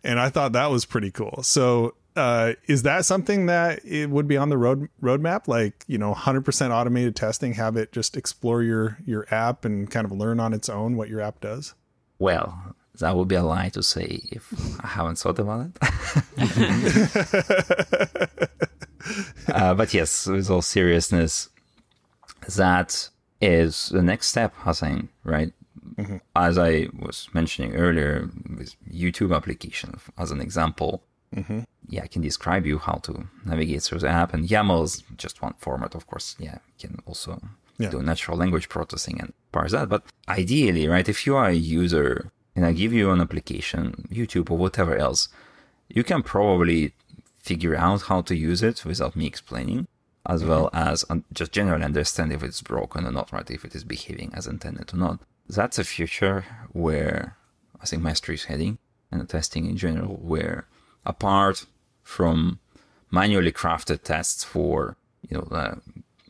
And 0.02 0.20
I 0.20 0.28
thought 0.28 0.52
that 0.52 0.70
was 0.70 0.84
pretty 0.84 1.10
cool. 1.10 1.42
So, 1.42 1.94
uh, 2.16 2.52
is 2.66 2.82
that 2.82 3.04
something 3.04 3.46
that 3.46 3.84
it 3.84 4.10
would 4.10 4.28
be 4.28 4.36
on 4.36 4.48
the 4.48 4.58
road 4.58 4.88
roadmap? 5.02 5.48
Like, 5.48 5.84
you 5.86 5.98
know, 5.98 6.14
100% 6.14 6.70
automated 6.70 7.16
testing, 7.16 7.54
have 7.54 7.76
it 7.76 7.92
just 7.92 8.16
explore 8.16 8.62
your, 8.62 8.98
your 9.04 9.26
app 9.32 9.64
and 9.64 9.90
kind 9.90 10.04
of 10.04 10.12
learn 10.12 10.40
on 10.40 10.52
its 10.52 10.68
own 10.68 10.96
what 10.96 11.08
your 11.08 11.20
app 11.20 11.40
does? 11.40 11.74
Well, 12.18 12.76
that 13.00 13.16
would 13.16 13.28
be 13.28 13.34
a 13.34 13.42
lie 13.42 13.70
to 13.70 13.82
say 13.82 14.20
if 14.30 14.52
I 14.82 14.88
haven't 14.88 15.18
thought 15.18 15.38
about 15.38 15.66
it. 15.66 15.78
uh, 19.52 19.74
but 19.74 19.92
yes, 19.92 20.26
with 20.26 20.48
all 20.48 20.62
seriousness, 20.62 21.48
that 22.56 23.08
is 23.40 23.88
the 23.88 24.02
next 24.02 24.28
step, 24.28 24.54
Hassan, 24.58 25.08
right? 25.24 25.52
Mm-hmm. 25.96 26.18
As 26.36 26.58
I 26.58 26.88
was 26.96 27.28
mentioning 27.34 27.74
earlier, 27.74 28.30
with 28.56 28.76
YouTube 28.90 29.34
application 29.34 29.98
as 30.16 30.30
an 30.30 30.40
example, 30.40 31.02
mm-hmm. 31.34 31.60
yeah, 31.88 32.02
I 32.02 32.06
can 32.06 32.22
describe 32.22 32.66
you 32.66 32.78
how 32.78 32.94
to 33.04 33.26
navigate 33.44 33.82
through 33.82 34.00
the 34.00 34.08
app, 34.08 34.34
and 34.34 34.48
YAML 34.48 34.84
is 34.84 35.02
just 35.16 35.42
one 35.42 35.54
format, 35.58 35.94
of 35.94 36.06
course. 36.06 36.36
Yeah, 36.38 36.58
you 36.78 36.88
can 36.88 36.98
also 37.06 37.40
yeah. 37.78 37.90
do 37.90 38.02
natural 38.02 38.36
language 38.36 38.68
processing 38.68 39.20
and 39.20 39.32
parse 39.52 39.72
that. 39.72 39.88
But 39.88 40.04
ideally, 40.28 40.88
right, 40.88 41.08
if 41.08 41.26
you 41.26 41.36
are 41.36 41.48
a 41.48 41.54
user 41.54 42.30
and 42.56 42.64
I 42.64 42.72
give 42.72 42.92
you 42.92 43.10
an 43.10 43.20
application, 43.20 44.08
YouTube 44.10 44.50
or 44.50 44.58
whatever 44.58 44.96
else, 44.96 45.28
you 45.88 46.04
can 46.04 46.22
probably 46.22 46.94
figure 47.38 47.76
out 47.76 48.02
how 48.02 48.22
to 48.22 48.34
use 48.34 48.62
it 48.62 48.84
without 48.84 49.16
me 49.16 49.26
explaining 49.26 49.86
as 50.26 50.40
mm-hmm. 50.40 50.50
well 50.50 50.70
as 50.72 51.04
just 51.32 51.52
generally 51.52 51.84
understand 51.84 52.32
if 52.32 52.42
it's 52.42 52.62
broken 52.62 53.06
or 53.06 53.12
not, 53.12 53.32
right? 53.32 53.50
If 53.50 53.64
it 53.64 53.74
is 53.74 53.84
behaving 53.84 54.32
as 54.34 54.46
intended 54.46 54.94
or 54.94 54.96
not. 54.96 55.20
That's 55.48 55.78
a 55.78 55.84
future 55.84 56.44
where 56.72 57.36
I 57.80 57.86
think 57.86 58.02
Maestro 58.02 58.32
is 58.32 58.44
heading 58.44 58.78
and 59.10 59.28
testing 59.28 59.66
in 59.66 59.76
general, 59.76 60.14
where 60.16 60.66
apart 61.06 61.66
from 62.02 62.58
manually 63.10 63.52
crafted 63.52 64.02
tests 64.02 64.44
for, 64.44 64.96
you 65.28 65.36
know, 65.36 65.46
the 65.50 65.80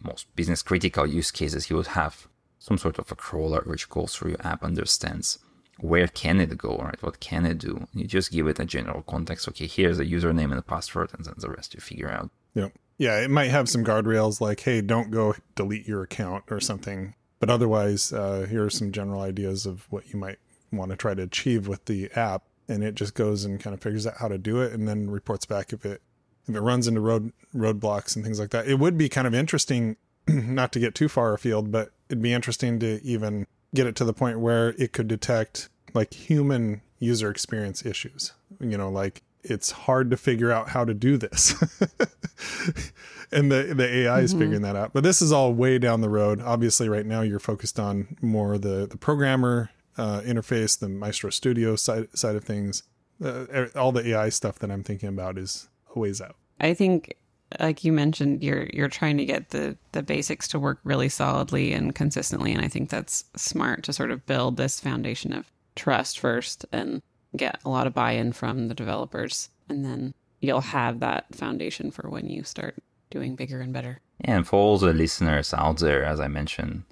most 0.03 0.35
business 0.37 0.63
critical 0.63 1.07
use 1.07 1.31
cases, 1.31 1.71
you 1.71 1.77
would 1.77 1.89
have 1.89 2.29
some 2.59 2.79
sort 2.79 2.99
of 2.99 3.11
a 3.11 3.15
crawler 3.15 3.63
which 3.67 3.89
goes 3.89 4.15
through 4.15 4.33
your 4.33 4.47
app, 4.47 4.63
understands 4.63 5.39
where 5.81 6.07
can 6.07 6.41
it 6.41 6.57
go, 6.57 6.77
right? 6.77 7.03
What 7.03 7.21
can 7.21 7.45
it 7.45 7.59
do? 7.59 7.89
You 7.95 8.07
just 8.07 8.31
give 8.31 8.47
it 8.47 8.61
a 8.61 8.65
general 8.65 9.03
context. 9.03 9.49
Okay, 9.49 9.67
here's 9.67 9.99
a 9.99 10.05
username 10.05 10.51
and 10.51 10.59
a 10.59 10.63
password, 10.63 11.11
and 11.15 11.25
then 11.25 11.35
the 11.39 11.51
rest 11.51 11.75
you 11.75 11.81
figure 11.81 12.11
out. 12.11 12.31
Yep 12.55 12.73
yeah, 12.99 13.21
it 13.21 13.31
might 13.31 13.51
have 13.51 13.69
some 13.69 13.85
guardrails 13.85 14.41
like, 14.41 14.61
hey, 14.61 14.81
don't 14.81 15.11
go 15.11 15.35
delete 15.55 15.89
your 15.89 16.03
account 16.03 16.45
or 16.51 16.61
something. 16.61 17.15
But 17.41 17.51
otherwise, 17.51 18.13
uh, 18.13 18.47
here 18.49 18.65
are 18.65 18.71
some 18.71 18.93
general 18.93 19.21
ideas 19.21 19.67
of 19.67 19.87
what 19.91 20.09
you 20.13 20.19
might 20.19 20.39
want 20.73 20.91
to 20.91 20.97
try 20.97 21.15
to 21.15 21.23
achieve 21.23 21.67
with 21.67 21.85
the 21.87 22.11
app. 22.13 22.45
And 22.69 22.83
it 22.83 22.95
just 22.95 23.15
goes 23.15 23.45
and 23.45 23.61
kind 23.61 23.75
of 23.75 23.81
figures 23.81 24.07
out 24.07 24.15
how 24.19 24.29
to 24.29 24.39
do 24.39 24.61
it 24.61 24.73
and 24.73 24.89
then 24.89 25.11
reports 25.11 25.45
back 25.45 25.73
if 25.73 25.85
it 25.85 26.01
if 26.49 26.55
it 26.55 26.61
runs 26.61 26.87
into 26.87 27.01
road 27.01 27.33
roadblocks 27.55 28.17
and 28.17 28.25
things 28.25 28.41
like 28.41 28.51
that. 28.51 28.67
It 28.67 28.79
would 28.79 28.97
be 28.97 29.09
kind 29.09 29.27
of 29.27 29.35
interesting, 29.35 29.97
not 30.29 30.73
to 30.73 30.81
get 30.81 30.95
too 30.95 31.09
far 31.09 31.35
afield, 31.35 31.71
but 31.71 31.93
it'd 32.09 32.23
be 32.23 32.33
interesting 32.33 32.79
to 32.81 33.03
even 33.03 33.47
get 33.75 33.87
it 33.87 33.97
to 33.97 34.05
the 34.05 34.13
point 34.13 34.41
where 34.41 34.71
it 34.79 34.93
could 34.93 35.09
detect 35.09 35.69
like 35.93 36.13
human 36.15 36.81
user 36.99 37.31
experience 37.31 37.85
issues. 37.85 38.33
You 38.61 38.79
know, 38.79 38.89
like 38.89 39.23
it's 39.43 39.71
hard 39.71 40.11
to 40.11 40.17
figure 40.17 40.51
out 40.51 40.71
how 40.71 40.85
to 40.85 40.95
do 40.95 41.17
this. 41.17 41.53
and 43.33 43.53
the 43.53 43.75
the 43.75 43.87
AI 43.87 44.21
is 44.21 44.31
mm-hmm. 44.31 44.41
figuring 44.41 44.63
that 44.63 44.77
out. 44.77 44.93
But 44.93 45.03
this 45.03 45.21
is 45.21 45.33
all 45.33 45.53
way 45.53 45.79
down 45.79 46.01
the 46.01 46.09
road. 46.09 46.41
Obviously, 46.41 46.89
right 46.89 47.07
now 47.07 47.21
you're 47.21 47.39
focused 47.39 47.79
on 47.79 48.17
more 48.21 48.59
the 48.59 48.87
the 48.87 48.97
programmer 48.97 49.71
uh, 49.97 50.21
interface, 50.23 50.79
the 50.79 50.89
Maestro 50.89 51.31
Studio 51.31 51.77
side 51.77 52.09
side 52.17 52.37
of 52.37 52.45
things. 52.45 52.83
Uh, 53.25 53.67
all 53.77 53.93
the 53.93 54.09
AI 54.09 54.29
stuff 54.29 54.59
that 54.59 54.71
I'm 54.71 54.83
thinking 54.83 55.09
about 55.09 55.39
is 55.39 55.69
a 55.95 55.99
ways 55.99 56.21
out. 56.21 56.37
I 56.61 56.75
think, 56.75 57.15
like 57.61 57.85
you 57.85 57.93
mentioned, 57.93 58.43
you're 58.43 58.69
you're 58.73 58.89
trying 58.89 59.17
to 59.19 59.25
get 59.25 59.51
the 59.51 59.77
the 59.93 60.03
basics 60.03 60.49
to 60.49 60.59
work 60.59 60.81
really 60.85 61.09
solidly 61.09 61.73
and 61.73 61.95
consistently, 61.95 62.53
and 62.53 62.65
I 62.65 62.69
think 62.69 62.91
that's 62.91 63.25
smart 63.37 63.85
to 63.85 63.93
sort 63.93 64.11
of 64.11 64.27
build 64.27 64.57
this 64.57 64.81
foundation 64.81 65.33
of 65.33 65.51
trust 65.77 66.19
first 66.19 66.65
and 66.73 67.03
get 67.37 67.61
a 67.65 67.69
lot 67.69 67.87
of 67.87 67.95
buy-in 67.95 68.33
from 68.33 68.69
the 68.69 68.75
developers 68.75 69.51
and 69.69 69.85
then 69.85 70.15
you'll 70.41 70.61
have 70.61 71.01
that 71.01 71.35
foundation 71.35 71.91
for 71.91 72.09
when 72.09 72.29
you 72.29 72.43
start 72.45 72.77
doing 73.11 73.35
bigger 73.35 73.61
and 73.61 73.73
better. 73.73 74.01
And 74.21 74.47
for 74.47 74.57
all 74.57 74.79
the 74.79 74.93
listeners 74.93 75.55
out 75.55 75.79
there, 75.79 76.05
as 76.05 76.21
I 76.21 76.29
mentioned, 76.29 76.85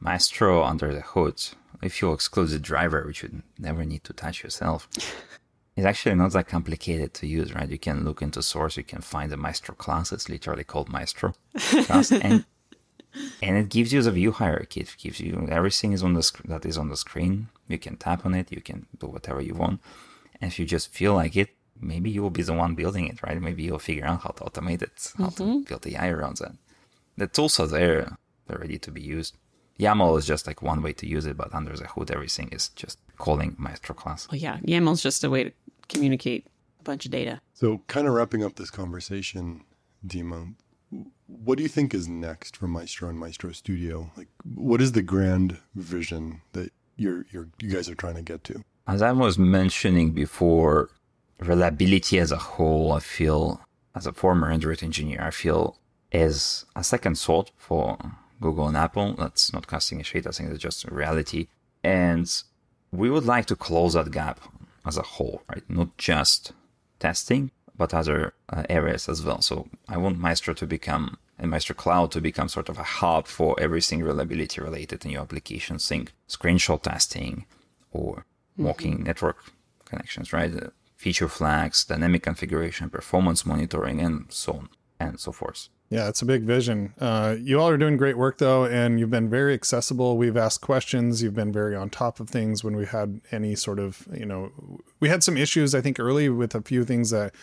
Maestro 0.00 0.64
under 0.64 0.92
the 0.92 1.02
hood, 1.02 1.42
if 1.82 2.00
you 2.00 2.12
exclude 2.12 2.48
the 2.48 2.58
driver, 2.58 3.04
which 3.06 3.22
you 3.22 3.42
never 3.58 3.84
need 3.84 4.04
to 4.04 4.12
touch 4.12 4.42
yourself, 4.42 4.88
it's 5.76 5.86
actually 5.86 6.14
not 6.14 6.32
that 6.32 6.48
complicated 6.48 7.14
to 7.14 7.26
use, 7.26 7.54
right? 7.54 7.68
You 7.68 7.78
can 7.78 8.04
look 8.04 8.22
into 8.22 8.42
source, 8.42 8.76
you 8.76 8.84
can 8.84 9.02
find 9.02 9.30
the 9.30 9.36
Maestro 9.36 9.74
class. 9.74 10.12
It's 10.12 10.28
literally 10.28 10.64
called 10.64 10.88
Maestro 10.88 11.34
class, 11.84 12.12
and 12.26 12.44
and 13.42 13.56
it 13.56 13.68
gives 13.68 13.92
you 13.92 14.02
the 14.02 14.12
view 14.12 14.32
hierarchy. 14.32 14.80
It 14.80 14.94
gives 14.98 15.20
you 15.20 15.48
everything 15.50 15.92
is 15.92 16.02
on 16.02 16.14
the 16.14 16.22
sc- 16.22 16.44
that 16.44 16.64
is 16.64 16.78
on 16.78 16.88
the 16.88 16.96
screen. 16.96 17.48
You 17.68 17.78
can 17.78 17.96
tap 17.96 18.24
on 18.24 18.34
it. 18.34 18.52
You 18.52 18.60
can 18.60 18.86
do 18.98 19.06
whatever 19.06 19.40
you 19.40 19.54
want. 19.54 19.80
And 20.40 20.50
if 20.50 20.58
you 20.58 20.64
just 20.64 20.92
feel 20.92 21.14
like 21.14 21.36
it, 21.36 21.50
maybe 21.80 22.10
you 22.10 22.22
will 22.22 22.30
be 22.30 22.42
the 22.42 22.52
one 22.52 22.74
building 22.74 23.06
it, 23.06 23.22
right? 23.22 23.40
Maybe 23.40 23.62
you'll 23.64 23.78
figure 23.78 24.06
out 24.06 24.22
how 24.22 24.30
to 24.30 24.44
automate 24.44 24.82
it, 24.82 25.12
how 25.18 25.26
mm-hmm. 25.26 25.62
to 25.62 25.64
build 25.64 25.82
the 25.82 25.96
AI 25.96 26.08
around 26.08 26.38
that. 26.38 26.52
The 27.16 27.26
tools 27.26 27.60
are 27.60 27.66
there. 27.66 28.16
They're 28.46 28.58
ready 28.58 28.78
to 28.78 28.90
be 28.90 29.02
used. 29.02 29.36
YAML 29.80 30.18
is 30.18 30.26
just 30.26 30.46
like 30.46 30.62
one 30.62 30.82
way 30.82 30.92
to 30.94 31.06
use 31.06 31.26
it, 31.26 31.36
but 31.36 31.54
under 31.54 31.76
the 31.76 31.86
hood, 31.86 32.10
everything 32.10 32.48
is 32.52 32.68
just 32.70 32.98
calling 33.18 33.56
Maestro 33.58 33.94
class. 33.94 34.28
Well, 34.30 34.38
yeah, 34.38 34.58
YAML 34.58 34.92
is 34.92 35.02
just 35.02 35.24
a 35.24 35.30
way 35.30 35.44
to 35.44 35.52
communicate 35.88 36.46
a 36.80 36.82
bunch 36.82 37.04
of 37.04 37.10
data. 37.10 37.40
So, 37.54 37.82
kind 37.86 38.06
of 38.06 38.14
wrapping 38.14 38.44
up 38.44 38.56
this 38.56 38.70
conversation, 38.70 39.64
Dima, 40.06 40.54
what 41.26 41.56
do 41.56 41.62
you 41.62 41.68
think 41.68 41.94
is 41.94 42.08
next 42.08 42.56
for 42.56 42.66
Maestro 42.66 43.08
and 43.08 43.18
Maestro 43.18 43.52
Studio? 43.52 44.10
Like, 44.16 44.28
what 44.54 44.80
is 44.80 44.92
the 44.92 45.02
grand 45.02 45.58
vision 45.74 46.42
that 46.52 46.72
you're, 46.96 47.26
you're 47.30 47.48
you 47.60 47.70
guys 47.70 47.88
are 47.88 47.94
trying 47.94 48.16
to 48.16 48.22
get 48.22 48.44
to? 48.44 48.62
As 48.86 49.02
I 49.02 49.12
was 49.12 49.38
mentioning 49.38 50.12
before, 50.12 50.90
reliability 51.38 52.18
as 52.18 52.32
a 52.32 52.36
whole, 52.36 52.92
I 52.92 53.00
feel, 53.00 53.60
as 53.94 54.06
a 54.06 54.12
former 54.12 54.50
Android 54.50 54.82
engineer, 54.82 55.22
I 55.22 55.30
feel 55.30 55.78
is 56.12 56.64
a 56.74 56.82
second 56.82 57.16
thought 57.16 57.52
for 57.56 57.96
Google 58.40 58.68
and 58.68 58.76
Apple. 58.76 59.14
That's 59.14 59.52
not 59.52 59.66
casting 59.66 60.00
a 60.00 60.04
shade. 60.04 60.26
I 60.26 60.30
think 60.30 60.50
it's 60.50 60.62
just 60.62 60.84
reality. 60.86 61.48
And 61.82 62.30
we 62.92 63.10
would 63.10 63.26
like 63.26 63.46
to 63.46 63.56
close 63.56 63.94
that 63.94 64.10
gap 64.10 64.40
as 64.86 64.96
a 64.96 65.02
whole, 65.02 65.42
right? 65.48 65.62
Not 65.68 65.96
just 65.98 66.52
testing, 66.98 67.50
but 67.76 67.94
other 67.94 68.34
uh, 68.48 68.64
areas 68.68 69.08
as 69.08 69.22
well. 69.22 69.40
So 69.40 69.68
I 69.88 69.96
want 69.96 70.18
Maestro 70.18 70.54
to 70.54 70.66
become 70.66 71.18
and 71.38 71.50
Maestro 71.50 71.74
Cloud 71.74 72.10
to 72.12 72.20
become 72.20 72.48
sort 72.48 72.68
of 72.68 72.78
a 72.78 72.82
hub 72.82 73.26
for 73.26 73.58
everything 73.58 74.02
reliability 74.02 74.60
related 74.60 75.06
in 75.06 75.12
your 75.12 75.22
application. 75.22 75.78
Think 75.78 76.12
screenshot 76.28 76.82
testing 76.82 77.46
or 77.92 78.26
mocking 78.58 78.96
mm-hmm. 78.96 79.04
network 79.04 79.38
connections, 79.86 80.34
right? 80.34 80.54
Uh, 80.54 80.68
feature 80.96 81.28
flags, 81.28 81.82
dynamic 81.84 82.22
configuration, 82.22 82.90
performance 82.90 83.46
monitoring, 83.46 84.00
and 84.00 84.26
so 84.28 84.52
on 84.52 84.68
and 85.00 85.18
so 85.18 85.32
forth. 85.32 85.68
Yeah, 85.88 86.08
it's 86.08 86.22
a 86.22 86.26
big 86.26 86.42
vision. 86.42 86.94
Uh, 87.00 87.34
you 87.40 87.60
all 87.60 87.68
are 87.68 87.76
doing 87.76 87.96
great 87.96 88.16
work 88.16 88.38
though, 88.38 88.64
and 88.64 89.00
you've 89.00 89.10
been 89.10 89.28
very 89.28 89.54
accessible. 89.54 90.16
We've 90.16 90.36
asked 90.36 90.60
questions. 90.60 91.22
You've 91.22 91.34
been 91.34 91.52
very 91.52 91.74
on 91.74 91.90
top 91.90 92.20
of 92.20 92.28
things 92.28 92.62
when 92.62 92.76
we 92.76 92.86
had 92.86 93.20
any 93.32 93.56
sort 93.56 93.80
of, 93.80 94.06
you 94.12 94.26
know, 94.26 94.52
we 95.00 95.08
had 95.08 95.24
some 95.24 95.36
issues 95.36 95.74
I 95.74 95.80
think 95.80 95.98
early 95.98 96.28
with 96.28 96.54
a 96.54 96.62
few 96.62 96.84
things 96.84 97.10
that 97.10 97.34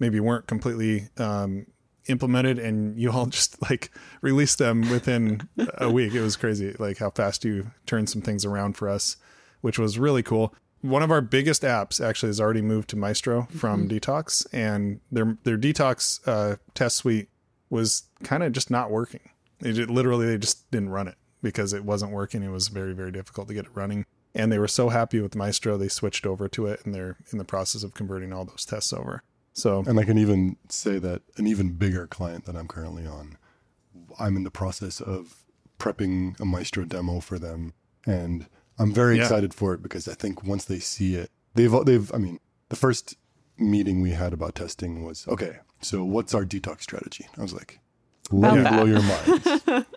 maybe 0.00 0.18
weren't 0.18 0.48
completely 0.48 1.10
um, 1.18 1.66
implemented 2.08 2.58
and 2.58 2.98
you 2.98 3.12
all 3.12 3.26
just 3.38 3.60
like 3.62 3.92
released 4.20 4.58
them 4.58 4.90
within 4.90 5.48
a 5.78 5.90
week. 5.90 6.12
It 6.14 6.22
was 6.22 6.36
crazy, 6.36 6.74
like 6.78 6.98
how 6.98 7.10
fast 7.10 7.44
you 7.44 7.70
turned 7.86 8.08
some 8.08 8.22
things 8.22 8.44
around 8.44 8.76
for 8.76 8.88
us, 8.88 9.16
which 9.60 9.78
was 9.78 9.98
really 9.98 10.24
cool. 10.24 10.54
One 10.82 11.02
of 11.02 11.10
our 11.10 11.20
biggest 11.20 11.62
apps 11.62 12.04
actually 12.04 12.28
has 12.28 12.40
already 12.40 12.62
moved 12.62 12.90
to 12.90 12.96
Maestro 12.96 13.48
from 13.50 13.88
mm-hmm. 13.88 13.96
Detox, 13.96 14.46
and 14.52 15.00
their 15.10 15.38
their 15.44 15.56
Detox 15.56 16.20
uh, 16.26 16.56
test 16.74 16.96
suite 16.96 17.28
was 17.70 18.04
kind 18.22 18.42
of 18.42 18.52
just 18.52 18.70
not 18.70 18.90
working. 18.90 19.30
It, 19.60 19.78
it 19.78 19.90
literally 19.90 20.26
they 20.26 20.38
just 20.38 20.70
didn't 20.70 20.90
run 20.90 21.08
it 21.08 21.16
because 21.42 21.72
it 21.72 21.84
wasn't 21.84 22.12
working. 22.12 22.42
It 22.42 22.50
was 22.50 22.68
very 22.68 22.92
very 22.92 23.12
difficult 23.12 23.48
to 23.48 23.54
get 23.54 23.66
it 23.66 23.70
running 23.74 24.04
and 24.34 24.50
they 24.50 24.58
were 24.58 24.68
so 24.68 24.88
happy 24.88 25.20
with 25.20 25.34
Maestro 25.34 25.76
they 25.76 25.88
switched 25.88 26.26
over 26.26 26.48
to 26.48 26.66
it 26.66 26.84
and 26.84 26.94
they're 26.94 27.16
in 27.30 27.38
the 27.38 27.44
process 27.44 27.82
of 27.82 27.94
converting 27.94 28.32
all 28.32 28.44
those 28.44 28.64
tests 28.64 28.92
over. 28.92 29.22
So, 29.52 29.84
And 29.86 29.98
I 30.00 30.04
can 30.04 30.16
even 30.16 30.56
say 30.68 30.98
that 30.98 31.22
an 31.36 31.46
even 31.46 31.72
bigger 31.72 32.06
client 32.06 32.46
that 32.46 32.56
I'm 32.56 32.68
currently 32.68 33.06
on, 33.06 33.36
I'm 34.18 34.36
in 34.36 34.44
the 34.44 34.50
process 34.50 35.00
of 35.00 35.44
prepping 35.78 36.40
a 36.40 36.46
Maestro 36.46 36.84
demo 36.84 37.20
for 37.20 37.38
them, 37.38 37.74
and 38.06 38.46
I'm 38.82 38.92
very 38.92 39.16
Yeah. 39.16 39.22
excited 39.22 39.54
for 39.54 39.72
it 39.74 39.82
because 39.82 40.08
I 40.08 40.14
think 40.14 40.42
once 40.44 40.64
they 40.64 40.78
see 40.78 41.14
it, 41.14 41.30
they've 41.54 41.72
they've 41.84 42.12
I 42.14 42.18
mean, 42.18 42.38
the 42.68 42.76
first 42.76 43.16
meeting 43.58 44.00
we 44.00 44.10
had 44.10 44.32
about 44.32 44.54
testing 44.54 45.04
was 45.04 45.26
okay. 45.28 45.58
So 45.80 46.04
what's 46.04 46.34
our 46.34 46.44
detox 46.44 46.82
strategy? 46.82 47.26
I 47.38 47.42
was 47.42 47.52
like, 47.52 47.80
let 48.30 48.54
me 48.54 48.60
About 48.60 48.72
blow 48.74 48.84
your 48.86 49.02
minds. 49.02 49.46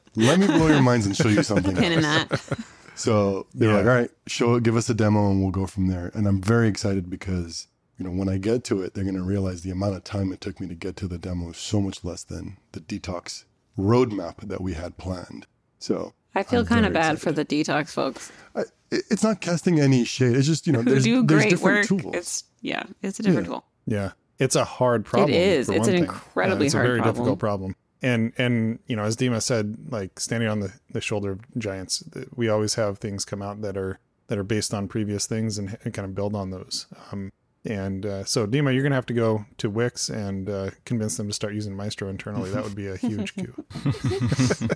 let 0.16 0.40
me 0.40 0.48
blow 0.48 0.68
your 0.68 0.82
minds 0.82 1.06
and 1.06 1.16
show 1.16 1.30
you 1.30 1.44
something. 1.44 1.76
Pin 1.76 1.92
in 1.94 2.06
else. 2.06 2.28
that. 2.48 2.60
So 2.98 3.48
they 3.54 3.68
were 3.68 3.74
Yeah. 3.74 3.78
like, 3.80 3.88
all 3.88 3.94
right, 4.02 4.12
show 4.26 4.60
give 4.62 4.78
us 4.78 4.90
a 4.90 4.94
demo 4.94 5.30
and 5.30 5.42
we'll 5.42 5.52
go 5.52 5.68
from 5.68 5.88
there. 5.88 6.12
And 6.14 6.26
I'm 6.28 6.42
very 6.42 6.70
excited 6.70 7.10
because, 7.10 7.68
you 8.00 8.06
know, 8.06 8.12
when 8.12 8.30
I 8.30 8.38
get 8.38 8.64
to 8.66 8.82
it, 8.84 8.94
they're 8.94 9.04
going 9.04 9.18
to 9.18 9.22
realize 9.22 9.64
the 9.64 9.70
amount 9.72 9.96
of 9.98 10.06
time 10.06 10.32
it 10.32 10.40
took 10.40 10.62
me 10.62 10.68
to 10.70 10.76
get 10.76 10.96
to 10.98 11.08
the 11.10 11.18
demo 11.18 11.50
is 11.50 11.58
so 11.58 11.82
much 11.82 12.06
less 12.06 12.24
than 12.24 12.56
the 12.72 12.80
detox 12.80 13.44
roadmap 13.78 14.48
that 14.48 14.62
we 14.62 14.74
had 14.76 14.98
planned. 14.98 15.46
So 15.78 16.14
I 16.36 16.44
feel 16.44 16.62
I'm 16.62 16.66
kind 16.66 16.86
of 16.86 16.94
bad 16.94 17.14
excited. 17.16 17.22
for 17.22 17.32
the 17.32 17.46
detox 17.46 17.90
folks 17.92 18.32
I, 18.56 18.64
it's 18.92 19.24
not 19.24 19.42
casting 19.42 19.80
any 19.80 20.06
shade. 20.06 20.36
It's 20.36 20.46
just, 20.48 20.68
you 20.68 20.74
know, 20.74 20.82
who 20.82 20.90
there's, 20.92 21.04
do 21.04 21.24
there's 21.26 21.42
great 21.44 21.50
different 21.50 21.92
work. 21.92 22.02
tools. 22.02 22.16
It's 22.16 22.44
yeah, 22.62 22.84
it's 23.02 23.20
a 23.20 23.24
different 23.24 23.48
Yeah. 23.48 23.54
tool. 23.54 23.66
yeah, 23.88 24.12
it's 24.40 24.56
a 24.56 24.64
hard 24.64 25.06
problem. 25.06 25.32
is. 25.32 25.68
for 25.68 25.74
It's 25.74 25.80
one 25.82 25.90
an 25.90 25.96
thing. 25.96 26.04
incredibly 26.04 26.66
it's 26.68 26.76
a 26.76 26.78
hard 26.78 26.88
very 26.88 27.00
problem. 27.00 27.16
difficult 27.16 27.40
problem. 27.40 27.76
And 28.02 28.34
and 28.38 28.80
you 28.88 28.96
know, 28.96 29.04
as 29.04 29.16
Dima 29.18 29.42
said, 29.42 29.78
like 29.90 30.20
standing 30.20 30.48
on 30.50 30.60
the, 30.60 30.72
the 30.92 31.02
shoulder 31.02 31.32
of 31.32 31.40
giants, 31.58 32.04
we 32.36 32.48
always 32.50 32.76
have 32.76 33.00
things 33.00 33.26
come 33.26 33.42
out 33.42 33.62
that 33.62 33.76
are 33.78 34.00
that 34.28 34.38
are 34.38 34.44
based 34.44 34.74
on 34.74 34.88
previous 34.88 35.26
things 35.26 35.58
and, 35.58 35.78
and 35.84 35.94
kind 35.94 36.06
of 36.06 36.14
build 36.16 36.36
on 36.36 36.52
those. 36.52 36.86
Um, 37.12 37.32
and 37.64 38.06
uh, 38.06 38.24
so, 38.26 38.46
Dima, 38.46 38.74
you're 38.74 38.84
gonna 38.84 38.94
have 38.96 39.06
to 39.08 39.14
go 39.14 39.46
to 39.58 39.70
Wix 39.70 40.10
and 40.10 40.48
uh, 40.50 40.70
convince 40.86 41.18
them 41.18 41.28
to 41.28 41.34
start 41.34 41.54
using 41.56 41.76
Maestro 41.76 42.10
internally. 42.10 42.52
That 42.52 42.64
would 42.64 42.76
be 42.76 42.88
a 42.88 42.96
huge 42.98 43.34
coup. 43.38 43.66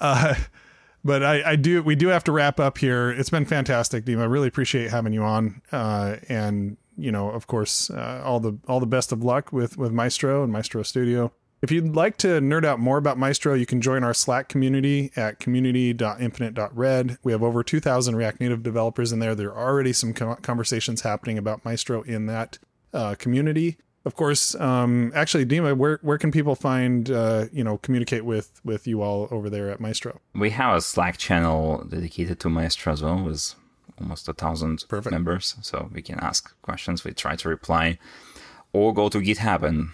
uh, 0.00 0.34
but 1.04 1.22
I, 1.22 1.52
I 1.52 1.56
do 1.56 1.82
we 1.82 1.94
do 1.94 2.08
have 2.08 2.24
to 2.24 2.32
wrap 2.32 2.60
up 2.60 2.78
here. 2.78 3.10
It's 3.10 3.30
been 3.30 3.44
fantastic, 3.44 4.04
Dima. 4.04 4.22
I 4.22 4.24
really 4.24 4.48
appreciate 4.48 4.90
having 4.90 5.12
you 5.12 5.22
on. 5.22 5.62
Uh, 5.72 6.16
and 6.28 6.76
you 6.96 7.12
know, 7.12 7.30
of 7.30 7.46
course, 7.46 7.90
uh, 7.90 8.22
all 8.24 8.40
the 8.40 8.58
all 8.66 8.80
the 8.80 8.86
best 8.86 9.12
of 9.12 9.22
luck 9.22 9.52
with 9.52 9.76
with 9.76 9.92
Maestro 9.92 10.42
and 10.42 10.52
Maestro 10.52 10.82
Studio. 10.82 11.32
If 11.62 11.70
you'd 11.70 11.96
like 11.96 12.18
to 12.18 12.40
nerd 12.40 12.64
out 12.64 12.80
more 12.80 12.98
about 12.98 13.18
Maestro, 13.18 13.54
you 13.54 13.64
can 13.64 13.80
join 13.80 14.04
our 14.04 14.12
Slack 14.12 14.48
community 14.48 15.10
at 15.16 15.40
community.infinite.red. 15.40 17.18
We 17.24 17.32
have 17.32 17.42
over 17.42 17.62
2,000 17.62 18.14
React 18.14 18.40
Native 18.40 18.62
developers 18.62 19.10
in 19.10 19.20
there. 19.20 19.34
There 19.34 19.54
are 19.54 19.68
already 19.68 19.94
some 19.94 20.12
conversations 20.12 21.00
happening 21.00 21.38
about 21.38 21.64
Maestro 21.64 22.02
in 22.02 22.26
that 22.26 22.58
uh, 22.92 23.14
community. 23.14 23.78
Of 24.06 24.14
course, 24.14 24.54
um, 24.54 25.10
actually, 25.16 25.44
Dima, 25.44 25.76
where 25.76 25.98
where 26.00 26.16
can 26.16 26.30
people 26.30 26.54
find 26.54 27.10
uh, 27.10 27.46
you 27.52 27.64
know 27.64 27.78
communicate 27.78 28.24
with 28.24 28.60
with 28.64 28.86
you 28.86 29.02
all 29.02 29.26
over 29.32 29.50
there 29.50 29.68
at 29.68 29.80
Maestro? 29.80 30.20
We 30.32 30.50
have 30.50 30.76
a 30.76 30.80
Slack 30.80 31.16
channel 31.18 31.84
dedicated 31.88 32.38
to 32.40 32.48
Maestro 32.48 32.92
as 32.92 33.02
well, 33.02 33.24
with 33.24 33.56
almost 34.00 34.28
a 34.28 34.32
thousand 34.32 34.84
Perfect. 34.88 35.10
members. 35.10 35.56
So 35.60 35.90
we 35.92 36.02
can 36.02 36.20
ask 36.20 36.54
questions, 36.62 37.02
we 37.02 37.14
try 37.14 37.34
to 37.34 37.48
reply, 37.48 37.98
or 38.72 38.94
go 38.94 39.08
to 39.08 39.18
GitHub 39.18 39.64
and 39.64 39.88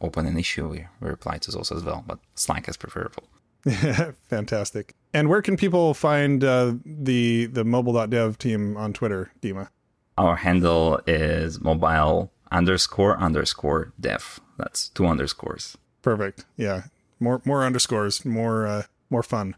open 0.00 0.26
an 0.26 0.38
issue. 0.38 0.68
We, 0.68 0.86
we 1.00 1.08
reply 1.08 1.38
to 1.38 1.50
those 1.50 1.72
as 1.72 1.82
well, 1.82 2.04
but 2.06 2.20
Slack 2.36 2.68
is 2.68 2.76
preferable. 2.76 3.24
Fantastic. 4.28 4.94
And 5.12 5.28
where 5.28 5.42
can 5.42 5.56
people 5.56 5.92
find 5.92 6.44
uh, 6.44 6.74
the 6.86 7.46
the 7.46 7.64
mobile.dev 7.64 8.38
team 8.38 8.76
on 8.76 8.92
Twitter, 8.92 9.32
Dima? 9.42 9.70
Our 10.16 10.36
handle 10.36 11.00
is 11.08 11.60
mobile 11.60 12.30
underscore 12.54 13.18
underscore 13.18 13.92
dev. 13.98 14.40
That's 14.58 14.88
two 14.88 15.06
underscores. 15.06 15.76
Perfect. 16.02 16.44
Yeah. 16.56 16.84
More 17.20 17.42
more 17.44 17.64
underscores, 17.64 18.24
more 18.24 18.66
uh, 18.66 18.82
more 19.10 19.22
fun. 19.22 19.56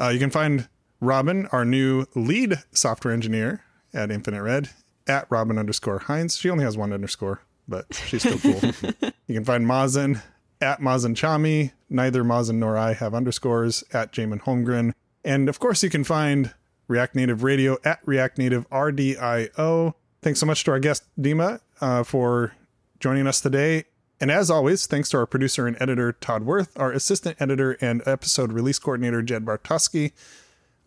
Uh, 0.00 0.08
you 0.08 0.18
can 0.18 0.30
find 0.30 0.68
Robin, 1.00 1.46
our 1.52 1.64
new 1.64 2.06
lead 2.14 2.56
software 2.72 3.12
engineer 3.12 3.62
at 3.92 4.10
Infinite 4.10 4.42
Red, 4.42 4.70
at 5.06 5.26
Robin 5.30 5.58
underscore 5.58 6.00
Heinze. 6.00 6.36
She 6.36 6.48
only 6.48 6.64
has 6.64 6.76
one 6.76 6.92
underscore, 6.92 7.42
but 7.68 7.86
she's 8.06 8.22
still 8.22 8.38
cool. 8.38 8.60
you 9.26 9.34
can 9.34 9.44
find 9.44 9.66
Mazen 9.66 10.22
at 10.60 10.80
Mazen 10.80 11.14
Chami. 11.14 11.72
Neither 11.90 12.24
Mazen 12.24 12.56
nor 12.56 12.78
I 12.78 12.94
have 12.94 13.14
underscores 13.14 13.84
at 13.92 14.12
Jamon 14.12 14.42
Holmgren. 14.42 14.92
And 15.24 15.48
of 15.48 15.58
course, 15.58 15.82
you 15.82 15.90
can 15.90 16.04
find 16.04 16.54
React 16.88 17.16
Native 17.16 17.42
Radio 17.42 17.78
at 17.84 18.00
React 18.04 18.38
Native 18.38 18.70
RDIO. 18.70 19.94
Thanks 20.22 20.40
so 20.40 20.46
much 20.46 20.64
to 20.64 20.70
our 20.70 20.78
guest, 20.78 21.04
Dima, 21.20 21.60
uh, 21.82 22.04
for 22.04 22.54
joining 23.00 23.26
us 23.26 23.40
today. 23.40 23.84
And 24.20 24.30
as 24.30 24.50
always, 24.50 24.86
thanks 24.86 25.10
to 25.10 25.18
our 25.18 25.26
producer 25.26 25.66
and 25.66 25.76
editor, 25.80 26.12
Todd 26.12 26.46
Werth, 26.46 26.68
our 26.76 26.92
assistant 26.92 27.36
editor 27.40 27.76
and 27.80 28.02
episode 28.06 28.52
release 28.52 28.78
coordinator, 28.78 29.20
Jed 29.20 29.44
Bartausky, 29.44 30.12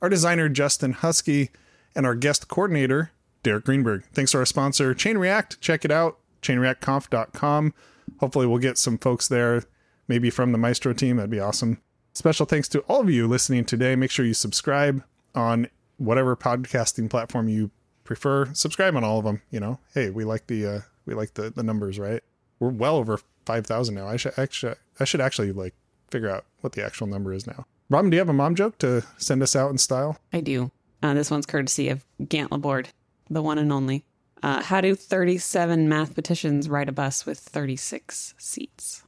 our 0.01 0.07
designer, 0.07 0.47
Justin 0.47 0.93
Huskey, 0.93 1.49
and 1.93 2.05
our 2.05 2.15
guest 2.15 2.47
coordinator, 2.47 3.11
Derek 3.43 3.65
Greenberg. 3.65 4.05
Thanks 4.13 4.31
to 4.31 4.37
our 4.37 4.45
sponsor, 4.45 4.93
Chain 4.93 5.17
React. 5.17 5.59
Check 5.59 5.83
it 5.83 5.91
out, 5.91 6.17
chainreactconf.com. 6.41 7.73
Hopefully, 8.19 8.47
we'll 8.47 8.59
get 8.59 8.77
some 8.77 8.97
folks 8.97 9.27
there, 9.27 9.63
maybe 10.07 10.29
from 10.29 10.53
the 10.53 10.57
Maestro 10.57 10.93
team. 10.93 11.17
That'd 11.17 11.29
be 11.29 11.39
awesome. 11.39 11.81
Special 12.13 12.45
thanks 12.45 12.69
to 12.69 12.79
all 12.81 13.01
of 13.01 13.09
you 13.09 13.27
listening 13.27 13.65
today. 13.65 13.97
Make 13.97 14.11
sure 14.11 14.25
you 14.25 14.33
subscribe 14.33 15.03
on 15.33 15.69
whatever 15.97 16.37
podcasting 16.37 17.09
platform 17.09 17.49
you 17.49 17.71
prefer. 18.05 18.53
Subscribe 18.53 18.95
on 18.95 19.03
all 19.03 19.19
of 19.19 19.25
them. 19.25 19.41
You 19.51 19.59
know, 19.59 19.79
hey, 19.93 20.09
we 20.09 20.23
like 20.23 20.47
the 20.47 20.65
uh, 20.65 20.79
we 21.05 21.13
like 21.13 21.33
the 21.33 21.49
the 21.49 21.63
numbers, 21.63 21.99
right? 21.99 22.23
We're 22.59 22.69
well 22.69 22.95
over 22.95 23.19
five 23.45 23.67
thousand 23.67 23.95
now. 23.95 24.07
I 24.07 24.15
should 24.15 24.33
actually 24.37 24.75
I 24.99 25.03
should 25.03 25.19
actually 25.19 25.51
like 25.51 25.73
figure 26.09 26.29
out 26.29 26.45
what 26.61 26.73
the 26.73 26.85
actual 26.85 27.07
number 27.07 27.33
is 27.33 27.45
now. 27.45 27.65
Robin, 27.89 28.09
do 28.09 28.15
you 28.15 28.19
have 28.19 28.29
a 28.29 28.33
mom 28.33 28.55
joke 28.55 28.77
to 28.79 29.03
send 29.17 29.43
us 29.43 29.55
out 29.55 29.69
in 29.71 29.77
style? 29.77 30.17
I 30.31 30.39
do. 30.39 30.71
Uh, 31.03 31.13
this 31.13 31.29
one's 31.29 31.45
courtesy 31.45 31.89
of 31.89 32.03
Gant 32.27 32.51
Laborde, 32.51 32.89
the 33.29 33.41
one 33.41 33.57
and 33.57 33.71
only. 33.71 34.05
Uh, 34.41 34.61
how 34.61 34.81
do 34.81 34.95
37 34.95 35.87
mathematicians 35.87 36.67
ride 36.69 36.89
a 36.89 36.91
bus 36.91 37.25
with 37.25 37.37
36 37.37 38.33
seats? 38.37 39.03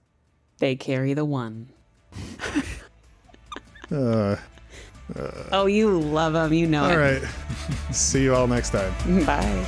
They 0.60 0.76
carry 0.76 1.14
the 1.14 1.26
one. 1.26 1.70
Uh, 3.92 4.36
Oh, 5.52 5.66
you 5.66 6.00
love 6.00 6.34
them. 6.34 6.54
You 6.54 6.68
know 6.68 6.84
all 6.84 6.92
it. 6.92 6.96
right. 6.98 7.22
See 7.92 8.24
you 8.24 8.36
all 8.36 8.48
next 8.48 8.72
time. 8.72 8.94
Bye. 9.26 9.66